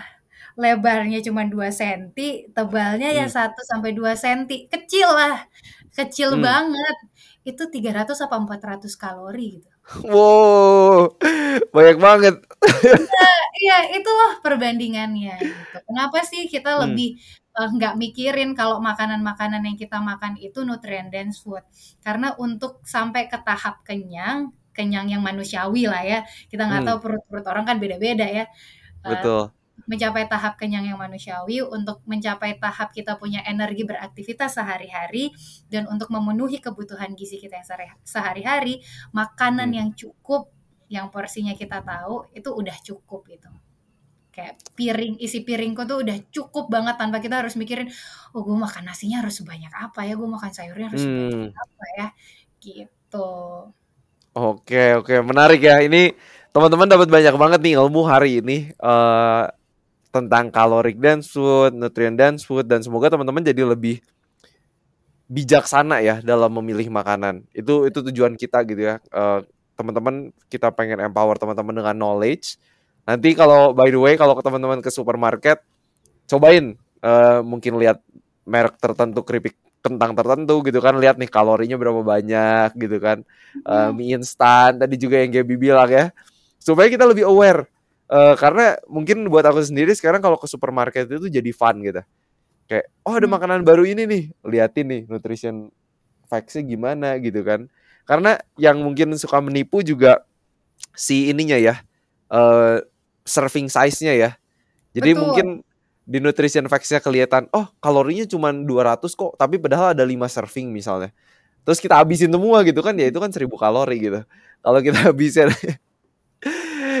lebarnya 0.58 1.22
cuma 1.22 1.46
2 1.46 1.70
cm, 1.70 2.02
tebalnya 2.50 3.14
ya 3.14 3.24
hmm. 3.24 3.32
ya 3.32 3.54
1 3.54 3.70
sampai 3.70 3.94
2 3.94 4.10
cm. 4.18 4.40
Kecil 4.66 5.06
lah. 5.06 5.46
Kecil 5.94 6.34
hmm. 6.34 6.42
banget. 6.42 6.96
Itu 7.46 7.70
300 7.70 8.26
apa 8.26 8.36
400 8.36 8.90
kalori 8.98 9.62
gitu. 9.62 9.70
Wow, 10.04 11.16
banyak 11.72 11.96
banget. 11.96 12.36
Iya, 12.60 13.30
iya 13.56 13.78
itulah 13.96 14.36
perbandingannya 14.44 15.40
gitu. 15.40 15.78
Kenapa 15.88 16.20
sih 16.28 16.44
kita 16.44 16.76
hmm. 16.76 16.80
lebih 16.84 17.16
uh, 17.56 17.70
nggak 17.72 17.96
mikirin 17.96 18.52
kalau 18.52 18.84
makanan-makanan 18.84 19.64
yang 19.64 19.80
kita 19.80 19.96
makan 19.96 20.36
itu 20.36 20.60
nutrient 20.66 21.08
dense 21.08 21.40
food? 21.40 21.64
Karena 22.04 22.36
untuk 22.36 22.84
sampai 22.84 23.32
ke 23.32 23.40
tahap 23.40 23.80
kenyang, 23.80 24.52
kenyang 24.76 25.08
yang 25.08 25.24
manusiawi 25.24 25.88
lah 25.88 26.04
ya. 26.04 26.20
Kita 26.52 26.68
nggak 26.68 26.82
hmm. 26.84 26.88
tahu 26.92 26.98
perut-perut 27.00 27.46
orang 27.48 27.64
kan 27.64 27.76
beda-beda 27.80 28.28
ya. 28.28 28.44
Eh, 28.44 29.08
Betul. 29.08 29.56
Mencapai 29.88 30.28
tahap 30.28 30.60
kenyang 30.60 30.84
yang 30.84 31.00
manusiawi 31.00 31.64
untuk 31.64 32.04
mencapai 32.04 32.60
tahap 32.60 32.92
kita 32.92 33.16
punya 33.16 33.40
energi 33.48 33.82
beraktivitas 33.88 34.60
sehari-hari 34.60 35.32
dan 35.72 35.88
untuk 35.88 36.12
memenuhi 36.12 36.60
kebutuhan 36.60 37.16
gizi 37.16 37.40
kita 37.40 37.58
yang 37.64 37.66
sehari-hari, 38.04 38.84
makanan 39.16 39.72
hmm. 39.72 39.78
yang 39.80 39.88
cukup 39.96 40.52
yang 40.88 41.08
porsinya 41.12 41.52
kita 41.56 41.80
tahu 41.84 42.28
itu 42.32 42.48
udah 42.48 42.76
cukup 42.84 43.24
gitu. 43.28 43.48
kayak 44.32 44.54
piring 44.78 45.18
isi 45.18 45.42
piringku 45.42 45.82
tuh 45.82 45.98
udah 46.06 46.14
cukup 46.30 46.70
banget 46.70 46.94
tanpa 46.94 47.18
kita 47.18 47.42
harus 47.42 47.58
mikirin 47.58 47.90
oh 48.32 48.46
gue 48.46 48.54
makan 48.54 48.86
nasinya 48.86 49.18
harus 49.18 49.42
sebanyak 49.42 49.72
apa 49.74 50.06
ya 50.06 50.14
gue 50.14 50.28
makan 50.30 50.52
sayurnya 50.54 50.86
harus 50.94 51.02
sebanyak 51.02 51.50
Hmm. 51.50 51.50
apa 51.58 51.84
ya 51.98 52.06
gitu 52.62 53.28
Oke, 54.38 54.94
oke, 55.00 55.14
menarik 55.26 55.60
ya. 55.66 55.82
Ini 55.82 56.14
teman-teman 56.54 56.86
dapat 56.86 57.08
banyak 57.10 57.34
banget 57.34 57.60
nih 57.64 57.74
ilmu 57.80 58.00
hari 58.06 58.38
ini 58.40 58.56
eh 58.70 59.44
tentang 60.08 60.48
caloric 60.48 60.96
dense 60.96 61.28
food, 61.28 61.76
nutrient 61.76 62.16
dense 62.16 62.42
food 62.44 62.64
dan 62.64 62.80
semoga 62.80 63.12
teman-teman 63.12 63.44
jadi 63.44 63.62
lebih 63.68 64.00
bijaksana 65.28 66.00
ya 66.00 66.24
dalam 66.24 66.48
memilih 66.58 66.88
makanan. 66.88 67.44
Itu 67.52 67.84
itu 67.84 68.00
tujuan 68.00 68.34
kita 68.34 68.64
gitu 68.64 68.80
ya. 68.80 68.94
Eh, 69.12 69.40
teman-teman 69.76 70.32
kita 70.48 70.72
pengen 70.72 71.04
empower 71.04 71.36
teman-teman 71.36 71.76
dengan 71.76 71.94
knowledge. 71.94 72.56
Nanti 73.04 73.36
kalau 73.36 73.76
by 73.76 73.92
the 73.92 74.00
way 74.00 74.16
kalau 74.16 74.32
ke 74.34 74.42
teman-teman 74.42 74.80
ke 74.80 74.88
supermarket 74.88 75.60
cobain. 76.26 76.74
Eh, 76.98 77.40
mungkin 77.44 77.78
lihat 77.78 78.02
merek 78.48 78.80
tertentu 78.80 79.22
keripik 79.22 79.54
kentang 79.84 80.16
tertentu 80.16 80.64
gitu 80.64 80.80
kan. 80.80 80.96
Lihat 80.96 81.20
nih 81.20 81.28
kalorinya 81.28 81.76
berapa 81.76 82.00
banyak 82.00 82.72
gitu 82.80 82.96
kan. 82.96 83.20
Eh, 83.54 83.90
mie 83.92 84.16
instan. 84.16 84.80
Tadi 84.80 84.96
juga 84.96 85.20
yang 85.20 85.30
Gaby 85.30 85.54
bilang 85.60 85.92
ya. 85.92 86.08
Supaya 86.56 86.88
kita 86.88 87.04
lebih 87.04 87.28
aware 87.28 87.68
Eh, 88.08 88.34
karena 88.40 88.80
mungkin 88.88 89.28
buat 89.28 89.44
aku 89.44 89.60
sendiri 89.60 89.92
sekarang 89.92 90.24
kalau 90.24 90.40
ke 90.40 90.48
supermarket 90.48 91.04
itu 91.12 91.28
jadi 91.28 91.50
fun 91.52 91.76
gitu. 91.84 92.00
Kayak 92.68 92.86
oh 93.04 93.14
ada 93.16 93.28
Hmm. 93.28 93.34
makanan 93.36 93.60
baru 93.68 93.84
ini 93.84 94.04
nih. 94.08 94.22
Liatin 94.44 94.86
nih 94.88 95.02
nutrition 95.08 95.68
facts-nya 96.28 96.64
gimana 96.64 97.16
gitu 97.20 97.40
kan. 97.44 97.68
Karena 98.08 98.40
yang 98.56 98.80
mungkin 98.80 99.12
suka 99.20 99.40
menipu 99.44 99.84
juga 99.84 100.24
si 100.96 101.30
ininya 101.32 101.56
ya 101.60 101.80
eh 102.32 102.78
serving 103.28 103.68
size-nya 103.72 104.14
ya. 104.16 104.30
Jadi 104.96 105.10
Betul. 105.14 105.22
mungkin 105.24 105.46
di 106.08 106.18
nutrition 106.24 106.64
facts-nya 106.68 107.00
kelihatan 107.04 107.48
oh 107.52 107.68
kalorinya 107.84 108.24
cuma 108.28 108.52
200 108.52 109.12
kok 109.16 109.36
tapi 109.36 109.60
padahal 109.60 109.92
ada 109.96 110.04
5 110.08 110.28
serving 110.28 110.72
misalnya. 110.72 111.12
Terus 111.68 111.80
kita 111.84 112.00
habisin 112.00 112.32
semua 112.32 112.64
gitu 112.64 112.80
kan 112.84 112.96
ya 112.96 113.08
itu 113.12 113.20
kan 113.20 113.28
1000 113.32 113.56
kalori 113.60 113.96
gitu. 114.00 114.20
Kalau 114.64 114.80
kita 114.80 114.98
habisin 115.12 115.52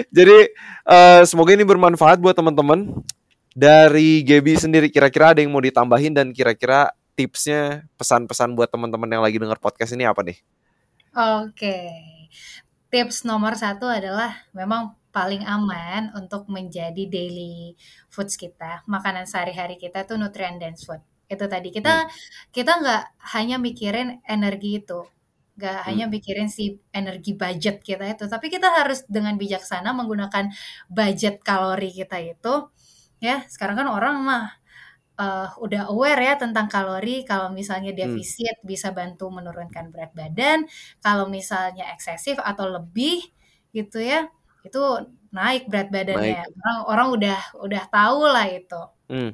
jadi 0.08 0.52
eh, 0.86 1.22
semoga 1.26 1.54
ini 1.54 1.64
bermanfaat 1.66 2.18
buat 2.22 2.36
teman-teman. 2.36 2.92
Dari 3.58 4.22
Gaby 4.22 4.54
sendiri 4.54 4.86
kira-kira 4.86 5.34
ada 5.34 5.42
yang 5.42 5.50
mau 5.50 5.58
ditambahin 5.58 6.14
dan 6.14 6.30
kira-kira 6.30 6.94
tipsnya 7.18 7.82
pesan-pesan 7.98 8.54
buat 8.54 8.70
teman-teman 8.70 9.10
yang 9.10 9.22
lagi 9.26 9.42
dengar 9.42 9.58
podcast 9.58 9.90
ini 9.98 10.06
apa 10.06 10.22
nih? 10.22 10.38
Oke, 11.18 11.90
tips 12.94 13.26
nomor 13.26 13.58
satu 13.58 13.90
adalah 13.90 14.46
memang 14.54 14.94
paling 15.10 15.42
aman 15.42 16.14
untuk 16.14 16.46
menjadi 16.46 17.10
daily 17.10 17.74
foods 18.06 18.38
kita, 18.38 18.86
makanan 18.86 19.26
sehari-hari 19.26 19.74
kita 19.74 20.06
tuh 20.06 20.14
nutrient 20.14 20.62
dense 20.62 20.86
food. 20.86 21.02
Itu 21.26 21.50
tadi. 21.50 21.74
Kita 21.74 22.06
kita 22.54 22.78
nggak 22.78 23.02
hanya 23.34 23.58
mikirin 23.58 24.22
energi 24.22 24.78
itu, 24.78 25.02
nggak 25.58 25.78
hanya 25.90 26.06
mikirin 26.06 26.46
si 26.46 26.78
energi 26.94 27.34
budget 27.34 27.82
kita 27.82 28.06
itu, 28.06 28.24
tapi 28.30 28.46
kita 28.46 28.70
harus 28.70 29.02
dengan 29.10 29.34
bijaksana 29.34 29.90
menggunakan 29.90 30.54
budget 30.86 31.42
kalori 31.42 31.90
kita 31.90 32.22
itu. 32.22 32.70
Ya, 33.18 33.42
sekarang 33.50 33.74
kan 33.82 33.88
orang 33.90 34.14
mah 34.22 34.44
eh, 35.18 35.48
udah 35.58 35.90
aware 35.90 36.22
ya 36.22 36.34
tentang 36.38 36.70
kalori. 36.70 37.26
Kalau 37.26 37.50
misalnya 37.50 37.90
defisit 37.90 38.56
bisa 38.62 38.94
bantu 38.94 39.28
menurunkan 39.34 39.90
berat 39.90 40.12
badan. 40.14 40.64
Kalau 41.02 41.26
misalnya 41.26 41.90
eksesif 41.94 42.38
atau 42.38 42.70
lebih 42.70 43.26
gitu 43.74 43.98
ya, 43.98 44.30
itu 44.62 44.82
naik 45.34 45.68
berat 45.70 45.88
badannya. 45.92 46.40
Orang 46.62 46.78
orang 46.88 47.08
udah 47.16 47.38
udah 47.66 47.82
tahu 47.90 48.20
lah 48.30 48.46
itu. 48.48 48.82
Hmm. 49.10 49.32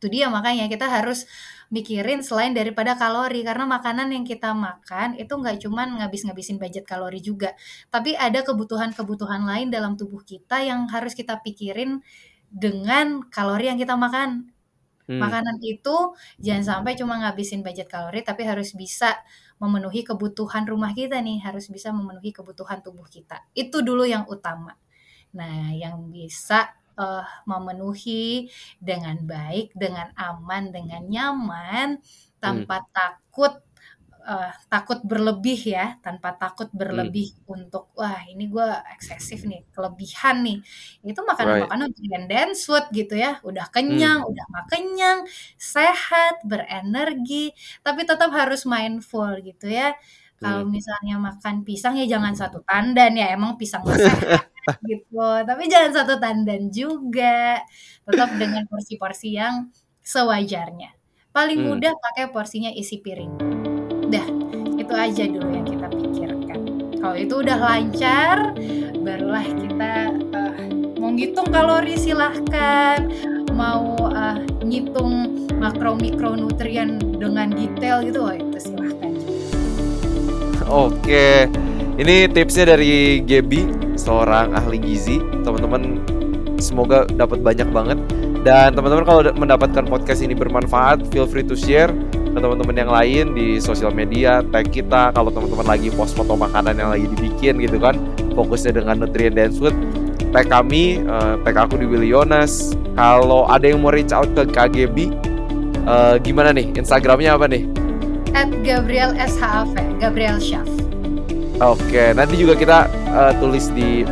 Itu 0.00 0.06
dia 0.08 0.26
makanya 0.32 0.66
kita 0.72 0.86
harus 0.88 1.28
mikirin 1.74 2.22
selain 2.22 2.54
daripada 2.54 2.94
kalori 2.94 3.42
karena 3.42 3.66
makanan 3.66 4.14
yang 4.14 4.22
kita 4.22 4.54
makan 4.54 5.18
itu 5.18 5.34
nggak 5.34 5.58
cuman 5.66 5.98
ngabis-ngabisin 5.98 6.62
budget 6.62 6.86
kalori 6.86 7.18
juga, 7.18 7.58
tapi 7.90 8.14
ada 8.14 8.46
kebutuhan-kebutuhan 8.46 9.42
lain 9.42 9.74
dalam 9.74 9.98
tubuh 9.98 10.22
kita 10.22 10.62
yang 10.62 10.86
harus 10.86 11.18
kita 11.18 11.42
pikirin 11.42 11.98
dengan 12.54 13.26
kalori 13.26 13.66
yang 13.74 13.78
kita 13.82 13.98
makan. 13.98 14.54
Hmm. 15.04 15.20
Makanan 15.20 15.60
itu 15.60 16.16
jangan 16.40 16.64
sampai 16.64 16.96
cuma 16.96 17.18
ngabisin 17.20 17.60
budget 17.66 17.90
kalori, 17.90 18.22
tapi 18.22 18.46
harus 18.46 18.72
bisa 18.72 19.20
memenuhi 19.58 20.06
kebutuhan 20.06 20.64
rumah 20.64 20.94
kita 20.96 21.20
nih, 21.20 21.42
harus 21.44 21.68
bisa 21.68 21.90
memenuhi 21.92 22.30
kebutuhan 22.32 22.80
tubuh 22.80 23.04
kita. 23.10 23.44
Itu 23.52 23.84
dulu 23.84 24.06
yang 24.08 24.24
utama. 24.30 24.78
Nah, 25.34 25.74
yang 25.74 26.08
bisa 26.08 26.72
eh, 26.98 27.24
memenuhi 27.50 28.48
dengan 28.80 29.16
baik, 29.24 29.74
dengan 29.74 30.08
aman, 30.18 30.70
dengan 30.74 31.02
nyaman, 31.08 31.88
tanpa 32.42 32.84
takut 32.94 33.52
eh, 34.24 34.52
takut 34.72 34.98
berlebih 35.04 35.60
ya, 35.76 35.84
tanpa 36.04 36.32
takut 36.40 36.68
berlebih 36.72 37.28
untuk 37.50 37.92
wah 37.98 38.24
ini 38.30 38.48
gue 38.48 38.66
eksesif 38.96 39.44
nih, 39.50 39.60
kelebihan 39.74 40.36
nih. 40.46 40.58
Itu 41.04 41.20
makanan-makanan 41.30 41.92
nutrient 41.92 42.26
dense 42.30 42.64
food 42.68 42.84
gitu 42.96 43.14
ya, 43.24 43.30
udah 43.48 43.66
kenyang, 43.74 44.20
udah 44.30 44.44
nggak 44.50 44.66
kenyang, 44.72 45.18
sehat, 45.60 46.34
berenergi, 46.48 47.52
tapi 47.84 48.00
tetap 48.08 48.30
harus 48.32 48.64
mindful 48.68 49.28
gitu 49.44 49.66
ya. 49.68 49.92
Kalau 50.40 50.62
misalnya 50.68 51.14
makan 51.20 51.56
pisang 51.66 51.94
ya 52.00 52.04
jangan 52.14 52.34
satu 52.36 52.58
tandan 52.68 53.12
ya, 53.20 53.26
emang 53.36 53.56
pisang 53.60 53.84
sehat 53.88 54.20
gitu. 54.88 55.28
Tapi 55.44 55.62
jangan 55.68 55.92
satu 55.92 56.16
tandan 56.20 56.68
juga. 56.72 57.60
Tetap 58.04 58.36
dengan 58.36 58.64
porsi-porsi 58.68 59.36
yang 59.36 59.68
sewajarnya. 60.04 60.92
Paling 61.34 61.66
Hmm. 61.66 61.68
mudah 61.74 61.92
pakai 61.98 62.30
porsinya 62.30 62.70
isi 62.70 63.00
piring. 63.02 63.34
Udah, 64.06 64.26
itu 64.78 64.94
aja 64.94 65.24
dulu 65.26 65.48
yang 65.50 65.66
kita 65.66 65.86
pikirkan. 65.90 66.60
Kalau 67.00 67.16
itu 67.18 67.34
udah 67.42 67.58
lancar, 67.58 68.36
barulah 69.02 69.42
kita 69.42 69.92
eh, 70.14 70.68
mau 71.00 71.10
ngitung 71.10 71.48
kalori 71.50 71.98
silahkan, 71.98 73.08
mau 73.50 73.96
eh, 74.14 74.38
ngitung 74.62 75.44
makro 75.58 75.96
mikronutrien 75.98 77.00
dengan 77.18 77.50
detail 77.50 78.04
gitu, 78.04 78.20
oh 78.24 78.34
itu 78.36 78.58
silahkan. 78.70 79.12
Oke, 80.64 81.50
ini 82.00 82.24
tipsnya 82.30 82.76
dari 82.78 83.20
Gaby, 83.20 83.83
seorang 84.04 84.52
ahli 84.52 84.76
gizi. 84.76 85.16
Teman-teman 85.40 86.04
semoga 86.60 87.08
dapat 87.08 87.40
banyak 87.40 87.68
banget. 87.72 87.98
Dan 88.44 88.76
teman-teman 88.76 89.08
kalau 89.08 89.20
mendapatkan 89.32 89.88
podcast 89.88 90.20
ini 90.20 90.36
bermanfaat, 90.36 91.08
feel 91.08 91.24
free 91.24 91.40
to 91.40 91.56
share 91.56 91.88
ke 92.12 92.38
teman-teman 92.42 92.76
yang 92.76 92.90
lain 92.92 93.24
di 93.32 93.56
sosial 93.56 93.88
media, 93.94 94.44
tag 94.52 94.68
kita 94.68 95.14
kalau 95.16 95.32
teman-teman 95.32 95.64
lagi 95.64 95.88
post 95.94 96.12
foto 96.12 96.36
makanan 96.36 96.76
yang 96.76 96.90
lagi 96.92 97.06
dibikin 97.08 97.56
gitu 97.62 97.80
kan, 97.80 97.96
fokusnya 98.36 98.76
dengan 98.84 99.00
nutrient 99.00 99.38
dense 99.38 99.56
food. 99.56 99.72
Tag 100.34 100.50
kami, 100.50 101.00
eh, 101.00 101.34
tag 101.46 101.56
aku 101.56 101.80
di 101.80 101.86
Willy. 101.86 102.12
Kalau 102.94 103.46
ada 103.48 103.64
yang 103.64 103.80
mau 103.80 103.94
reach 103.94 104.12
out 104.12 104.28
ke 104.34 104.44
KGB, 104.50 105.14
eh, 105.88 106.14
gimana 106.20 106.52
nih? 106.52 106.74
Instagramnya 106.74 107.38
apa 107.38 107.46
nih? 107.48 107.64
At 108.34 108.50
Gabriel 108.66 109.14
SHAV, 109.14 109.72
Gabriel 110.02 110.42
Syaf. 110.42 110.83
Oke, 111.62 112.10
nanti 112.18 112.34
juga 112.34 112.58
kita 112.58 112.78
uh, 113.14 113.32
tulis 113.38 113.70
di 113.70 114.02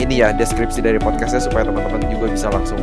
ini 0.00 0.24
ya 0.24 0.32
deskripsi 0.32 0.80
dari 0.80 0.96
podcastnya 0.96 1.44
supaya 1.44 1.68
teman-teman 1.68 2.00
juga 2.08 2.32
bisa 2.32 2.48
langsung 2.48 2.80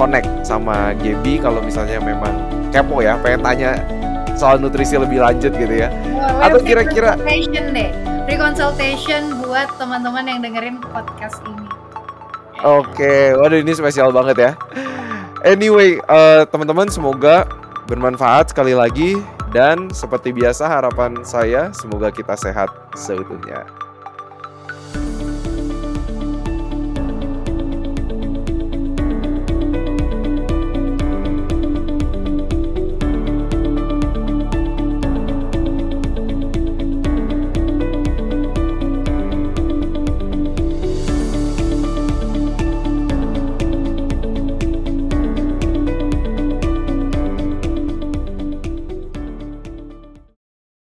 connect 0.00 0.28
sama 0.42 0.96
Gaby 0.98 1.36
kalau 1.38 1.60
misalnya 1.60 2.00
memang 2.00 2.32
kepo 2.72 3.04
ya, 3.04 3.20
pengen 3.20 3.44
tanya 3.44 3.70
soal 4.34 4.56
nutrisi 4.56 4.96
lebih 4.96 5.20
lanjut 5.20 5.52
gitu 5.52 5.74
ya. 5.84 5.92
Boleh 5.92 6.42
Atau 6.48 6.58
kira-kira- 6.64 7.14
consultation 7.20 7.64
deh, 7.76 7.90
free 8.24 8.40
consultation 8.40 9.22
buat 9.44 9.68
teman-teman 9.76 10.24
yang 10.26 10.40
dengerin 10.40 10.76
podcast 10.80 11.38
ini. 11.44 11.68
Oke, 12.64 13.36
waduh 13.36 13.58
ini 13.60 13.72
spesial 13.76 14.10
banget 14.10 14.36
ya. 14.38 14.50
Anyway, 15.44 15.98
uh, 16.08 16.46
teman-teman 16.48 16.88
semoga 16.88 17.44
bermanfaat 17.90 18.54
sekali 18.54 18.72
lagi 18.72 19.18
dan 19.52 19.92
seperti 19.92 20.32
biasa 20.32 20.64
harapan 20.64 21.20
saya 21.22 21.68
semoga 21.76 22.08
kita 22.08 22.32
sehat 22.34 22.72
seutuhnya. 22.96 23.81